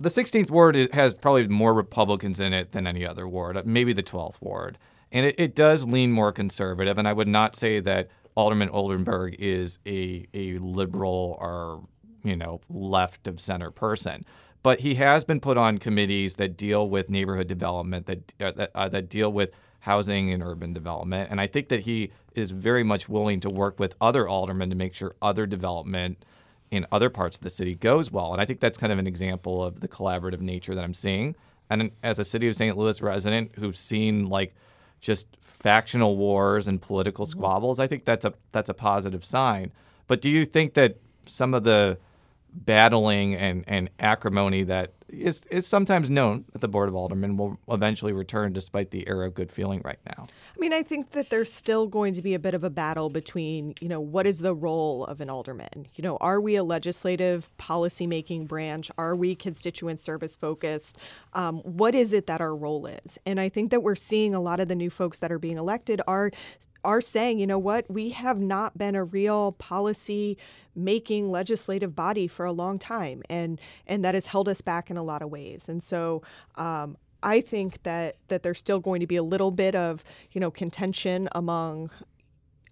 the 0.00 0.08
16th 0.08 0.50
ward 0.50 0.74
has 0.92 1.14
probably 1.14 1.46
more 1.46 1.72
republicans 1.72 2.40
in 2.40 2.52
it 2.52 2.72
than 2.72 2.84
any 2.84 3.06
other 3.06 3.28
ward 3.28 3.56
uh, 3.56 3.62
maybe 3.64 3.92
the 3.92 4.02
12th 4.02 4.40
ward. 4.40 4.76
And 5.12 5.24
it, 5.24 5.36
it 5.38 5.54
does 5.54 5.84
lean 5.84 6.10
more 6.10 6.32
conservative 6.32 6.98
and 6.98 7.06
i 7.06 7.12
would 7.12 7.28
not 7.28 7.54
say 7.54 7.78
that 7.78 8.08
Alderman 8.38 8.70
Oldenburg 8.70 9.34
is 9.40 9.80
a 9.84 10.24
a 10.32 10.58
liberal 10.58 11.36
or 11.40 11.82
you 12.22 12.36
know 12.36 12.60
left 12.70 13.26
of 13.26 13.40
center 13.40 13.72
person, 13.72 14.24
but 14.62 14.78
he 14.78 14.94
has 14.94 15.24
been 15.24 15.40
put 15.40 15.56
on 15.56 15.78
committees 15.78 16.36
that 16.36 16.56
deal 16.56 16.88
with 16.88 17.10
neighborhood 17.10 17.48
development 17.48 18.06
that 18.06 18.32
uh, 18.40 18.52
that, 18.52 18.70
uh, 18.76 18.88
that 18.88 19.08
deal 19.08 19.32
with 19.32 19.50
housing 19.80 20.32
and 20.32 20.42
urban 20.42 20.72
development, 20.72 21.30
and 21.30 21.40
I 21.40 21.46
think 21.46 21.68
that 21.68 21.80
he 21.80 22.10
is 22.34 22.50
very 22.50 22.82
much 22.84 23.08
willing 23.08 23.40
to 23.40 23.50
work 23.50 23.78
with 23.78 23.94
other 24.00 24.28
aldermen 24.28 24.70
to 24.70 24.76
make 24.76 24.94
sure 24.94 25.14
other 25.20 25.46
development 25.46 26.24
in 26.70 26.86
other 26.92 27.10
parts 27.10 27.36
of 27.36 27.42
the 27.42 27.50
city 27.50 27.74
goes 27.74 28.10
well. 28.10 28.32
And 28.32 28.40
I 28.42 28.44
think 28.44 28.60
that's 28.60 28.78
kind 28.78 28.92
of 28.92 28.98
an 28.98 29.06
example 29.06 29.62
of 29.62 29.80
the 29.80 29.88
collaborative 29.88 30.40
nature 30.40 30.74
that 30.74 30.84
I'm 30.84 30.94
seeing. 30.94 31.34
And 31.70 31.90
as 32.02 32.18
a 32.18 32.24
city 32.24 32.48
of 32.48 32.56
St. 32.56 32.76
Louis 32.76 33.00
resident 33.00 33.52
who's 33.56 33.78
seen 33.78 34.26
like 34.26 34.54
just 35.00 35.26
factional 35.40 36.16
wars 36.16 36.68
and 36.68 36.80
political 36.80 37.24
mm-hmm. 37.24 37.38
squabbles, 37.38 37.80
I 37.80 37.86
think 37.86 38.04
that's 38.04 38.24
a 38.24 38.34
that's 38.52 38.68
a 38.68 38.74
positive 38.74 39.24
sign. 39.24 39.72
But 40.06 40.20
do 40.20 40.30
you 40.30 40.44
think 40.44 40.74
that 40.74 40.98
some 41.26 41.54
of 41.54 41.64
the 41.64 41.98
battling 42.52 43.34
and, 43.34 43.64
and 43.66 43.90
acrimony 43.98 44.64
that 44.64 44.92
is, 45.08 45.42
is 45.50 45.66
sometimes 45.66 46.10
known 46.10 46.44
that 46.52 46.60
the 46.60 46.68
Board 46.68 46.88
of 46.88 46.94
Aldermen 46.94 47.36
will 47.36 47.58
eventually 47.68 48.12
return 48.12 48.52
despite 48.52 48.90
the 48.90 49.08
era 49.08 49.26
of 49.26 49.34
good 49.34 49.50
feeling 49.50 49.80
right 49.84 49.98
now. 50.06 50.28
I 50.56 50.58
mean, 50.58 50.72
I 50.72 50.82
think 50.82 51.12
that 51.12 51.30
there's 51.30 51.52
still 51.52 51.86
going 51.86 52.14
to 52.14 52.22
be 52.22 52.34
a 52.34 52.38
bit 52.38 52.54
of 52.54 52.64
a 52.64 52.70
battle 52.70 53.08
between, 53.08 53.74
you 53.80 53.88
know, 53.88 54.00
what 54.00 54.26
is 54.26 54.38
the 54.38 54.54
role 54.54 55.04
of 55.06 55.20
an 55.20 55.30
alderman? 55.30 55.86
You 55.94 56.02
know, 56.02 56.16
are 56.18 56.40
we 56.40 56.56
a 56.56 56.64
legislative 56.64 57.48
policy-making 57.56 58.46
branch? 58.46 58.90
Are 58.98 59.16
we 59.16 59.34
constituent 59.34 60.00
service 60.00 60.36
focused? 60.36 60.96
Um, 61.32 61.58
what 61.58 61.94
is 61.94 62.12
it 62.12 62.26
that 62.26 62.40
our 62.40 62.54
role 62.54 62.86
is? 62.86 63.18
And 63.24 63.40
I 63.40 63.48
think 63.48 63.70
that 63.70 63.82
we're 63.82 63.94
seeing 63.94 64.34
a 64.34 64.40
lot 64.40 64.60
of 64.60 64.68
the 64.68 64.74
new 64.74 64.90
folks 64.90 65.18
that 65.18 65.32
are 65.32 65.38
being 65.38 65.58
elected 65.58 66.00
are 66.06 66.30
are 66.84 67.00
saying, 67.00 67.40
you 67.40 67.46
know 67.46 67.58
what, 67.58 67.90
we 67.90 68.10
have 68.10 68.38
not 68.38 68.78
been 68.78 68.94
a 68.94 69.02
real 69.02 69.50
policy 69.52 70.38
making 70.76 71.28
legislative 71.28 71.96
body 71.96 72.28
for 72.28 72.46
a 72.46 72.52
long 72.52 72.78
time, 72.78 73.20
and 73.28 73.60
and 73.86 74.04
that 74.04 74.14
has 74.14 74.26
held 74.26 74.48
us 74.48 74.60
back 74.60 74.88
in 74.88 74.96
a 74.98 75.02
lot 75.02 75.22
of 75.22 75.30
ways. 75.30 75.68
And 75.68 75.82
so. 75.82 76.22
Um, 76.56 76.96
I 77.20 77.40
think 77.40 77.82
that 77.82 78.14
that 78.28 78.44
there's 78.44 78.58
still 78.58 78.78
going 78.78 79.00
to 79.00 79.06
be 79.08 79.16
a 79.16 79.24
little 79.24 79.50
bit 79.50 79.74
of 79.74 80.04
you 80.30 80.40
know 80.40 80.52
contention 80.52 81.28
among 81.32 81.90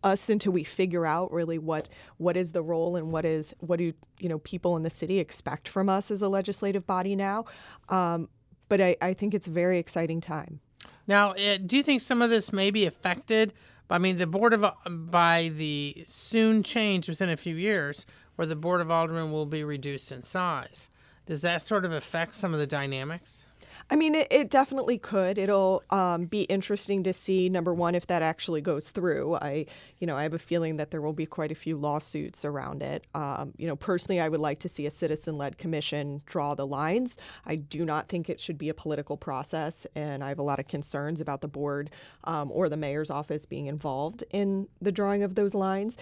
us 0.04 0.28
until 0.28 0.52
we 0.52 0.62
figure 0.62 1.04
out 1.04 1.32
really 1.32 1.58
what 1.58 1.88
what 2.18 2.36
is 2.36 2.52
the 2.52 2.62
role 2.62 2.94
and 2.94 3.10
what 3.10 3.24
is 3.24 3.56
what 3.58 3.80
do 3.80 3.92
you 4.20 4.28
know 4.28 4.38
people 4.38 4.76
in 4.76 4.84
the 4.84 4.90
city 4.90 5.18
expect 5.18 5.68
from 5.68 5.88
us 5.88 6.12
as 6.12 6.22
a 6.22 6.28
legislative 6.28 6.86
body 6.86 7.16
now. 7.16 7.44
Um, 7.88 8.28
but 8.68 8.80
I, 8.80 8.96
I 9.02 9.14
think 9.14 9.34
it's 9.34 9.48
a 9.48 9.50
very 9.50 9.78
exciting 9.78 10.20
time. 10.20 10.60
Now, 11.08 11.32
uh, 11.32 11.58
do 11.66 11.76
you 11.76 11.82
think 11.82 12.00
some 12.00 12.22
of 12.22 12.30
this 12.30 12.52
may 12.52 12.70
be 12.70 12.86
affected 12.86 13.52
I 13.88 13.98
mean, 13.98 14.18
the 14.18 14.26
board 14.26 14.52
of 14.52 14.64
by 14.88 15.50
the 15.54 16.04
soon 16.08 16.62
change 16.62 17.08
within 17.08 17.30
a 17.30 17.36
few 17.36 17.54
years, 17.54 18.04
where 18.34 18.46
the 18.46 18.56
board 18.56 18.80
of 18.80 18.90
aldermen 18.90 19.30
will 19.30 19.46
be 19.46 19.62
reduced 19.62 20.10
in 20.10 20.22
size. 20.22 20.88
Does 21.26 21.42
that 21.42 21.62
sort 21.62 21.84
of 21.84 21.92
affect 21.92 22.34
some 22.34 22.54
of 22.54 22.60
the 22.60 22.66
dynamics? 22.66 23.46
I 23.88 23.94
mean, 23.94 24.14
it, 24.16 24.26
it 24.30 24.50
definitely 24.50 24.98
could. 24.98 25.38
It'll 25.38 25.82
um, 25.90 26.24
be 26.26 26.42
interesting 26.42 27.04
to 27.04 27.12
see. 27.12 27.48
Number 27.48 27.72
one, 27.72 27.94
if 27.94 28.08
that 28.08 28.22
actually 28.22 28.60
goes 28.60 28.90
through. 28.90 29.36
I, 29.36 29.66
you 29.98 30.06
know, 30.06 30.16
I 30.16 30.24
have 30.24 30.34
a 30.34 30.38
feeling 30.38 30.76
that 30.76 30.90
there 30.90 31.00
will 31.00 31.12
be 31.12 31.26
quite 31.26 31.52
a 31.52 31.54
few 31.54 31.76
lawsuits 31.76 32.44
around 32.44 32.82
it. 32.82 33.06
Um, 33.14 33.52
you 33.56 33.66
know, 33.68 33.76
personally, 33.76 34.20
I 34.20 34.28
would 34.28 34.40
like 34.40 34.58
to 34.60 34.68
see 34.68 34.86
a 34.86 34.90
citizen-led 34.90 35.58
commission 35.58 36.22
draw 36.26 36.54
the 36.54 36.66
lines. 36.66 37.16
I 37.44 37.56
do 37.56 37.84
not 37.84 38.08
think 38.08 38.28
it 38.28 38.40
should 38.40 38.58
be 38.58 38.68
a 38.68 38.74
political 38.74 39.16
process, 39.16 39.86
and 39.94 40.24
I 40.24 40.30
have 40.30 40.40
a 40.40 40.42
lot 40.42 40.58
of 40.58 40.66
concerns 40.66 41.20
about 41.20 41.40
the 41.40 41.48
board 41.48 41.90
um, 42.24 42.50
or 42.50 42.68
the 42.68 42.76
mayor's 42.76 43.10
office 43.10 43.46
being 43.46 43.66
involved 43.66 44.24
in 44.30 44.66
the 44.80 44.92
drawing 44.92 45.22
of 45.22 45.36
those 45.36 45.54
lines. 45.54 45.96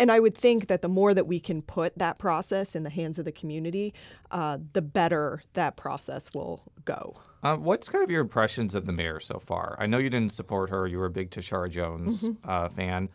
Um, 0.00 0.02
and 0.02 0.12
I 0.12 0.20
would 0.20 0.36
think 0.36 0.68
that 0.68 0.82
the 0.82 0.88
more 0.88 1.14
that 1.14 1.26
we 1.26 1.40
can 1.40 1.62
put 1.62 1.96
that 1.98 2.18
process 2.18 2.74
in 2.74 2.82
the 2.82 2.90
hands 2.90 3.18
of 3.18 3.24
the 3.24 3.32
community, 3.32 3.94
uh, 4.30 4.58
the 4.72 4.82
better 4.82 5.42
that 5.54 5.76
process 5.76 6.32
will 6.34 6.62
go. 6.84 7.20
Uh, 7.42 7.56
what's 7.56 7.88
kind 7.88 8.04
of 8.04 8.10
your 8.10 8.20
impressions 8.20 8.74
of 8.74 8.86
the 8.86 8.92
mayor 8.92 9.20
so 9.20 9.38
far? 9.38 9.76
I 9.78 9.86
know 9.86 9.98
you 9.98 10.10
didn't 10.10 10.32
support 10.32 10.70
her; 10.70 10.86
you 10.86 10.98
were 10.98 11.06
a 11.06 11.10
big 11.10 11.30
Tishaura 11.30 11.70
Jones 11.70 12.24
mm-hmm. 12.24 12.50
uh, 12.50 12.68
fan, 12.68 13.08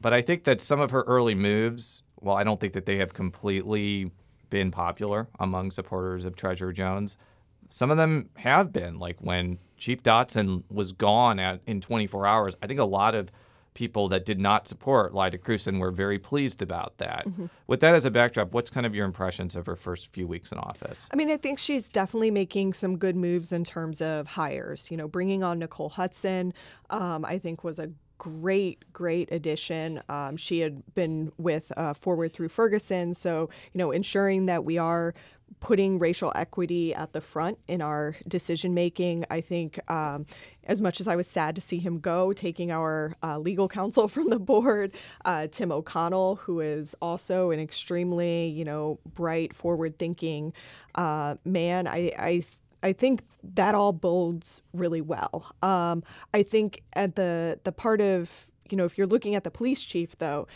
but 0.00 0.12
I 0.12 0.22
think 0.22 0.44
that 0.44 0.60
some 0.60 0.80
of 0.80 0.90
her 0.90 1.02
early 1.02 1.34
moves, 1.34 2.02
well, 2.20 2.36
I 2.36 2.44
don't 2.44 2.60
think 2.60 2.72
that 2.72 2.86
they 2.86 2.96
have 2.98 3.12
completely 3.12 4.10
been 4.48 4.70
popular 4.70 5.28
among 5.38 5.70
supporters 5.70 6.24
of 6.24 6.36
Treasurer 6.36 6.72
Jones. 6.72 7.16
Some 7.68 7.90
of 7.90 7.96
them 7.96 8.30
have 8.36 8.72
been, 8.72 8.98
like 8.98 9.18
when 9.20 9.58
Chief 9.76 10.02
Dotson 10.02 10.62
was 10.70 10.92
gone 10.92 11.38
at, 11.38 11.60
in 11.66 11.80
24 11.80 12.26
hours. 12.26 12.56
I 12.62 12.66
think 12.66 12.78
a 12.78 12.84
lot 12.84 13.14
of 13.14 13.30
people 13.76 14.08
that 14.08 14.24
did 14.24 14.40
not 14.40 14.66
support 14.66 15.14
Lyda 15.14 15.38
Krewson 15.38 15.78
were 15.78 15.92
very 15.92 16.18
pleased 16.18 16.62
about 16.62 16.96
that. 16.96 17.26
Mm-hmm. 17.26 17.46
With 17.66 17.80
that 17.80 17.94
as 17.94 18.06
a 18.06 18.10
backdrop, 18.10 18.52
what's 18.52 18.70
kind 18.70 18.86
of 18.86 18.94
your 18.94 19.04
impressions 19.04 19.54
of 19.54 19.66
her 19.66 19.76
first 19.76 20.12
few 20.12 20.26
weeks 20.26 20.50
in 20.50 20.58
office? 20.58 21.08
I 21.12 21.16
mean, 21.16 21.30
I 21.30 21.36
think 21.36 21.58
she's 21.58 21.90
definitely 21.90 22.30
making 22.30 22.72
some 22.72 22.96
good 22.96 23.14
moves 23.14 23.52
in 23.52 23.64
terms 23.64 24.00
of 24.00 24.26
hires. 24.26 24.90
You 24.90 24.96
know, 24.96 25.06
bringing 25.06 25.44
on 25.44 25.58
Nicole 25.58 25.90
Hudson, 25.90 26.54
um, 26.88 27.24
I 27.26 27.38
think 27.38 27.62
was 27.62 27.78
a 27.78 27.90
great, 28.18 28.90
great 28.94 29.30
addition. 29.30 30.02
Um, 30.08 30.38
she 30.38 30.60
had 30.60 30.82
been 30.94 31.30
with 31.36 31.70
uh, 31.76 31.92
Forward 31.92 32.32
Through 32.32 32.48
Ferguson, 32.48 33.12
so 33.12 33.50
you 33.74 33.78
know, 33.78 33.90
ensuring 33.90 34.46
that 34.46 34.64
we 34.64 34.78
are 34.78 35.14
putting 35.60 35.98
racial 35.98 36.32
equity 36.34 36.94
at 36.94 37.12
the 37.12 37.20
front 37.20 37.58
in 37.68 37.80
our 37.80 38.16
decision 38.28 38.74
making. 38.74 39.24
I 39.30 39.40
think, 39.40 39.78
um, 39.90 40.26
as 40.64 40.80
much 40.80 41.00
as 41.00 41.08
I 41.08 41.16
was 41.16 41.26
sad 41.26 41.54
to 41.54 41.60
see 41.60 41.78
him 41.78 41.98
go, 41.98 42.32
taking 42.32 42.70
our 42.70 43.16
uh, 43.22 43.38
legal 43.38 43.68
counsel 43.68 44.08
from 44.14 44.28
the 44.28 44.38
board, 44.38 44.92
uh, 45.24 45.46
Tim 45.50 45.72
O'Connell, 45.72 46.36
who 46.36 46.60
is 46.60 46.94
also 47.00 47.50
an 47.50 47.60
extremely, 47.60 48.48
you 48.48 48.64
know, 48.64 48.98
bright, 49.14 49.54
forward-thinking 49.54 50.52
uh, 50.94 51.36
man. 51.44 51.86
I, 51.86 52.12
I 52.18 52.44
I 52.82 52.92
think 52.92 53.22
that 53.42 53.74
all 53.74 53.92
bodes 53.92 54.62
really 54.72 55.00
well. 55.00 55.52
Um, 55.62 56.02
I 56.32 56.42
think 56.42 56.82
at 56.92 57.16
the 57.16 57.58
the 57.64 57.72
part 57.72 58.00
of 58.00 58.46
you 58.70 58.76
know 58.76 58.84
if 58.84 58.96
you're 58.96 59.06
looking 59.06 59.34
at 59.34 59.44
the 59.44 59.50
police 59.50 59.82
chief 59.82 60.16
though, 60.18 60.46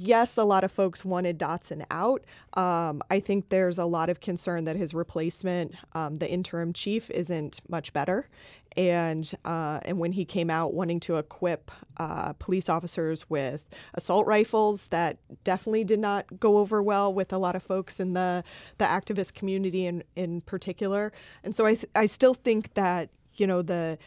yes, 0.00 0.36
a 0.36 0.44
lot 0.44 0.64
of 0.64 0.72
folks 0.72 1.04
wanted 1.04 1.38
Dotson 1.38 1.84
out. 1.90 2.24
Um, 2.54 3.02
I 3.10 3.20
think 3.20 3.48
there's 3.48 3.78
a 3.78 3.84
lot 3.84 4.08
of 4.08 4.20
concern 4.20 4.64
that 4.64 4.76
his 4.76 4.94
replacement, 4.94 5.74
um, 5.92 6.18
the 6.18 6.28
interim 6.28 6.72
chief, 6.72 7.10
isn't 7.10 7.60
much 7.68 7.92
better. 7.92 8.28
And 8.76 9.30
uh, 9.44 9.80
and 9.82 9.98
when 9.98 10.12
he 10.12 10.24
came 10.24 10.50
out 10.50 10.72
wanting 10.74 11.00
to 11.00 11.16
equip 11.16 11.70
uh, 11.96 12.34
police 12.34 12.68
officers 12.68 13.28
with 13.28 13.68
assault 13.94 14.26
rifles, 14.26 14.88
that 14.88 15.18
definitely 15.42 15.84
did 15.84 15.98
not 15.98 16.38
go 16.38 16.58
over 16.58 16.82
well 16.82 17.12
with 17.12 17.32
a 17.32 17.38
lot 17.38 17.56
of 17.56 17.62
folks 17.62 17.98
in 17.98 18.12
the 18.12 18.44
the 18.76 18.84
activist 18.84 19.34
community 19.34 19.86
in 19.86 20.04
in 20.14 20.42
particular. 20.42 21.12
And 21.42 21.56
so 21.56 21.66
I 21.66 21.74
th- 21.74 21.90
I 21.94 22.06
still 22.06 22.34
think 22.34 22.74
that 22.74 23.08
you 23.34 23.46
know 23.46 23.62
the 23.62 23.98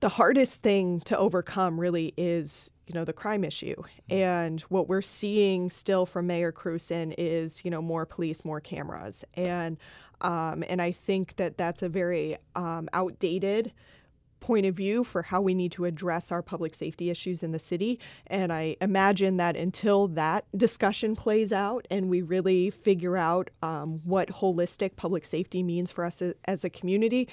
the 0.00 0.08
hardest 0.10 0.62
thing 0.62 1.00
to 1.00 1.16
overcome 1.18 1.80
really 1.80 2.14
is 2.16 2.70
you 2.90 2.98
know 2.98 3.04
the 3.04 3.12
crime 3.12 3.44
issue 3.44 3.76
mm-hmm. 3.76 4.14
and 4.14 4.60
what 4.62 4.88
we're 4.88 5.00
seeing 5.00 5.70
still 5.70 6.04
from 6.04 6.26
mayor 6.26 6.50
Krewson 6.50 7.14
is 7.16 7.64
you 7.64 7.70
know 7.70 7.80
more 7.80 8.04
police 8.04 8.44
more 8.44 8.60
cameras 8.60 9.24
and 9.34 9.78
um, 10.22 10.64
and 10.68 10.82
i 10.82 10.90
think 10.90 11.36
that 11.36 11.56
that's 11.56 11.82
a 11.82 11.88
very 11.88 12.36
um, 12.56 12.88
outdated 12.92 13.72
point 14.40 14.66
of 14.66 14.74
view 14.74 15.04
for 15.04 15.22
how 15.22 15.40
we 15.40 15.54
need 15.54 15.70
to 15.70 15.84
address 15.84 16.32
our 16.32 16.42
public 16.42 16.74
safety 16.74 17.10
issues 17.10 17.42
in 17.42 17.52
the 17.52 17.58
city. 17.58 18.00
And 18.26 18.52
I 18.52 18.74
imagine 18.80 19.36
that 19.36 19.54
until 19.54 20.08
that 20.08 20.46
discussion 20.56 21.14
plays 21.14 21.52
out 21.52 21.86
and 21.90 22.08
we 22.08 22.22
really 22.22 22.70
figure 22.70 23.18
out 23.18 23.50
um, 23.62 24.00
what 24.04 24.28
holistic 24.28 24.96
public 24.96 25.26
safety 25.26 25.62
means 25.62 25.90
for 25.90 26.04
us 26.04 26.22
as 26.46 26.64
a 26.64 26.70
community, 26.70 27.28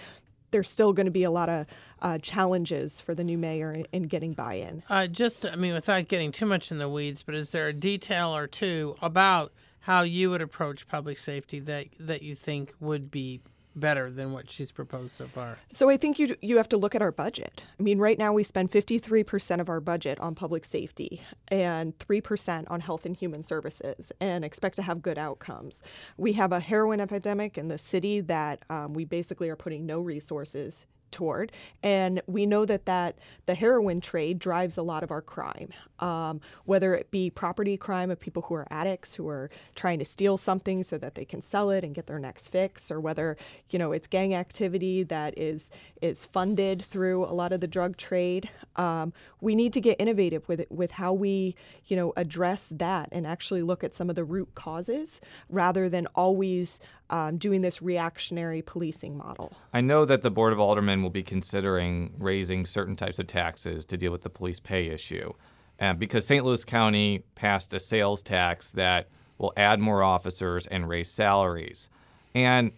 there's 0.57 0.67
still 0.67 0.91
going 0.91 1.05
to 1.05 1.11
be 1.11 1.23
a 1.23 1.29
lot 1.29 1.49
of 1.49 1.67
uh, 2.01 2.17
challenges 2.17 2.99
for 2.99 3.13
the 3.13 3.23
new 3.23 3.37
mayor 3.37 3.71
in, 3.71 3.85
in 3.93 4.03
getting 4.03 4.33
buy-in. 4.33 4.81
Uh, 4.89 5.05
just, 5.05 5.45
I 5.45 5.55
mean, 5.55 5.75
without 5.75 6.07
getting 6.07 6.31
too 6.31 6.47
much 6.47 6.71
in 6.71 6.79
the 6.79 6.89
weeds, 6.89 7.21
but 7.21 7.35
is 7.35 7.51
there 7.51 7.67
a 7.67 7.73
detail 7.73 8.35
or 8.35 8.47
two 8.47 8.95
about 8.99 9.53
how 9.81 10.01
you 10.01 10.31
would 10.31 10.41
approach 10.41 10.87
public 10.87 11.19
safety 11.19 11.59
that 11.59 11.85
that 11.99 12.23
you 12.23 12.35
think 12.35 12.73
would 12.79 13.11
be 13.11 13.39
better 13.79 14.11
than 14.11 14.31
what 14.31 14.49
she's 14.49 14.71
proposed 14.71 15.11
so 15.11 15.27
far? 15.27 15.57
So 15.71 15.89
I 15.89 15.97
think 15.97 16.19
you 16.19 16.35
you 16.41 16.57
have 16.57 16.69
to 16.69 16.77
look 16.77 16.95
at 16.95 17.01
our 17.01 17.11
budget. 17.11 17.63
I 17.79 17.83
mean, 17.83 17.99
right 17.99 18.17
now 18.17 18.33
we 18.33 18.43
spend 18.43 18.71
53% 18.71 19.59
of 19.59 19.69
our 19.69 19.79
budget 19.79 20.19
on 20.19 20.35
public 20.35 20.65
safety 20.65 21.21
and 21.47 21.97
3% 21.99 22.65
on 22.69 22.79
health 22.81 23.05
and 23.05 23.15
human 23.15 23.43
services 23.43 24.11
and 24.19 24.43
expect 24.43 24.75
to 24.77 24.81
have 24.81 25.01
good 25.01 25.17
outcomes. 25.17 25.81
We 26.17 26.33
have 26.33 26.51
a 26.51 26.59
heroin 26.59 26.99
epidemic 26.99 27.57
in 27.57 27.67
the 27.67 27.77
city 27.77 28.21
that 28.21 28.63
um, 28.69 28.93
we 28.93 29.05
basically 29.05 29.49
are 29.49 29.55
putting 29.55 29.85
no 29.85 29.99
resources 29.99 30.85
toward. 31.11 31.51
And 31.83 32.21
we 32.27 32.45
know 32.45 32.65
that, 32.65 32.85
that 32.85 33.17
the 33.45 33.55
heroin 33.55 34.01
trade 34.01 34.39
drives 34.39 34.77
a 34.77 34.81
lot 34.81 35.03
of 35.03 35.11
our 35.11 35.21
crime, 35.21 35.69
um, 35.99 36.41
whether 36.65 36.93
it 36.93 37.11
be 37.11 37.29
property 37.29 37.77
crime 37.77 38.11
of 38.11 38.19
people 38.19 38.43
who 38.43 38.55
are 38.55 38.67
addicts 38.69 39.15
who 39.15 39.27
are 39.27 39.49
trying 39.75 39.99
to 39.99 40.05
steal 40.05 40.37
something 40.37 40.83
so 40.83 40.97
that 40.97 41.15
they 41.15 41.25
can 41.25 41.41
sell 41.41 41.69
it 41.69 41.83
and 41.83 41.95
get 41.95 42.07
their 42.07 42.19
next 42.19 42.49
fix, 42.49 42.91
or 42.91 42.99
whether 42.99 43.37
you 43.69 43.79
know 43.79 43.91
it's 43.91 44.07
gang 44.07 44.33
activity 44.33 45.03
that 45.03 45.37
is 45.37 45.69
is 46.01 46.25
funded 46.25 46.81
through 46.81 47.25
a 47.25 47.33
lot 47.33 47.51
of 47.51 47.61
the 47.61 47.67
drug 47.67 47.97
trade. 47.97 48.49
Um, 48.75 49.13
we 49.41 49.55
need 49.55 49.73
to 49.73 49.81
get 49.81 49.99
innovative 49.99 50.47
with 50.47 50.61
it, 50.61 50.71
with 50.71 50.91
how 50.91 51.13
we 51.13 51.55
you 51.85 51.95
know 51.95 52.13
address 52.15 52.67
that 52.71 53.09
and 53.11 53.25
actually 53.25 53.61
look 53.61 53.83
at 53.83 53.93
some 53.93 54.09
of 54.09 54.15
the 54.15 54.23
root 54.23 54.53
causes 54.55 55.19
rather 55.49 55.89
than 55.89 56.07
always 56.15 56.79
um, 57.09 57.37
doing 57.37 57.61
this 57.61 57.81
reactionary 57.81 58.61
policing 58.61 59.17
model. 59.17 59.53
I 59.73 59.81
know 59.81 60.05
that 60.05 60.21
the 60.21 60.31
Board 60.31 60.53
of 60.53 60.59
Aldermen 60.59 61.01
will 61.01 61.09
be 61.09 61.23
considering 61.23 62.13
raising 62.17 62.65
certain 62.65 62.95
types 62.95 63.19
of 63.19 63.27
taxes 63.27 63.85
to 63.85 63.97
deal 63.97 64.11
with 64.11 64.23
the 64.23 64.29
police 64.29 64.59
pay 64.59 64.87
issue. 64.87 65.33
Uh, 65.79 65.93
because 65.93 66.25
St. 66.25 66.43
Louis 66.43 66.65
County 66.65 67.23
passed 67.35 67.73
a 67.73 67.79
sales 67.79 68.21
tax 68.21 68.71
that 68.71 69.09
will 69.37 69.53
add 69.55 69.79
more 69.79 70.01
officers 70.03 70.65
and 70.67 70.89
raise 70.89 71.09
salaries. 71.09 71.89
And 72.33 72.71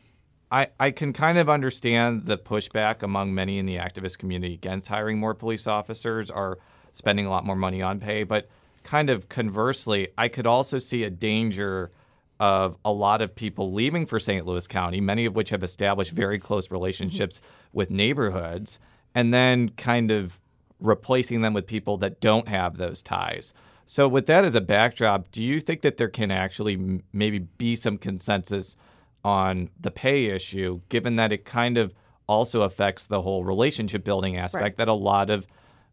I, 0.51 0.67
I 0.79 0.91
can 0.91 1.13
kind 1.13 1.37
of 1.37 1.49
understand 1.49 2.25
the 2.25 2.37
pushback 2.37 3.03
among 3.03 3.33
many 3.33 3.57
in 3.57 3.65
the 3.65 3.77
activist 3.77 4.17
community 4.17 4.53
against 4.53 4.87
hiring 4.87 5.19
more 5.19 5.33
police 5.33 5.67
officers 5.67 6.29
or 6.29 6.57
spending 6.91 7.25
a 7.25 7.29
lot 7.29 7.45
more 7.45 7.55
money 7.55 7.81
on 7.81 7.99
pay. 7.99 8.23
But 8.23 8.49
kind 8.83 9.09
of 9.09 9.29
conversely, 9.29 10.09
I 10.17 10.27
could 10.27 10.47
also 10.47 10.79
see 10.79 11.03
a 11.03 11.09
danger 11.09 11.91
of 12.39 12.77
a 12.85 12.91
lot 12.91 13.21
of 13.21 13.35
people 13.35 13.73
leaving 13.73 14.05
for 14.05 14.19
St. 14.19 14.45
Louis 14.45 14.65
County, 14.67 15.01
many 15.01 15.25
of 15.25 15.35
which 15.35 15.49
have 15.49 15.63
established 15.63 16.11
very 16.11 16.39
close 16.39 16.71
relationships 16.71 17.39
mm-hmm. 17.39 17.77
with 17.77 17.91
neighborhoods, 17.91 18.79
and 19.13 19.33
then 19.33 19.69
kind 19.69 20.11
of 20.11 20.39
replacing 20.79 21.41
them 21.41 21.53
with 21.53 21.67
people 21.67 21.97
that 21.97 22.21
don't 22.21 22.47
have 22.47 22.77
those 22.77 23.01
ties. 23.01 23.53
So, 23.85 24.07
with 24.07 24.27
that 24.27 24.45
as 24.45 24.55
a 24.55 24.61
backdrop, 24.61 25.31
do 25.31 25.43
you 25.43 25.59
think 25.59 25.81
that 25.81 25.97
there 25.97 26.09
can 26.09 26.31
actually 26.31 26.75
m- 26.75 27.03
maybe 27.11 27.39
be 27.39 27.75
some 27.75 27.97
consensus 27.97 28.77
on 29.23 29.69
the 29.79 29.91
pay 29.91 30.27
issue, 30.27 30.79
given 30.89 31.15
that 31.17 31.31
it 31.31 31.43
kind 31.43 31.77
of 31.77 31.93
also 32.27 32.61
affects 32.61 33.07
the 33.07 33.21
whole 33.21 33.43
relationship 33.43 34.03
building 34.03 34.37
aspect 34.37 34.61
right. 34.61 34.77
that 34.77 34.87
a 34.87 34.93
lot 34.93 35.29
of 35.29 35.47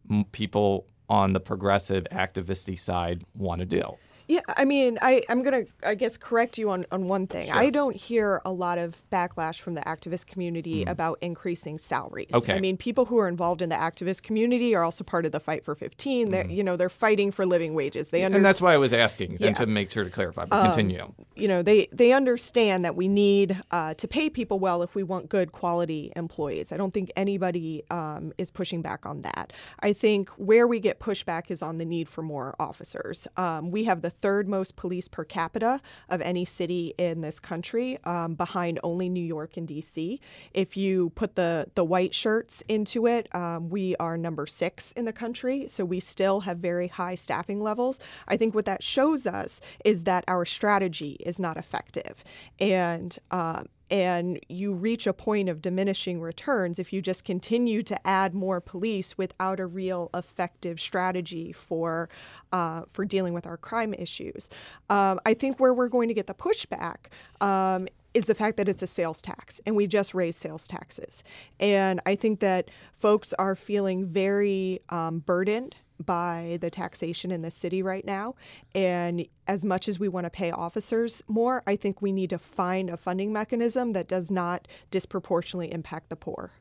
m- 0.09 0.25
people 0.31 0.85
on 1.09 1.33
the 1.33 1.39
progressive 1.39 2.05
activisty 2.11 2.79
side 2.79 3.23
want 3.33 3.59
to 3.59 3.65
do? 3.65 3.81
Yeah, 4.27 4.41
I 4.49 4.65
mean, 4.65 4.99
I, 5.01 5.23
I'm 5.29 5.41
going 5.41 5.65
to, 5.65 5.71
I 5.87 5.95
guess, 5.95 6.17
correct 6.17 6.57
you 6.57 6.69
on, 6.69 6.85
on 6.91 7.07
one 7.07 7.27
thing. 7.27 7.47
Sure. 7.47 7.55
I 7.55 7.69
don't 7.69 7.95
hear 7.95 8.41
a 8.43 8.51
lot 8.51 8.77
of 8.77 9.01
backlash 9.09 9.61
from 9.61 9.73
the 9.73 9.81
activist 9.81 10.27
community 10.27 10.83
mm. 10.83 10.89
about 10.89 11.17
increasing 11.21 11.77
salaries. 11.77 12.27
Okay. 12.33 12.53
I 12.53 12.59
mean, 12.59 12.75
people 12.75 13.05
who 13.05 13.17
are 13.19 13.29
involved 13.29 13.61
in 13.61 13.69
the 13.69 13.75
activist 13.75 14.23
community 14.23 14.75
are 14.75 14.83
also 14.83 15.05
part 15.05 15.25
of 15.25 15.31
the 15.31 15.39
fight 15.39 15.63
for 15.63 15.75
15. 15.75 16.27
Mm. 16.27 16.31
They're, 16.31 16.47
you 16.47 16.61
know, 16.61 16.75
they're 16.75 16.89
fighting 16.89 17.31
for 17.31 17.45
living 17.45 17.73
wages. 17.73 18.09
They 18.09 18.23
under- 18.25 18.37
And 18.37 18.45
that's 18.45 18.61
why 18.61 18.73
I 18.73 18.77
was 18.77 18.91
asking, 18.91 19.37
yeah. 19.39 19.47
and 19.47 19.55
to 19.55 19.65
make 19.65 19.91
sure 19.91 20.03
to 20.03 20.09
clarify, 20.09 20.43
but 20.45 20.57
um, 20.57 20.65
continue. 20.65 21.13
You 21.35 21.47
know, 21.47 21.61
they, 21.61 21.87
they 21.93 22.11
understand 22.11 22.83
that 22.83 22.97
we 22.97 23.07
need 23.07 23.61
uh, 23.71 23.93
to 23.93 24.07
pay 24.09 24.29
people 24.29 24.59
well 24.59 24.83
if 24.83 24.93
we 24.93 25.03
want 25.03 25.29
good 25.29 25.53
quality 25.53 26.11
employees. 26.17 26.73
I 26.73 26.77
don't 26.77 26.93
think 26.93 27.11
anybody 27.15 27.83
um, 27.91 28.33
is 28.37 28.51
pushing 28.51 28.81
back 28.81 29.05
on 29.05 29.21
that. 29.21 29.53
I 29.79 29.93
think 29.93 30.29
where 30.31 30.67
we 30.67 30.81
get 30.81 30.99
pushback 30.99 31.49
is 31.49 31.61
on 31.61 31.77
the 31.77 31.85
need 31.85 32.09
for 32.09 32.21
more 32.21 32.55
officers. 32.59 33.25
Um, 33.37 33.71
we 33.71 33.85
have 33.85 34.01
the 34.01 34.16
third 34.21 34.47
most 34.47 34.75
police 34.75 35.07
per 35.07 35.23
capita 35.23 35.81
of 36.09 36.21
any 36.21 36.45
city 36.45 36.93
in 36.97 37.21
this 37.21 37.39
country, 37.39 37.97
um, 38.03 38.35
behind 38.35 38.79
only 38.83 39.09
New 39.09 39.23
York 39.23 39.57
and 39.57 39.67
D.C. 39.67 40.19
If 40.53 40.77
you 40.77 41.11
put 41.11 41.35
the 41.35 41.67
the 41.75 41.83
white 41.83 42.13
shirts 42.13 42.63
into 42.67 43.07
it, 43.07 43.33
um, 43.35 43.69
we 43.69 43.95
are 43.97 44.17
number 44.17 44.45
six 44.47 44.91
in 44.93 45.05
the 45.05 45.13
country. 45.13 45.67
So 45.67 45.85
we 45.85 45.99
still 45.99 46.41
have 46.41 46.57
very 46.57 46.87
high 46.87 47.15
staffing 47.15 47.61
levels. 47.61 47.99
I 48.27 48.37
think 48.37 48.55
what 48.55 48.65
that 48.65 48.83
shows 48.83 49.27
us 49.27 49.61
is 49.83 50.03
that 50.03 50.23
our 50.27 50.45
strategy 50.45 51.17
is 51.19 51.39
not 51.39 51.57
effective, 51.57 52.23
and 52.59 53.17
um, 53.31 53.67
and 53.89 54.39
you 54.49 54.73
reach 54.73 55.07
a 55.07 55.13
point 55.13 55.49
of 55.49 55.61
diminishing 55.61 56.19
returns 56.19 56.79
if 56.79 56.91
you 56.91 57.01
just 57.01 57.23
continue 57.23 57.81
to 57.83 58.07
add 58.07 58.33
more 58.33 58.59
police 58.59 59.17
without 59.17 59.59
a 59.59 59.65
real 59.65 60.09
effective 60.13 60.79
strategy 60.79 61.51
for 61.51 62.09
uh, 62.51 62.83
for 62.93 63.05
dealing 63.05 63.33
with 63.33 63.45
our 63.45 63.57
crime 63.57 63.93
issues. 63.93 64.49
Um, 64.89 65.19
I 65.25 65.33
think 65.33 65.59
where 65.59 65.73
we're 65.73 65.89
going 65.89 66.07
to 66.07 66.13
get 66.13 66.27
the 66.27 66.33
pushback 66.33 67.07
um, 67.41 67.87
is 68.13 68.25
the 68.25 68.35
fact 68.35 68.57
that 68.57 68.67
it's 68.67 68.81
a 68.81 68.87
sales 68.87 69.21
tax 69.21 69.61
and 69.65 69.75
we 69.75 69.87
just 69.87 70.13
raised 70.13 70.39
sales 70.39 70.67
taxes. 70.67 71.23
And 71.59 72.01
I 72.05 72.15
think 72.15 72.39
that 72.39 72.69
folks 72.99 73.33
are 73.33 73.55
feeling 73.55 74.05
very 74.07 74.81
um, 74.89 75.19
burdened 75.19 75.75
by 76.05 76.57
the 76.61 76.69
taxation 76.69 77.31
in 77.31 77.41
the 77.41 77.51
city 77.51 77.81
right 77.81 78.05
now. 78.05 78.35
And 78.73 79.25
as 79.47 79.63
much 79.65 79.87
as 79.87 79.99
we 79.99 80.07
want 80.07 80.25
to 80.25 80.29
pay 80.29 80.51
officers 80.51 81.21
more, 81.27 81.63
I 81.65 81.75
think 81.75 82.01
we 82.01 82.11
need 82.11 82.29
to 82.31 82.39
find 82.39 82.89
a 82.89 82.97
funding 82.97 83.33
mechanism 83.33 83.93
that 83.93 84.07
does 84.07 84.29
not 84.29 84.67
disproportionately 84.91 85.71
impact 85.71 86.09
the 86.09 86.15
poor. 86.15 86.51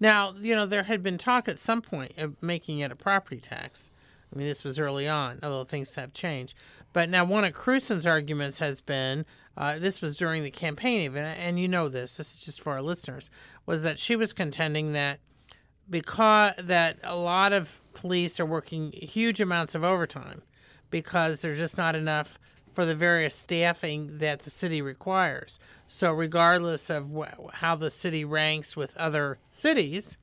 Now, 0.00 0.34
you 0.38 0.54
know, 0.54 0.66
there 0.66 0.82
had 0.82 1.02
been 1.02 1.18
talk 1.18 1.48
at 1.48 1.58
some 1.58 1.80
point 1.80 2.12
of 2.18 2.42
making 2.42 2.80
it 2.80 2.90
a 2.90 2.96
property 2.96 3.40
tax. 3.40 3.90
I 4.32 4.38
mean, 4.38 4.48
this 4.48 4.64
was 4.64 4.78
early 4.78 5.08
on, 5.08 5.38
although 5.42 5.64
things 5.64 5.94
have 5.94 6.12
changed. 6.12 6.54
But 6.92 7.08
now, 7.08 7.24
one 7.24 7.44
of 7.44 7.54
Krewson's 7.54 8.06
arguments 8.06 8.58
has 8.58 8.80
been 8.80 9.24
uh, 9.56 9.78
this 9.78 10.00
was 10.00 10.16
during 10.16 10.42
the 10.42 10.50
campaign, 10.50 11.02
even, 11.02 11.24
and 11.24 11.60
you 11.60 11.68
know 11.68 11.88
this, 11.88 12.16
this 12.16 12.34
is 12.34 12.40
just 12.40 12.60
for 12.60 12.72
our 12.72 12.82
listeners, 12.82 13.30
was 13.66 13.82
that 13.82 13.98
she 13.98 14.16
was 14.16 14.32
contending 14.32 14.92
that 14.92 15.20
because 15.92 16.54
that 16.58 16.96
a 17.04 17.14
lot 17.14 17.52
of 17.52 17.80
police 17.92 18.40
are 18.40 18.46
working 18.46 18.90
huge 18.92 19.40
amounts 19.40 19.74
of 19.74 19.84
overtime 19.84 20.42
because 20.90 21.42
there's 21.42 21.58
just 21.58 21.76
not 21.76 21.94
enough 21.94 22.38
for 22.72 22.86
the 22.86 22.94
various 22.94 23.34
staffing 23.34 24.18
that 24.18 24.40
the 24.40 24.50
city 24.50 24.80
requires. 24.80 25.58
So, 25.88 26.10
regardless 26.10 26.88
of 26.88 27.10
wh- 27.14 27.52
how 27.52 27.76
the 27.76 27.90
city 27.90 28.24
ranks 28.24 28.74
with 28.74 28.96
other 28.96 29.38
cities, 29.50 30.16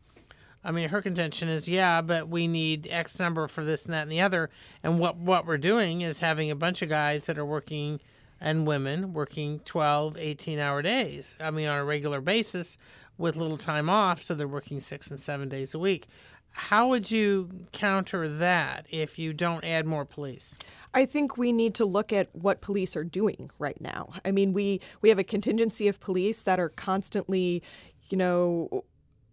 I 0.64 0.72
mean, 0.72 0.90
her 0.90 1.04
contention 1.04 1.48
is, 1.48 1.70
yeah, 1.70 2.02
but 2.02 2.28
we 2.28 2.48
need 2.48 2.88
X 2.90 3.20
number 3.20 3.48
for 3.48 3.64
this 3.64 3.86
and 3.86 3.94
that 3.94 4.02
and 4.02 4.12
the 4.12 4.22
other. 4.22 4.50
And 4.84 5.00
what, 5.00 5.18
what 5.18 5.46
we're 5.46 5.60
doing 5.60 6.02
is 6.02 6.20
having 6.20 6.50
a 6.50 6.56
bunch 6.56 6.82
of 6.82 6.90
guys 6.90 7.28
that 7.28 7.38
are 7.38 7.46
working 7.46 8.00
and 8.42 8.66
women 8.66 9.14
working 9.14 9.60
12, 9.60 10.18
18 10.18 10.58
hour 10.58 10.82
days. 10.82 11.36
I 11.40 11.52
mean, 11.52 11.68
on 11.68 11.78
a 11.78 11.86
regular 11.86 12.22
basis 12.22 12.78
with 13.20 13.36
little 13.36 13.58
time 13.58 13.90
off. 13.90 14.24
So 14.24 14.34
they're 14.34 14.48
working 14.48 14.80
six 14.80 15.12
and 15.12 15.20
seven 15.20 15.50
days 15.50 15.76
a 15.76 15.80
week. 15.80 16.08
How 16.52 16.88
would 16.88 17.12
you 17.12 17.50
counter 17.72 18.28
that 18.28 18.88
if 18.90 19.20
you 19.20 19.34
don't 19.34 19.64
add 19.64 19.86
more 19.86 20.04
police? 20.04 20.56
I 20.96 21.06
think 21.06 21.38
we 21.38 21.52
need 21.52 21.76
to 21.76 21.86
look 21.86 22.12
at 22.12 22.36
what 22.36 22.62
police 22.62 22.96
are 22.96 23.04
doing 23.04 23.52
right 23.60 23.80
now. 23.80 24.14
I 24.26 24.32
mean, 24.32 24.54
we 24.54 24.82
we 25.02 25.10
have 25.10 25.20
a 25.20 25.24
contingency 25.24 25.88
of 25.88 26.00
police 26.00 26.42
that 26.44 26.60
are 26.60 26.70
constantly, 26.70 27.62
you 28.10 28.18
know, 28.18 28.84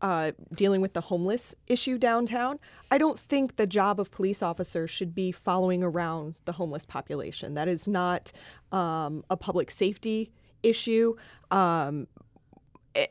uh, 0.02 0.32
dealing 0.54 0.82
with 0.82 0.92
the 0.92 1.00
homeless 1.00 1.54
issue 1.66 1.96
downtown. 1.96 2.58
I 2.90 2.98
don't 2.98 3.18
think 3.18 3.56
the 3.56 3.66
job 3.66 3.98
of 3.98 4.10
police 4.10 4.42
officers 4.42 4.90
should 4.90 5.14
be 5.14 5.32
following 5.32 5.82
around 5.82 6.34
the 6.44 6.52
homeless 6.52 6.84
population. 6.84 7.54
That 7.54 7.68
is 7.68 7.88
not 7.88 8.30
um, 8.72 9.24
a 9.30 9.38
public 9.38 9.70
safety 9.70 10.30
issue. 10.62 11.16
Um, 11.50 12.08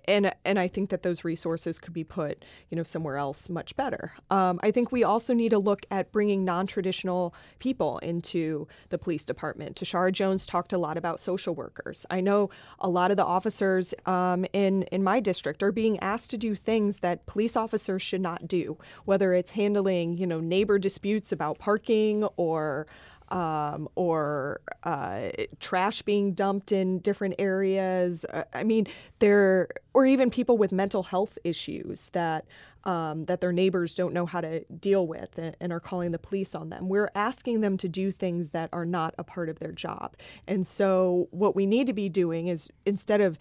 and 0.06 0.34
and 0.44 0.60
I 0.60 0.68
think 0.68 0.90
that 0.90 1.04
those 1.04 1.24
resources 1.24 1.80
could 1.80 1.94
be 1.94 2.04
put, 2.04 2.44
you 2.70 2.78
know, 2.78 2.84
somewhere 2.84 3.18
else 3.18 3.50
much 3.50 3.76
better. 3.76 4.14
Um, 4.30 4.60
I 4.64 4.72
think 4.72 4.92
we 4.92 5.04
also 5.04 5.34
need 5.34 5.50
to 5.50 5.60
look 5.60 5.86
at 5.92 6.12
bringing 6.12 6.46
non-traditional 6.46 7.34
people 7.60 8.00
into 8.00 8.68
the 8.90 8.98
police 8.98 9.26
department. 9.26 9.76
Tishaura 9.78 10.12
Jones 10.12 10.46
talked 10.46 10.74
a 10.74 10.78
lot 10.78 10.98
about 10.98 11.20
social 11.20 11.56
workers. 11.56 12.06
I 12.10 12.22
know 12.22 12.50
a 12.80 12.90
lot 12.90 13.12
of 13.12 13.18
the 13.18 13.26
officers 13.26 13.94
um, 14.06 14.46
in 14.54 14.84
in 14.84 15.04
my 15.04 15.20
district 15.20 15.64
are 15.64 15.72
being 15.72 16.00
asked 16.00 16.32
to 16.32 16.38
do 16.38 16.56
things 16.56 17.00
that 17.00 17.26
police 17.26 17.56
officers 17.56 18.02
should 18.02 18.22
not 18.22 18.48
do, 18.48 18.78
whether 19.06 19.34
it's 19.34 19.52
handling, 19.52 20.18
you 20.18 20.28
know, 20.28 20.40
neighbor 20.40 20.80
disputes 20.80 21.32
about 21.32 21.60
parking 21.60 22.24
or 22.38 22.88
um, 23.30 23.90
or 23.96 24.62
uh, 24.84 25.30
trash 25.60 26.02
being 26.02 26.34
dumped 26.34 26.72
in 26.72 27.00
different 27.00 27.36
areas. 27.40 28.26
Uh, 28.26 28.44
I 28.54 28.64
mean, 28.64 28.88
there, 29.20 29.68
or 29.94 30.06
even 30.06 30.30
people 30.30 30.58
with 30.58 30.72
mental 30.72 31.04
health 31.04 31.38
issues 31.44 32.10
that 32.14 32.46
um, 32.86 33.26
that 33.26 33.42
their 33.42 33.52
neighbors 33.52 33.96
don't 33.96 34.14
know 34.14 34.28
how 34.28 34.42
to 34.42 34.64
deal 34.66 35.08
with 35.08 35.40
and, 35.40 35.56
and, 35.60 35.74
are 35.74 35.80
calling 35.80 36.12
the 36.12 36.20
police 36.20 36.54
on 36.54 36.70
them. 36.70 36.88
We're 36.88 37.10
asking 37.16 37.62
them 37.62 37.78
to 37.78 37.90
do 37.90 38.12
things 38.12 38.52
that 38.52 38.70
are 38.72 38.86
not 38.86 39.16
a 39.18 39.24
part 39.24 39.50
of 39.50 39.58
their 39.58 39.72
job. 39.72 40.16
And 40.48 40.68
so, 40.68 41.28
what 41.32 41.56
we 41.56 41.66
need 41.66 41.88
to 41.88 41.94
be 41.94 42.10
doing 42.10 42.48
is 42.48 42.70
instead 42.86 43.22
of 43.22 43.40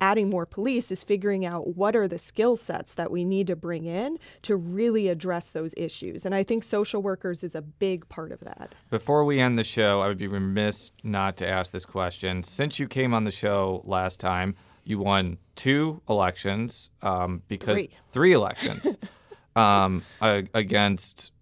adding 0.00 0.30
more 0.30 0.46
police 0.46 0.90
is 0.90 1.02
figuring 1.02 1.44
out 1.44 1.76
what 1.76 1.96
are 1.96 2.08
the 2.08 2.18
skill 2.18 2.56
sets 2.56 2.94
that 2.94 3.10
we 3.10 3.24
need 3.24 3.46
to 3.46 3.56
bring 3.56 3.84
in 3.84 4.18
to 4.42 4.56
really 4.56 5.08
address 5.08 5.50
those 5.50 5.74
issues. 5.76 6.26
And 6.26 6.34
I 6.34 6.42
think 6.42 6.64
social 6.64 7.02
workers 7.02 7.42
is 7.42 7.54
a 7.54 7.62
big 7.62 8.08
part 8.08 8.32
of 8.32 8.40
that. 8.40 8.74
Before 8.90 9.24
we 9.24 9.40
end 9.40 9.58
the 9.58 9.64
show, 9.64 10.00
I 10.00 10.08
would 10.08 10.18
be 10.18 10.28
remiss 10.28 10.92
not 11.02 11.36
to 11.38 11.48
ask 11.48 11.72
this 11.72 11.86
question. 11.86 12.42
Since 12.42 12.78
you 12.78 12.88
came 12.88 13.14
on 13.14 13.24
the 13.24 13.30
show 13.30 13.82
last 13.84 14.20
time, 14.20 14.54
you 14.84 14.98
won 14.98 15.38
two 15.56 16.00
elections 16.08 16.90
um, 17.02 17.42
because 17.48 17.80
three, 17.80 17.90
three 18.12 18.32
elections 18.32 18.96
um, 19.56 20.04
against 20.20 21.32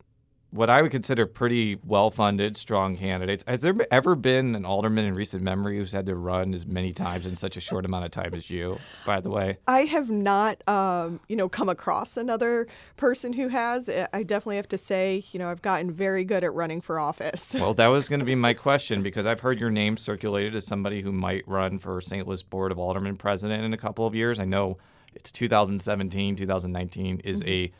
what 0.54 0.70
I 0.70 0.82
would 0.82 0.92
consider 0.92 1.26
pretty 1.26 1.78
well 1.84 2.12
funded, 2.12 2.56
strong 2.56 2.96
candidates. 2.96 3.42
Has 3.48 3.62
there 3.62 3.74
ever 3.90 4.14
been 4.14 4.54
an 4.54 4.64
alderman 4.64 5.04
in 5.04 5.14
recent 5.14 5.42
memory 5.42 5.78
who's 5.78 5.90
had 5.90 6.06
to 6.06 6.14
run 6.14 6.54
as 6.54 6.64
many 6.64 6.92
times 6.92 7.26
in 7.26 7.34
such 7.34 7.56
a 7.56 7.60
short 7.60 7.84
amount 7.84 8.04
of 8.04 8.12
time 8.12 8.32
as 8.34 8.48
you, 8.48 8.78
by 9.04 9.20
the 9.20 9.30
way? 9.30 9.58
I 9.66 9.80
have 9.80 10.10
not, 10.10 10.66
um, 10.68 11.18
you 11.26 11.34
know, 11.34 11.48
come 11.48 11.68
across 11.68 12.16
another 12.16 12.68
person 12.96 13.32
who 13.32 13.48
has. 13.48 13.88
I 13.88 14.22
definitely 14.22 14.56
have 14.56 14.68
to 14.68 14.78
say, 14.78 15.24
you 15.32 15.40
know, 15.40 15.50
I've 15.50 15.60
gotten 15.60 15.90
very 15.90 16.22
good 16.22 16.44
at 16.44 16.54
running 16.54 16.80
for 16.80 17.00
office. 17.00 17.54
well, 17.54 17.74
that 17.74 17.88
was 17.88 18.08
going 18.08 18.20
to 18.20 18.26
be 18.26 18.36
my 18.36 18.54
question 18.54 19.02
because 19.02 19.26
I've 19.26 19.40
heard 19.40 19.58
your 19.58 19.70
name 19.70 19.96
circulated 19.96 20.54
as 20.54 20.64
somebody 20.64 21.02
who 21.02 21.10
might 21.10 21.42
run 21.48 21.80
for 21.80 22.00
St. 22.00 22.28
Louis 22.28 22.44
Board 22.44 22.70
of 22.70 22.78
Aldermen 22.78 23.16
president 23.16 23.64
in 23.64 23.72
a 23.72 23.78
couple 23.78 24.06
of 24.06 24.14
years. 24.14 24.38
I 24.38 24.44
know 24.44 24.78
it's 25.14 25.32
2017, 25.32 26.36
2019 26.36 27.22
is 27.24 27.40
mm-hmm. 27.40 27.48
a 27.48 27.72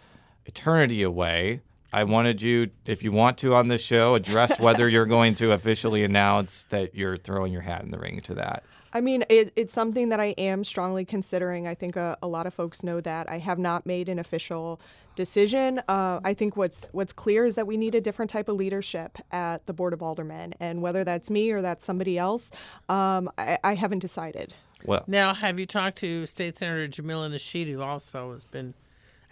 eternity 0.47 1.05
away. 1.05 1.61
I 1.95 2.03
wanted 2.03 2.43
you, 2.43 2.71
if 2.87 3.05
you 3.05 3.13
want 3.13 3.39
to 3.39 3.55
on 3.55 3.69
this 3.69 3.81
show, 3.81 4.17
address 4.17 4.59
whether 4.61 4.89
you're 4.89 5.07
going 5.07 5.35
to 5.35 5.53
officially 5.53 6.03
announce 6.03 6.65
that 6.65 6.97
you're 6.97 7.17
throwing 7.17 7.53
your 7.53 7.63
hat 7.63 7.83
in 7.83 7.93
the 7.93 7.99
ring 7.99 8.21
to 8.23 8.35
that. 8.35 8.65
I 8.93 9.01
mean, 9.01 9.25
it, 9.29 9.53
it's 9.55 9.73
something 9.73 10.09
that 10.09 10.19
I 10.19 10.35
am 10.37 10.65
strongly 10.65 11.05
considering. 11.05 11.69
I 11.69 11.75
think 11.75 11.95
a, 11.95 12.19
a, 12.21 12.27
lot 12.27 12.47
of 12.47 12.55
folks 12.55 12.83
know 12.83 13.01
that. 13.01 13.31
I 13.31 13.39
have 13.39 13.61
not 13.61 13.87
made 13.87 14.09
an 14.09 14.19
official 14.19 14.81
decision. 15.15 15.81
Uh, 15.89 16.19
I 16.25 16.35
think 16.35 16.57
what's 16.57 16.89
what's 16.91 17.13
clear 17.13 17.45
is 17.45 17.55
that 17.55 17.67
we 17.67 17.77
need 17.77 17.95
a 17.95 18.01
different 18.01 18.31
type 18.31 18.49
of 18.49 18.57
leadership 18.57 19.19
at 19.31 19.67
the 19.67 19.73
Board 19.73 19.93
of 19.93 20.01
Aldermen, 20.01 20.55
and 20.59 20.83
whether 20.83 21.05
that's 21.05 21.31
me 21.31 21.53
or 21.53 21.63
that's 21.63 21.85
somebody 21.85 22.19
else, 22.19 22.51
um, 22.89 23.31
I, 23.39 23.59
I, 23.63 23.75
haven't 23.75 24.01
decided. 24.01 24.55
Well, 24.85 25.05
now 25.07 25.33
have 25.33 25.59
you 25.61 25.67
talked 25.67 25.99
to 25.99 26.27
State 26.27 26.59
Senator 26.59 26.89
Jamilah 26.89 27.33
Nasheed, 27.33 27.71
who 27.73 27.83
also 27.83 28.33
has 28.33 28.45
been, 28.45 28.75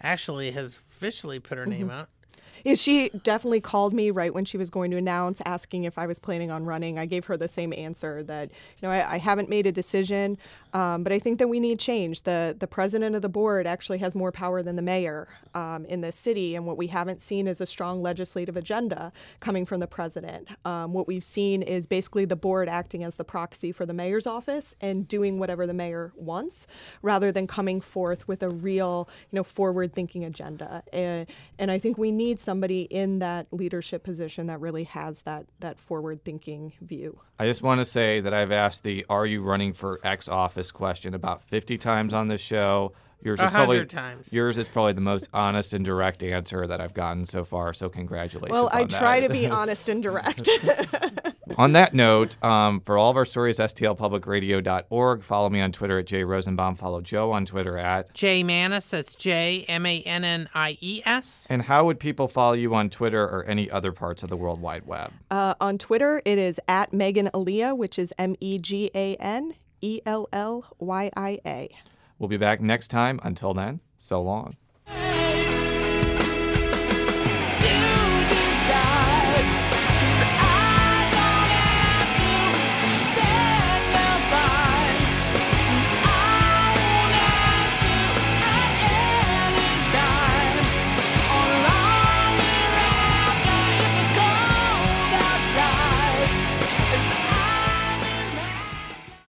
actually 0.01 0.51
has 0.51 0.77
officially 0.91 1.39
put 1.39 1.57
her 1.57 1.65
name 1.65 1.87
mm-hmm. 1.87 1.99
out? 1.99 2.09
She 2.75 3.09
definitely 3.23 3.59
called 3.59 3.93
me 3.93 4.09
right 4.09 4.33
when 4.33 4.45
she 4.45 4.57
was 4.57 4.69
going 4.69 4.89
to 4.91 4.97
announce, 4.97 5.41
asking 5.45 5.83
if 5.83 5.97
I 5.97 6.07
was 6.07 6.17
planning 6.17 6.49
on 6.49 6.63
running. 6.63 6.97
I 6.97 7.05
gave 7.05 7.25
her 7.25 7.35
the 7.35 7.47
same 7.47 7.73
answer 7.73 8.23
that 8.23 8.49
you 8.51 8.87
know 8.87 8.89
I, 8.89 9.15
I 9.15 9.17
haven't 9.17 9.49
made 9.49 9.65
a 9.65 9.71
decision, 9.71 10.37
um, 10.73 11.03
but 11.03 11.11
I 11.11 11.19
think 11.19 11.39
that 11.39 11.49
we 11.49 11.59
need 11.59 11.77
change. 11.79 12.21
the 12.23 12.55
The 12.57 12.67
president 12.67 13.15
of 13.15 13.21
the 13.21 13.29
board 13.29 13.67
actually 13.67 13.97
has 13.97 14.15
more 14.15 14.31
power 14.31 14.63
than 14.63 14.77
the 14.77 14.81
mayor 14.81 15.27
um, 15.53 15.85
in 15.85 16.01
this 16.01 16.15
city, 16.15 16.55
and 16.55 16.65
what 16.65 16.77
we 16.77 16.87
haven't 16.87 17.21
seen 17.21 17.47
is 17.47 17.59
a 17.59 17.65
strong 17.65 18.01
legislative 18.01 18.55
agenda 18.55 19.11
coming 19.41 19.65
from 19.65 19.81
the 19.81 19.87
president. 19.87 20.47
Um, 20.63 20.93
what 20.93 21.05
we've 21.05 21.23
seen 21.23 21.63
is 21.63 21.85
basically 21.85 22.25
the 22.25 22.37
board 22.37 22.69
acting 22.69 23.03
as 23.03 23.15
the 23.15 23.25
proxy 23.25 23.73
for 23.73 23.85
the 23.85 23.93
mayor's 23.93 24.25
office 24.25 24.75
and 24.79 25.05
doing 25.07 25.37
whatever 25.37 25.67
the 25.67 25.73
mayor 25.73 26.13
wants, 26.15 26.67
rather 27.01 27.31
than 27.31 27.45
coming 27.45 27.81
forth 27.81 28.27
with 28.27 28.41
a 28.41 28.49
real, 28.49 29.09
you 29.31 29.35
know, 29.35 29.43
forward-thinking 29.43 30.23
agenda. 30.23 30.81
And, 30.93 31.27
and 31.59 31.69
I 31.69 31.77
think 31.77 31.97
we 31.97 32.11
need 32.11 32.39
some 32.39 32.52
somebody 32.53 32.83
in 32.83 33.17
that 33.17 33.47
leadership 33.51 34.03
position 34.03 34.45
that 34.45 34.59
really 34.59 34.83
has 34.83 35.23
that 35.23 35.43
that 35.59 35.79
forward 35.79 36.23
thinking 36.23 36.71
view. 36.81 37.19
I 37.39 37.45
just 37.47 37.63
want 37.63 37.81
to 37.81 37.85
say 37.85 38.19
that 38.21 38.31
I've 38.31 38.51
asked 38.51 38.83
the 38.83 39.07
"Are 39.09 39.25
you 39.25 39.41
running 39.41 39.73
for 39.73 39.99
X 40.03 40.27
office?" 40.27 40.71
question 40.71 41.15
about 41.15 41.41
50 41.45 41.79
times 41.79 42.13
on 42.13 42.27
this 42.27 42.41
show. 42.41 42.93
Yours 43.23 43.39
is 43.41 43.49
probably 43.49 43.85
times. 43.87 44.31
yours 44.31 44.59
is 44.59 44.67
probably 44.67 44.93
the 44.93 45.01
most 45.01 45.29
honest 45.33 45.73
and 45.73 45.83
direct 45.83 46.21
answer 46.21 46.67
that 46.67 46.79
I've 46.79 46.93
gotten 46.93 47.25
so 47.25 47.43
far. 47.43 47.73
So 47.73 47.89
congratulations. 47.89 48.51
Well, 48.51 48.69
I 48.71 48.83
try 48.83 49.21
to 49.21 49.29
be 49.29 49.47
honest 49.59 49.89
and 49.89 50.03
direct. 50.03 50.47
on 51.57 51.73
that 51.73 51.93
note, 51.93 52.41
um, 52.43 52.79
for 52.81 52.97
all 52.97 53.09
of 53.09 53.17
our 53.17 53.25
stories, 53.25 53.59
stlpublicradio.org. 53.59 55.23
Follow 55.23 55.49
me 55.49 55.61
on 55.61 55.71
Twitter 55.71 55.99
at 55.99 56.05
Jay 56.05 56.23
Rosenbaum. 56.23 56.75
Follow 56.75 57.01
Jo 57.01 57.31
on 57.31 57.45
Twitter 57.45 57.77
at 57.77 58.13
Jay 58.13 58.43
Mannies. 58.43 58.89
That's 58.89 59.15
J 59.15 59.65
M 59.67 59.85
A 59.85 60.01
N 60.01 60.23
N 60.23 60.49
I 60.53 60.77
E 60.81 61.01
S. 61.05 61.47
And 61.49 61.63
how 61.63 61.85
would 61.85 61.99
people 61.99 62.27
follow 62.27 62.53
you 62.53 62.73
on 62.75 62.89
Twitter 62.89 63.23
or 63.23 63.45
any 63.45 63.69
other 63.69 63.91
parts 63.91 64.23
of 64.23 64.29
the 64.29 64.37
World 64.37 64.61
Wide 64.61 64.85
Web? 64.85 65.11
Uh, 65.29 65.55
on 65.59 65.77
Twitter, 65.77 66.21
it 66.25 66.37
is 66.37 66.59
at 66.67 66.93
Megan 66.93 67.29
Ellyia, 67.33 67.75
which 67.75 67.99
is 67.99 68.13
M 68.17 68.35
E 68.39 68.57
G 68.57 68.89
A 68.95 69.15
N 69.15 69.55
E 69.81 70.01
L 70.05 70.27
L 70.31 70.65
Y 70.79 71.11
I 71.15 71.39
A. 71.45 71.75
We'll 72.19 72.29
be 72.29 72.37
back 72.37 72.61
next 72.61 72.89
time. 72.89 73.19
Until 73.23 73.53
then, 73.53 73.81
so 73.97 74.21
long. 74.21 74.55